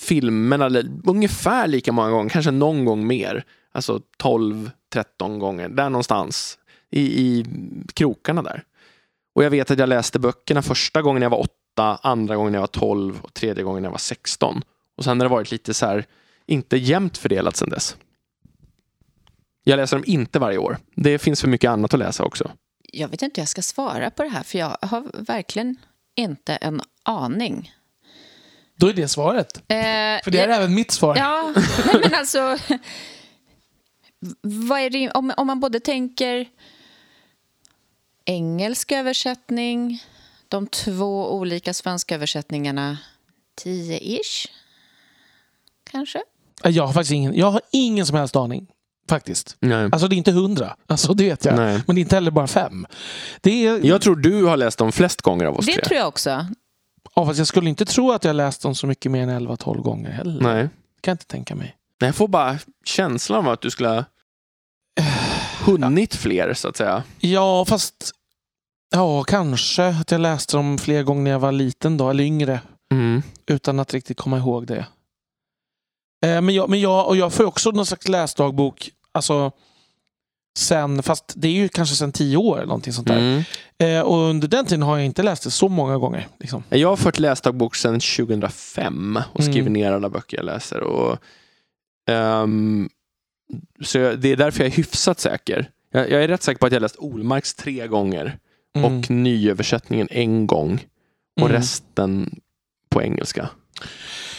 [0.01, 3.45] filmerna ungefär lika många gånger, kanske någon gång mer.
[3.73, 6.59] Alltså 12-13 gånger, där någonstans
[6.91, 7.47] i, i
[7.95, 8.63] krokarna där.
[9.35, 12.61] Och jag vet att jag läste böckerna första gången jag var 8, andra gången jag
[12.61, 14.63] var 12 och tredje gången jag var 16.
[14.97, 16.05] Och sen har det varit lite så här,
[16.47, 17.97] inte jämnt fördelat sen dess.
[19.69, 20.79] Jag läser dem inte varje år.
[20.95, 22.51] Det finns för mycket annat att läsa också.
[22.83, 25.77] Jag vet inte hur jag ska svara på det här, för jag har verkligen
[26.17, 27.73] inte en aning.
[28.77, 29.57] Då är det svaret.
[29.57, 29.65] Eh,
[30.25, 31.17] För det är även mitt svar.
[31.17, 31.55] Ja,
[32.03, 32.59] men alltså...
[34.41, 36.49] Vad är det, om, om man både tänker
[38.25, 40.03] engelsk översättning,
[40.49, 42.99] de två olika svenska översättningarna,
[43.65, 44.49] 10-ish,
[45.91, 46.23] kanske?
[46.65, 48.67] Jag har faktiskt ingen, jag har ingen som helst aning.
[49.09, 49.57] Faktiskt.
[49.61, 49.89] Nej.
[49.93, 51.57] Alltså det är inte hundra, alltså, det vet jag.
[51.57, 51.83] Nej.
[51.87, 52.87] Men det är inte heller bara fem.
[53.41, 55.85] Det är, Jag tror du har läst dem flest gånger av oss Det tre.
[55.85, 56.47] tror jag också.
[57.15, 59.81] ja, fast jag skulle inte tro att jag läst dem så mycket mer än 11-12
[59.83, 60.41] gånger heller.
[60.43, 60.69] Nej.
[61.01, 61.77] Kan jag inte tänka mig.
[62.01, 64.05] Nej, Jag får bara känslan av att du skulle ha
[65.65, 67.03] hunnit fler, så att säga.
[67.21, 68.13] Ja, fast...
[68.91, 72.61] Ja, kanske att jag läste dem fler gånger när jag var liten då, eller yngre.
[72.93, 73.23] Mm.
[73.47, 74.87] Utan att riktigt komma ihåg det.
[76.27, 78.91] Eh, men, jag, men jag, och jag får också någon slags läsdagbok.
[79.19, 79.53] Alltså,
[80.59, 83.19] sen, fast det är ju kanske sen tio år eller någonting sånt där.
[83.19, 83.43] Mm.
[83.79, 86.29] Eh, och under den tiden har jag inte läst det så många gånger.
[86.41, 86.63] Liksom.
[86.69, 89.73] Jag har fört läsdagbok sedan 2005 och skrivit Mm.
[89.73, 90.81] ner alla böcker jag läser.
[90.81, 91.19] Och,
[92.11, 92.89] ehm,
[93.85, 95.71] så jag, det är därför jag är hyfsat säker.
[95.93, 98.39] Jag, jag är rätt säker på att jag läst Olmarks tre gånger
[98.77, 98.95] Mm.
[98.99, 100.85] och nyöversättningen en gång
[101.41, 101.53] och Mm.
[101.53, 102.41] resten
[102.91, 103.49] på engelska.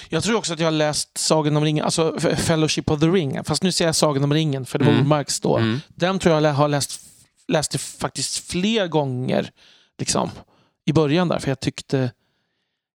[0.10, 3.44] Jag tror också att jag har läst Sagan om ringen, alltså Fellowship of the Ring.
[3.44, 5.03] Fast nu säger jag Sagan om ringen, för det var Mm.
[5.03, 5.57] Olmarks då.
[5.57, 5.80] Mm.
[5.88, 7.02] Den tror jag har läst,
[7.48, 9.52] läst det faktiskt fler gånger
[9.98, 10.30] liksom,
[10.86, 11.40] i början där.
[11.40, 12.11] För jag tyckte...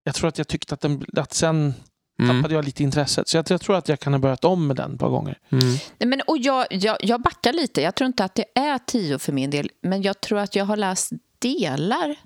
[0.05, 1.75] Jag tror att jag tyckte att, den, att sen
[2.21, 2.37] Mm.
[2.37, 3.29] tappade jag lite intresset.
[3.29, 5.39] Så jag, jag tror att jag kan ha börjat om med den ett par gånger.
[5.53, 5.65] Mm.
[5.99, 7.81] Nej, Men, och jag, jag, jag backar lite.
[7.83, 9.71] Jag tror inte att det är tio för min del.
[9.83, 12.17] Men jag tror att jag har läst delar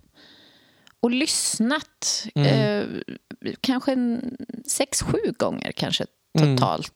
[1.01, 2.27] och lyssnat.
[2.35, 2.47] Mm.
[3.45, 6.07] Eh, kanske en, sex, sju gånger kanske
[6.39, 6.57] Mm.
[6.57, 6.93] totalt.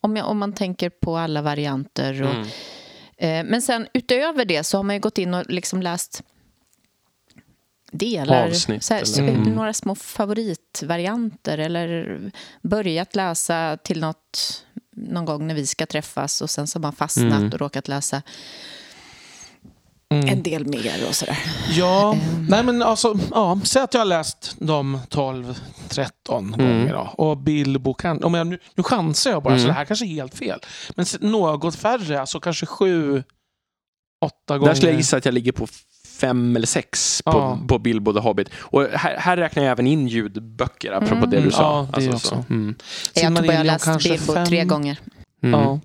[0.00, 2.22] Om, jag, om man tänker på alla varianter.
[2.22, 2.46] Och, Mm.
[3.16, 6.22] eh, men sen utöver det så har man ju gått in och liksom läst
[7.92, 9.42] delar, Avsnitt, så här, så- Mm.
[9.42, 12.20] några små favoritvarianter eller
[12.62, 14.62] börjat läsa till något
[14.96, 17.52] någon gång när vi ska träffas och sen så har man fastnat Mm.
[17.52, 18.22] och råkat läsa
[20.14, 20.28] Mm.
[20.28, 21.38] en del mer och sådär.
[21.70, 22.46] Ja, Ehm.
[22.48, 26.50] nej men alltså, ja, säg att jag har läst de 12-13 Mm.
[26.52, 27.24] gånger då.
[27.24, 29.66] Och Bilbo kan, om jag, nu, nu chansar jag bara, så Mm.
[29.66, 30.60] det här kanske är helt fel.
[30.96, 33.22] Men något färre, alltså kanske sju,
[34.24, 34.68] åtta gånger.
[34.70, 35.66] Där skulle jag gissa att jag ligger på
[36.20, 37.58] fem eller sex på, Ja.
[37.68, 38.48] på Bilbo the Hobbit.
[38.58, 41.30] Och här, här räknar jag även in ljudböcker, apropå Mm.
[41.30, 41.62] det du Mm, sa.
[41.62, 42.44] ja, det Alltså, också.
[42.48, 42.52] så.
[42.52, 42.74] Mm.
[43.14, 44.98] Jag tror bara jag har läst Bilbo fem- tre gånger.
[45.42, 45.60] Mm.
[45.60, 45.80] Ja.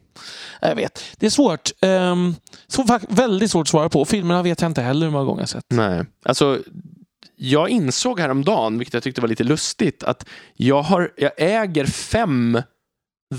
[0.62, 1.04] Jag vet.
[1.18, 1.70] Det är svårt.
[1.82, 2.36] Um,
[2.68, 4.06] så, fak- väldigt svårt att svara på.
[4.06, 5.66] Filmerna vet jag inte heller hur många gånger jag sett.
[5.70, 6.60] Nej, alltså
[7.36, 10.26] jag insåg häromdagen, vilket jag tyckte var lite lustigt, att
[10.56, 12.62] jag, har, jag äger fem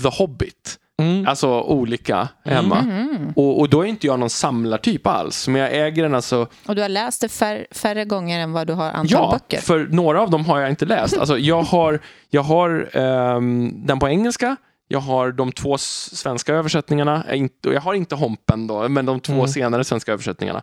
[0.03, 0.79] The Hobbit.
[1.01, 1.27] Mm.
[1.27, 2.81] Alltså olika hemma.
[2.81, 3.33] Mhm.
[3.35, 5.47] Och, och då är inte jag någon samlartyp alls.
[5.47, 6.47] Men jag äger den alltså...
[6.65, 9.61] Och du har läst det fär, färre gånger än vad du har antal Ja, böcker?
[9.61, 11.17] för några av dem har jag inte läst.
[11.17, 14.55] Alltså jag har, jag har ehm, den på engelska.
[14.93, 17.25] Jag har de två svenska översättningarna.
[17.61, 19.47] Jag, har inte Hompen då, men de två Mm.
[19.47, 20.61] senare svenska översättningarna.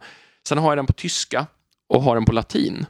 [0.48, 1.46] Sen har jag den på tyska
[1.88, 2.86] och har den på latin.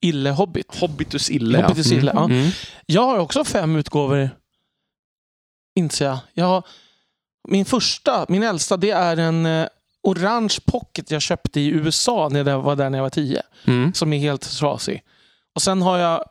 [0.00, 0.76] Ille Hobbit.
[0.80, 1.62] Hobbitus ille.
[1.62, 2.24] Hobbitus ille, ja.
[2.24, 2.50] Mm.
[2.86, 4.30] Jag har också fem utgåvor.
[5.74, 6.18] Inser jag.
[6.32, 6.62] jag har,
[7.48, 9.66] min första, min äldsta, det är en eh,
[10.02, 13.42] orange pocket jag köpte i USA när jag var där när jag var tio.
[13.66, 13.94] Mm.
[13.94, 15.02] Som är helt trasig.
[15.54, 16.24] Och sen har jag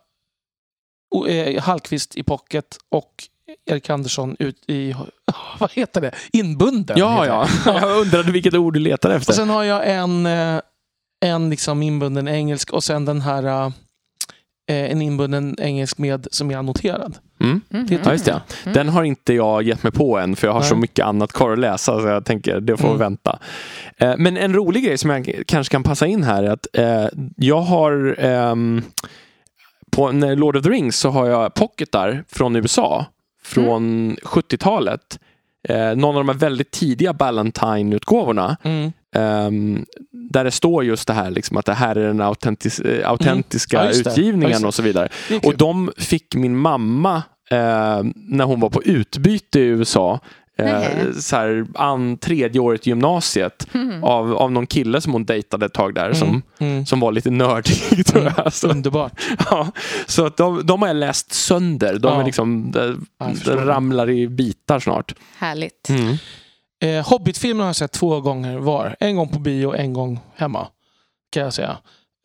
[1.27, 3.23] eh, Hallqvist i pocket och
[3.65, 4.93] Erik Andersson ut i,
[5.59, 6.11] vad heter det?
[6.33, 6.97] Inbunden.
[6.99, 7.47] Ja, ja.
[7.81, 9.31] Jag undrade vilket ord du letade efter.
[9.31, 10.59] Och sen har jag en, eh,
[11.25, 13.71] en liksom inbunden engelsk och sen den här eh,
[14.91, 17.17] en inbunden engelsk med som är annoterad.
[17.41, 17.61] Mm.
[17.69, 17.99] Mhm.
[18.03, 18.41] Ja, just det.
[18.73, 20.81] Den har inte jag gett mig på än för jag har så Nej.
[20.81, 22.99] mycket annat kvar att läsa så jag tänker det får Mm.
[22.99, 23.39] vänta.
[23.97, 27.05] Eh, Men en rolig grej som jag kanske kan passa in här är att eh,
[27.35, 28.81] jag har ehm,
[29.91, 33.05] på Lord of the Rings så har jag pocketar från USA
[33.49, 35.19] från 70-talet.
[35.69, 38.91] Eh, någon av de här väldigt tidiga Ballantine-utgåvorna Mm.
[39.15, 39.85] ehm,
[40.31, 43.79] där det står just det här liksom, att det här är den autentis- eh, autentiska
[43.79, 43.91] Mm.
[43.95, 44.01] Ja.
[44.05, 44.67] Ja, utgivningen det.
[44.67, 45.09] och så vidare.
[45.43, 47.15] Och de fick min mamma
[47.51, 50.19] eh, när hon var på utbyte i USA.
[50.59, 54.03] Eh, så här, an, tredje året i gymnasiet Mhm.
[54.03, 56.41] av, av någon kille som hon dejtade ett tag där som, Mm.
[56.59, 56.85] Mm.
[56.85, 58.53] som var lite nördig tror jag.
[58.53, 59.21] Så, Underbart.
[59.49, 59.71] ja,
[60.07, 61.99] så att de, de har jag läst sönder.
[61.99, 62.21] De, Ja.
[62.21, 65.13] är liksom, de, jag de ramlar i bitar snart.
[65.37, 65.89] Härligt.
[65.89, 66.15] Mm.
[66.83, 68.95] Eh, Hobbit-filmen har jag sett två gånger var.
[68.99, 70.67] En gång på bio, en gång hemma.
[71.31, 71.77] Kan jag säga.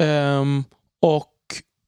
[0.02, 0.65] Ehm,
[1.02, 1.31] och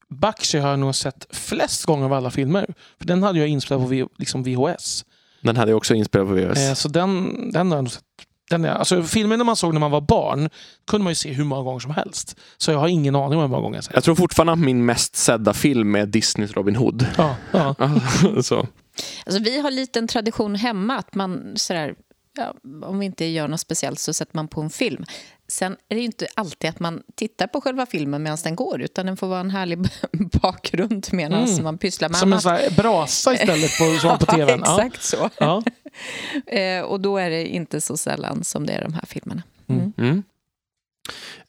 [0.09, 2.73] Bakshi har jag nog sett flest gånger av alla filmer.
[2.99, 5.05] För den hade jag inspelat på liksom VHS.
[5.41, 6.69] Den hade jag också inspelat på VHS.
[6.69, 8.03] Eh, så den, den har jag nog sett.
[8.49, 10.49] Den är, alltså, filmen man såg när man var barn
[10.87, 12.35] kunde man ju se hur många gånger som helst.
[12.57, 13.93] Så jag har ingen aning om hur många gånger jag sett.
[13.93, 17.05] Jag tror fortfarande att min mest sedda film är Disneys Robin Hood.
[17.17, 17.75] Ja, ja.
[18.43, 18.67] så.
[19.25, 21.95] Alltså, vi har lite en tradition hemma att man sådär,
[22.37, 22.53] ja,
[22.87, 25.05] om vi inte gör något speciellt så sätter man på en film.
[25.49, 29.05] Sen är det inte alltid att man tittar på själva filmen medan den går utan
[29.05, 29.79] den får vara en härlig
[30.41, 31.63] bakgrund medan Mm.
[31.63, 32.43] man pysslar med Som en annat.
[32.43, 34.61] sån här brasa istället på, som på tvn.
[34.65, 34.83] Ja.
[34.85, 35.29] exakt så.
[35.39, 35.63] Ja.
[36.47, 39.43] Eh, och då är det inte så sällan som det är de här filmerna.
[39.69, 39.93] Mm.
[39.97, 40.23] Mm.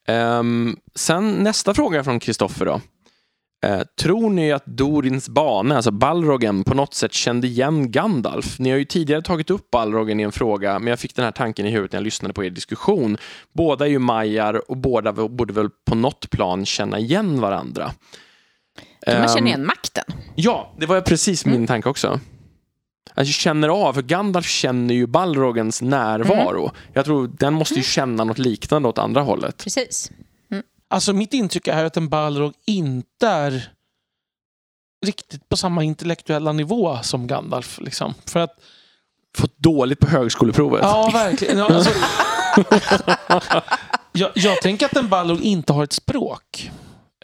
[0.07, 2.81] Ehm, sen nästa fråga från Kristoffer då.
[3.67, 8.59] Eh, tror ni att Dorins bane, alltså Balrogen, på något sätt kände igen Gandalf?
[8.59, 11.33] Ni har ju tidigare tagit upp Balrogen i en fråga, men jag fick den här
[11.33, 13.17] tanken i huvudet när jag lyssnade på er diskussion.
[13.53, 17.91] Båda är ju majar och båda borde väl på något plan känna igen varandra.
[19.07, 20.05] Man Ehm, känner igen makten.
[20.35, 22.21] Ja, det var precis min tanke också.
[23.15, 26.71] Alltså känner av, för Gandalf känner ju Balrogens närvaro.
[26.93, 29.57] Jag tror den måste ju känna något liknande åt andra hållet.
[29.65, 30.11] Precis.
[30.91, 33.69] Alltså mitt intryck är att en Balrog inte är
[35.07, 37.79] riktigt på samma intellektuella nivå som Gandalf.
[37.81, 38.15] Liksom.
[38.27, 38.55] För att,
[39.39, 40.81] Fått dåligt på högskoleprovet.
[40.83, 41.61] ja, verkligen.
[41.61, 41.91] Alltså,
[44.13, 46.71] jag, jag tänker att en Balrog inte har ett språk.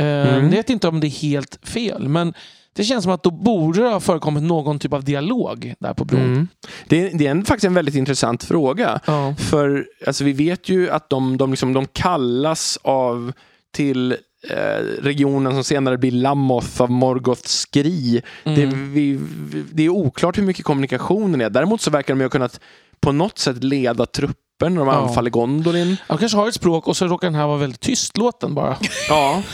[0.00, 0.44] Eh, Mm.
[0.44, 2.34] Jag vet inte om det är helt fel, men
[2.72, 6.04] det känns som att då borde det ha förekommit någon typ av dialog där på
[6.04, 6.20] bron.
[6.20, 6.48] Mm.
[6.88, 9.00] Det, är, det är en, faktiskt en väldigt intressant fråga.
[9.06, 9.34] Ja.
[9.38, 13.32] För alltså, vi vet ju att de, de, liksom, de kallas av
[13.74, 14.12] till
[14.50, 14.56] eh,
[15.02, 18.22] regionen som senare blir Lamoth av Morgoths skri.
[18.44, 18.92] Det, Mm.
[18.92, 19.18] vi,
[19.50, 21.50] vi, det är oklart hur mycket kommunikationen är.
[21.50, 22.60] Däremot så verkar de ju ha kunnat
[23.00, 24.94] på något sätt leda trupper när de Ja.
[24.94, 25.96] anfaller Gondolin.
[26.06, 28.76] Han kanske har ett språk och så råkar den här vara väldigt tystlåten bara.
[29.08, 29.42] Ja.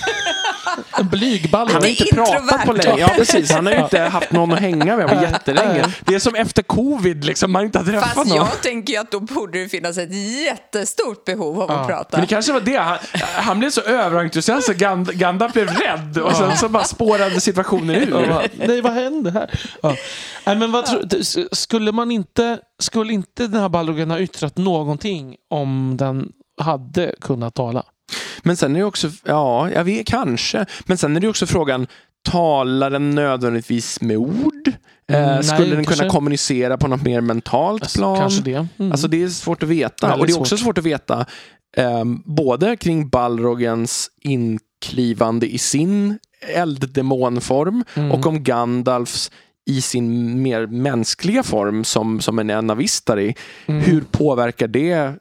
[0.98, 1.72] En blyg Balrog.
[1.72, 3.00] Han har inte pratat på länge.
[3.00, 3.50] Ja, precis.
[3.52, 5.84] Han har ju inte haft någon att hänga med på jättelänge.
[6.00, 7.52] Det är som efter covid, liksom.
[7.52, 8.36] Man inte har träffat Fast någon.
[8.36, 10.14] jag tänker ju att då borde det finnas ett
[10.44, 12.08] jättestort behov av att prata.
[12.10, 12.76] Men det kanske var det.
[12.76, 12.98] Han,
[13.34, 17.96] han blev så överentusiast så Gand, Gandalf blev rädd och sen så bara spårade situationen
[17.96, 18.26] ur.
[18.28, 19.50] va- Nej, vad hände här?
[19.82, 19.96] Ja.
[20.46, 25.36] Nej, men vad tror, skulle man inte, skulle inte den här Balrogen ha yttrat någonting
[25.50, 26.28] om den
[26.60, 27.82] hade kunnat tala?
[28.42, 30.66] Men sen är det också, ja, jag vet kanske.
[30.84, 31.86] Men sen är det också frågan,
[32.28, 34.72] talar den nödvändigtvis med ord?
[35.12, 38.16] Mm, eh, nej, skulle den kanske- kunna kommunicera på något mer mentalt Alltså, plan?
[38.18, 38.66] Kanske det.
[38.78, 38.92] Mm.
[38.92, 40.06] Alltså det är svårt att veta.
[40.08, 40.64] Väldigt och det är också svårt.
[40.64, 41.26] svårt att veta
[41.76, 46.18] ehm, både kring Balrogens inklivande i sin
[46.54, 48.12] elddemonform Mm.
[48.12, 49.30] och om Gandalfs
[49.66, 53.34] i sin mer mänskliga form som, som en Enavistari.
[53.66, 53.80] Mm.
[53.80, 55.14] Hur påverkar det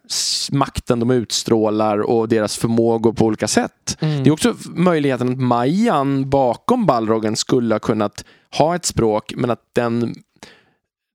[0.52, 3.96] makten de utstrålar och deras förmågor på olika sätt?
[4.00, 4.24] Mm.
[4.24, 8.24] Det är också möjligheten att Majan bakom Balrogen skulle ha kunnat
[8.58, 10.14] ha ett språk men att den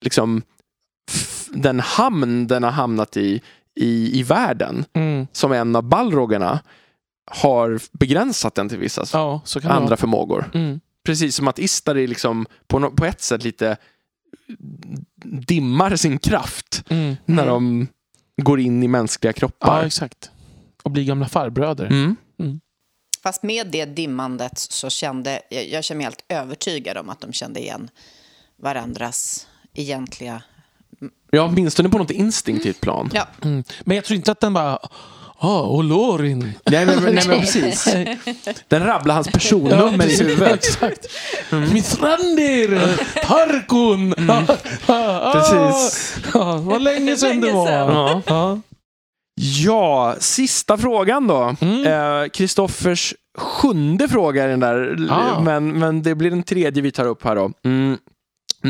[0.06, 0.42] liksom
[1.50, 3.42] den hamn den har hamnat i
[3.80, 5.28] i, i världen Mm.
[5.32, 6.60] som en av Balrogerna
[7.32, 10.52] har begränsat den till vissa Ja, andra förmågor.
[10.54, 10.80] Mm.
[11.06, 13.78] Precis som att Istari liksom på, no- på ett sätt lite
[15.48, 17.16] dimmar sin kraft Mm.
[17.26, 17.88] när de
[18.42, 19.84] går in i mänskliga Ja, kroppar.
[19.86, 20.32] exakt.
[20.84, 21.86] Och bli gamla farbröder.
[21.86, 22.16] Mm.
[23.24, 27.34] Fast med det dimmandet så kände jag, jag känner mig helt övertygad om att de
[27.34, 27.90] kände igen
[28.62, 30.44] varandras egentliga...
[31.32, 33.10] Ja, åtminstone på något instinktivt plan.
[33.14, 33.64] Ja, Mm.
[33.84, 34.80] Men jag tror inte att den bara...
[35.40, 36.54] Ah, och Lorin.
[36.66, 37.88] Nej, men, nej, men precis.
[38.68, 40.54] Den rabblar hans personnummer i huvudet.
[40.54, 41.06] Exakt.
[41.74, 42.80] Mithrandir,
[43.28, 44.14] Tarkun.
[44.88, 46.16] Ah, Precis.
[46.36, 47.68] ah, vad länge sedan det var.
[47.68, 47.88] sedan.
[47.96, 48.22] Ja.
[48.26, 48.60] Ja.
[49.42, 51.56] Ja, sista frågan då.
[51.62, 51.86] Mm.
[52.24, 55.40] Eh, Kristoffers sjunde fråga är den där, Ah.
[55.42, 57.52] men, men det blir den tredje vi tar upp här då.
[57.66, 57.98] Mm.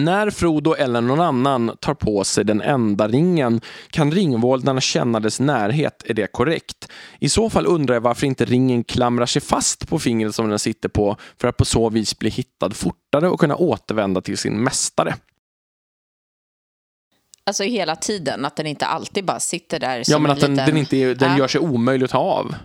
[0.04, 5.40] När Frodo eller någon annan tar på sig den enda ringen kan ringvåldarna känna dess
[5.40, 6.04] närhet.
[6.06, 6.92] Är det korrekt?
[7.20, 10.60] I så fall undrar jag varför inte ringen klamrar sig fast på fingret som den
[10.60, 14.64] sitter på för att på så vis bli hittad fortare och kunna återvända till sin
[14.64, 15.16] mästare.
[17.46, 20.52] alltså hela tiden, att den inte alltid bara sitter där Ja, men en att den,
[20.52, 20.66] liten...
[20.66, 21.38] den, inte är, den Ja.
[21.38, 22.56] gör sig omöjlig att ta av.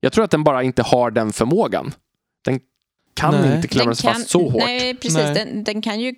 [0.00, 1.94] Jag tror att den bara inte har den förmågan.
[2.44, 2.60] Den
[3.14, 3.56] kan Nej.
[3.56, 4.62] inte klamra sig fast så hårt.
[4.64, 5.14] Nej, precis.
[5.14, 5.34] Nej.
[5.34, 6.14] Den, den kan ju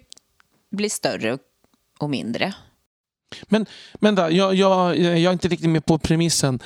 [0.70, 1.38] bli större
[1.98, 2.54] och, mindre.
[4.00, 6.58] Vänta, jag, jag, jag är inte riktigt med på premissen.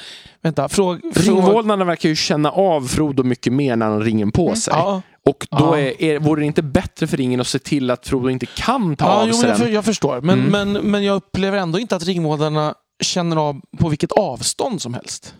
[0.42, 4.54] Vänta, fråga Ringvåldarna verkar ju känna av Frodo mycket mer när han har ringen på
[4.54, 4.74] sig.
[4.76, 5.78] ja, Och då Ja.
[5.78, 8.96] är, är, vore det inte bättre för ringen att se till att Frodo inte kan
[8.96, 9.72] ta ja av jo, sig jag, den?
[9.72, 10.20] jag förstår.
[10.20, 10.72] Men, Mm.
[10.72, 15.34] men, men jag upplever ändå inte att ringvårdarna känner av på vilket avstånd som helst.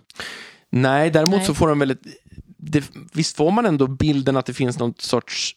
[0.70, 1.47] Nej, däremot Nej.
[1.47, 2.01] så får de väl ett,
[2.59, 5.52] det, Visst får man ändå bilden att det finns någon sorts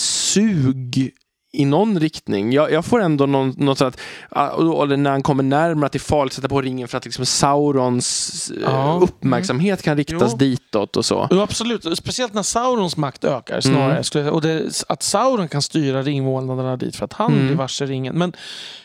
[0.00, 1.10] sug
[1.52, 2.52] i någon riktning.
[2.52, 3.94] Jag, jag får ändå någon, något sånt
[4.30, 6.98] att, ah, när han kommer närmare att det är farligt att sätta på ringen för
[6.98, 8.98] att liksom Saurons eh, Ja.
[9.02, 10.38] uppmärksamhet kan riktas Jo.
[10.38, 11.28] ditåt och så.
[11.30, 11.98] Jo, absolut.
[11.98, 13.60] Speciellt när Saurons makt ökar.
[13.60, 14.02] snarare.
[14.20, 14.34] Mm.
[14.34, 17.46] Och det, att Sauron kan styra ringvålnaderna dit för att han Mm.
[17.46, 18.18] blir varse ringen.
[18.18, 18.32] Men,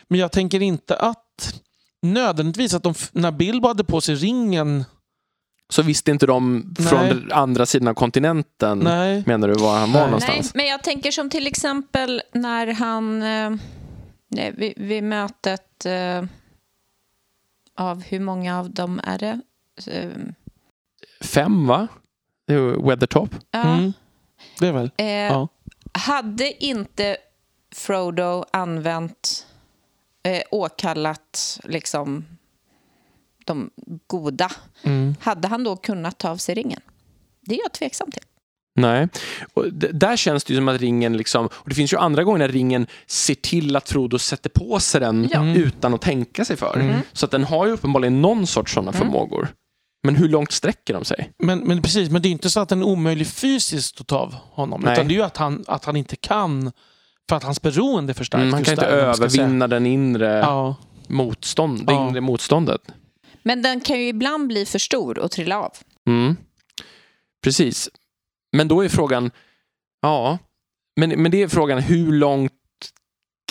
[0.08, 1.54] men jag tänker inte att
[2.02, 4.84] nödvändigtvis att de, när Bilbo hade på sig ringen...
[5.68, 7.08] Så visste inte de från Nej.
[7.14, 9.22] den andra sidan av kontinenten, Nej.
[9.26, 10.06] menar du, var han var Nej.
[10.10, 10.54] någonstans?
[10.54, 13.50] Nej, men jag tänker som till exempel när han eh,
[14.28, 16.24] nej, vid, vid mötet eh,
[17.76, 19.40] av hur många av dem är det?
[19.86, 20.10] Eh,
[21.20, 21.88] Fem, va?
[22.46, 23.30] Det är ju Weathertop.
[23.50, 23.92] ja, Mm.
[24.60, 24.90] Det är väl?
[24.96, 25.48] eh, Ja.
[25.92, 27.16] Hade inte
[27.74, 29.46] Frodo använt,
[30.22, 32.24] eh, åkallat liksom
[33.46, 33.70] de
[34.06, 34.50] goda,
[34.82, 35.14] Mm.
[35.20, 36.80] hade han då kunnat ta av sig ringen?
[37.46, 38.22] Det är jag tveksam till.
[38.76, 39.08] Nej.
[39.54, 42.38] Och där känns det ju som att ringen liksom, och det finns ju andra gånger
[42.38, 45.38] när ringen ser till att Frodo sätter på sig den Ja.
[45.40, 45.56] Mm.
[45.62, 46.76] utan att tänka sig för.
[46.80, 47.00] Mm.
[47.12, 49.00] Så att den har ju uppenbarligen någon sorts sådana Mm.
[49.02, 49.48] förmågor.
[50.06, 51.30] Men hur långt sträcker de sig?
[51.38, 54.18] Men, men precis, men det är inte så att den är omöjlig fysiskt att ta
[54.18, 54.80] av honom.
[54.80, 54.92] Nej.
[54.92, 56.72] Utan det är ju att han, att han inte kan
[57.28, 58.42] för att hans beroende är för starkt.
[58.42, 60.74] Mm, han kan inte där, övervinna den inre Ja.
[61.08, 62.08] motstånd, det Ja.
[62.08, 62.80] inre motståndet.
[63.44, 65.72] Men den kan ju ibland bli för stor och trilla av.
[66.08, 66.36] Mm.
[67.42, 67.90] Precis.
[68.52, 69.30] Men då är frågan,
[70.02, 70.38] ja,
[71.00, 72.52] men, men det är frågan hur långt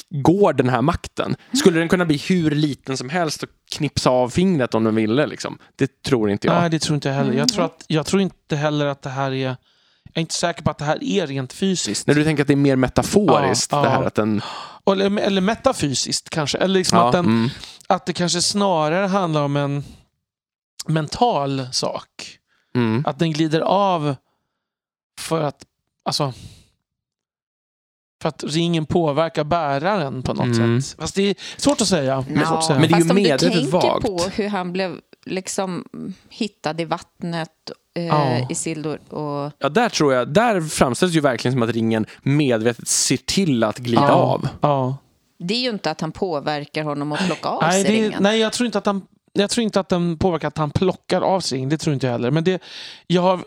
[0.09, 1.35] går den här makten?
[1.53, 5.25] Skulle den kunna bli hur liten som helst och knipsa av fingret om den ville?
[5.27, 5.57] Liksom?
[5.75, 6.61] Det tror inte jag.
[6.61, 7.29] Nej, det tror inte jag heller.
[7.29, 7.47] Jag Mm.
[7.47, 9.55] tror, att, jag tror inte heller att det här är...
[10.05, 12.07] Jag är inte säker på att det här är rent fysiskt.
[12.07, 13.89] När du tänker att det är mer metaforiskt, Ja, det ja.
[13.93, 14.41] här att den...
[14.91, 16.57] Eller, eller metafysiskt kanske.
[16.57, 17.49] Eller liksom Ja, att, den, mm,
[17.87, 19.83] att det kanske snarare handlar om en
[20.87, 22.37] mental sak.
[22.75, 24.15] mm, Att den glider av
[25.19, 25.65] för att
[26.05, 26.33] Alltså,
[28.21, 30.81] för att ringen påverkar bäraren på något Mm.
[30.81, 30.99] sätt.
[30.99, 32.15] Fast det är svårt att säga.
[32.15, 32.79] Är svårt att säga.
[32.79, 34.05] Men det är ju Fast om du medvetet tänker vagt.
[34.05, 35.85] på hur han blev liksom
[36.29, 38.47] hittad i vattnet, eh, Ja.
[38.49, 39.51] Isildur och...
[39.59, 43.77] Ja, där tror jag, där framställs ju verkligen som att ringen medvetet ser till att
[43.77, 44.47] glida ja, av.
[44.61, 44.97] Ja.
[45.39, 48.23] Det är ju inte att han påverkar honom att plocka av Nej, sig det, ringen.
[48.23, 49.01] nej, jag tror inte att han
[49.33, 51.65] jag tror inte att den påverkar att han plockar av sig.
[51.65, 52.31] Det tror inte jag heller.
[52.31, 52.61] Men det,
[53.07, 53.39] jag har,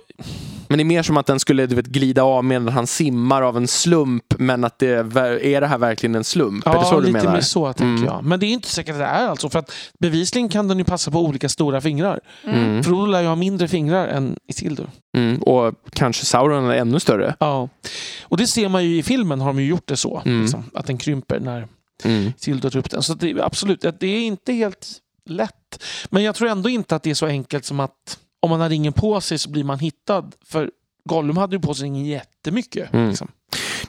[0.68, 3.42] Men det är mer som att den skulle du vet, glida av medan han simmar
[3.42, 6.66] av en slump, men att det är, är det här verkligen en slump?
[6.66, 7.32] är det ja, så du lite menar?
[7.32, 8.04] mer så tänker Mm.
[8.04, 8.24] jag.
[8.24, 9.48] Men det är inte säkert att det är alltså.
[9.48, 12.20] För att bevisligen kan den ju passa på olika stora fingrar.
[12.44, 12.82] Mm.
[12.84, 14.90] Frodo lär ju ha mindre fingrar än Isildur.
[15.16, 15.42] Mm.
[15.42, 17.34] Och kanske Sauron är ännu större.
[17.40, 17.68] Ja.
[18.22, 20.22] Och det ser man ju i filmen har de ju gjort det så.
[20.24, 20.42] Mm.
[20.42, 21.68] Liksom, att den krymper när
[22.04, 22.32] Mm.
[22.38, 23.02] Isildur tar upp den.
[23.02, 24.88] Så det, är absolut, det är inte helt
[25.26, 25.82] lätt.
[26.10, 28.68] Men jag tror ändå inte att det är så enkelt som att om man har
[28.68, 30.30] ringen på sig så blir man hittad.
[30.44, 30.70] För
[31.04, 32.92] Gollum hade ju på sig ringen jättemycket.
[32.94, 33.08] Mm.
[33.08, 33.28] Liksom.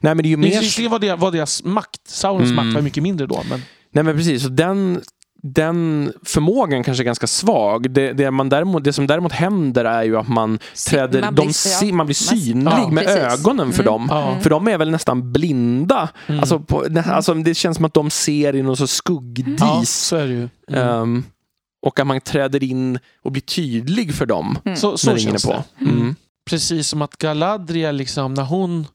[0.01, 0.59] Nej men det är ju mer...
[0.59, 2.55] Visserligen var, deras makt, Saurons Mm.
[2.55, 3.43] makt var mycket mindre då.
[3.49, 3.61] Men,
[3.91, 5.01] Nej men precis, och den,
[5.43, 7.91] den förmågan kanske är ganska svag.
[7.91, 10.59] Det, det, man däremot, det som däremot händer är ju att man
[10.89, 13.21] träder, man de, blir- se, ja, man blir synlig ja, med precis.
[13.39, 13.93] ögonen för Mm.
[13.93, 14.07] dem.
[14.11, 14.39] ja.
[14.41, 16.09] För de är väl nästan blinda.
[16.27, 16.39] Mm.
[16.39, 19.59] Alltså, på, nä, alltså, det känns som att de ser i någon skuggdis.
[19.59, 20.49] ja, så är det ju.
[20.67, 20.87] Mm.
[20.89, 21.23] Ehm,
[21.85, 24.77] och att man träder in och blir tydlig för dem Mm.
[24.77, 25.51] så så känns på.
[25.51, 25.63] det.
[25.85, 25.97] Mm.
[26.01, 26.15] Mm.
[26.49, 28.87] Precis som att Galadriel, liksom, när hon,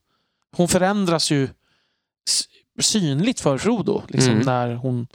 [0.57, 1.47] hon förändras ju
[2.81, 4.01] synligt för Frodo.
[4.07, 4.45] Liksom, Mm.
[4.45, 5.07] När hon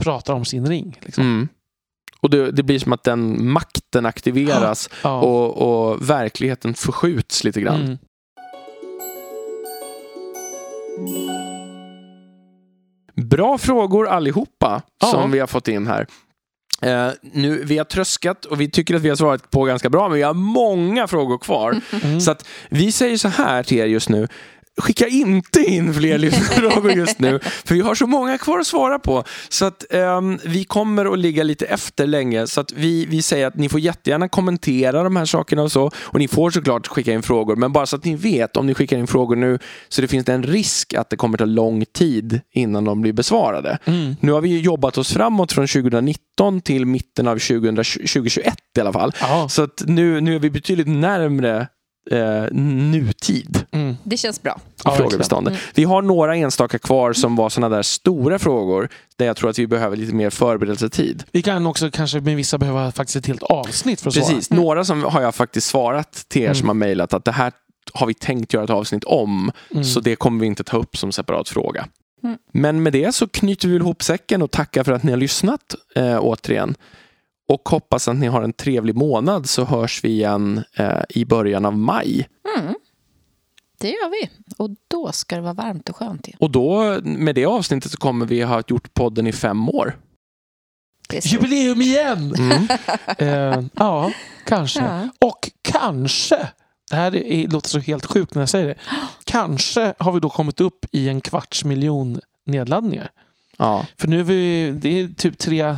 [0.00, 0.98] pratar om sin ring.
[1.02, 1.24] Liksom.
[1.24, 1.48] Mm.
[2.20, 5.20] Och det, det blir som att den makten aktiveras Ja.
[5.20, 7.80] och, och verkligheten förskjuts lite grann.
[7.80, 7.98] Mm.
[13.16, 15.06] Bra frågor allihopa Ja.
[15.06, 16.06] som vi har fått in här.
[16.82, 20.08] Eh, nu, vi har tröskat och vi tycker att vi har svarat på ganska bra,
[20.08, 21.80] men vi har många frågor kvar.
[22.02, 22.20] Mm.
[22.20, 24.28] Så att vi säger så här till er just nu.
[24.80, 28.98] Skicka inte in fler lyssnarfrågor just nu, för vi har så många kvar att svara
[28.98, 29.24] på.
[29.48, 32.46] Så att ehm, vi kommer att ligga lite efter länge.
[32.46, 35.90] Så att vi, vi säger att ni får jättegärna kommentera de här sakerna och så.
[35.96, 38.74] Och ni får såklart skicka in frågor, men bara så att ni vet, om ni
[38.74, 39.58] skickar in frågor nu,
[39.88, 43.12] så det finns det en risk att det kommer ta lång tid innan de blir
[43.12, 43.78] besvarade.
[43.84, 44.16] Mm.
[44.20, 48.80] Nu har vi ju jobbat oss framåt från 2019 till mitten av 2020, 2021 i
[48.80, 49.12] alla fall.
[49.20, 49.48] Ja.
[49.48, 51.66] Så att nu, nu är vi betydligt närmre
[52.10, 53.96] eh, nutid Mm.
[54.04, 54.60] Det känns bra.
[54.84, 55.58] Ja, frågebeståndet.
[55.74, 59.58] Vi har några enstaka kvar som var sådana där stora frågor där jag tror att
[59.58, 61.24] vi behöver lite mer förberedelsetid.
[61.32, 64.60] Vi kan också kanske med vissa behöva faktiskt ett helt avsnitt för att Precis, svara.
[64.60, 66.54] några som har jag faktiskt svarat till er Mm.
[66.54, 67.52] som har mejlat att det här
[67.92, 69.84] har vi tänkt göra ett avsnitt om, Mm.
[69.84, 71.86] så det kommer vi inte ta upp som separat fråga.
[72.24, 72.36] Mm.
[72.52, 75.74] Men med det så knyter vi ihop säcken och tackar för att ni har lyssnat
[75.96, 76.74] eh, återigen.
[77.50, 81.64] Och hoppas att ni har en trevlig månad så hörs vi igen eh, i början
[81.64, 82.28] av maj.
[82.58, 82.74] Mm.
[83.80, 84.30] Det gör vi.
[84.56, 86.38] Och då ska det vara varmt och skönt igen.
[86.40, 89.98] Och då med det avsnittet så kommer vi ha gjort podden i fem år.
[91.22, 92.34] Jubileum igen!
[92.38, 92.68] Mm.
[93.18, 94.12] eh, ja,
[94.46, 94.80] kanske.
[94.80, 95.08] Ja.
[95.18, 96.48] Och kanske,
[96.90, 98.78] det här är, låter så helt sjukt när jag säger det,
[99.24, 103.10] kanske har vi då kommit upp i en kvarts miljon nedladdningar.
[103.56, 103.86] Ja.
[103.98, 105.76] För nu är vi, det är typ tre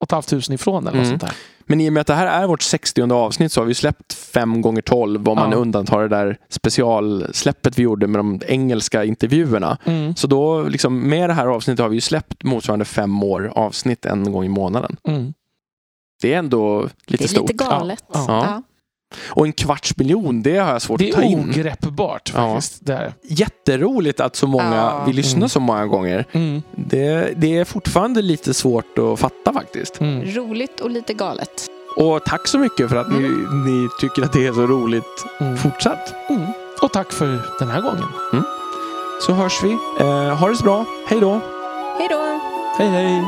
[0.00, 1.18] och ett halvt tusen ifrån eller något Mm.
[1.20, 1.38] sånt där.
[1.66, 4.12] Men i och med att det här är vårt 60 avsnitt så har vi släppt
[4.12, 5.56] 5 gånger 12 om man Ja.
[5.56, 9.78] undantar det där specialsläppet vi gjorde med de engelska intervjuerna.
[9.84, 10.16] Mm.
[10.16, 14.32] Så då, liksom, med det här avsnittet har vi släppt motsvarande fem år avsnitt en
[14.32, 14.96] gång i månaden.
[15.04, 15.34] Mm.
[16.22, 17.50] Det är ändå lite Det är stort.
[17.50, 18.04] lite galet.
[18.12, 18.24] Ja.
[18.28, 18.62] Ja.
[19.28, 21.50] Och en kvarts miljon, det har jag svårt Det att ta är in.
[21.50, 22.54] ogreppbart Ja.
[22.54, 22.86] faktiskt.
[22.86, 23.12] Det är.
[23.22, 25.04] Jätteroligt att så många Ja.
[25.06, 25.48] vill lyssna Mm.
[25.48, 26.24] så många gånger.
[26.32, 26.62] Mm.
[26.76, 30.00] Det, det är fortfarande lite svårt att fatta faktiskt.
[30.00, 30.24] Mm.
[30.24, 31.66] Roligt och lite galet.
[31.96, 33.18] Och tack så mycket för att ni,
[33.64, 35.56] ni tycker att det är så roligt Mm.
[35.56, 36.14] fortsatt.
[36.30, 36.42] Mm.
[36.82, 38.04] Och tack för den här gången.
[39.26, 39.70] Så hörs vi.
[40.00, 40.84] Eh, ha det så bra.
[41.08, 41.40] Hej då!
[41.98, 42.40] Hej då!
[42.78, 43.22] Hej hej!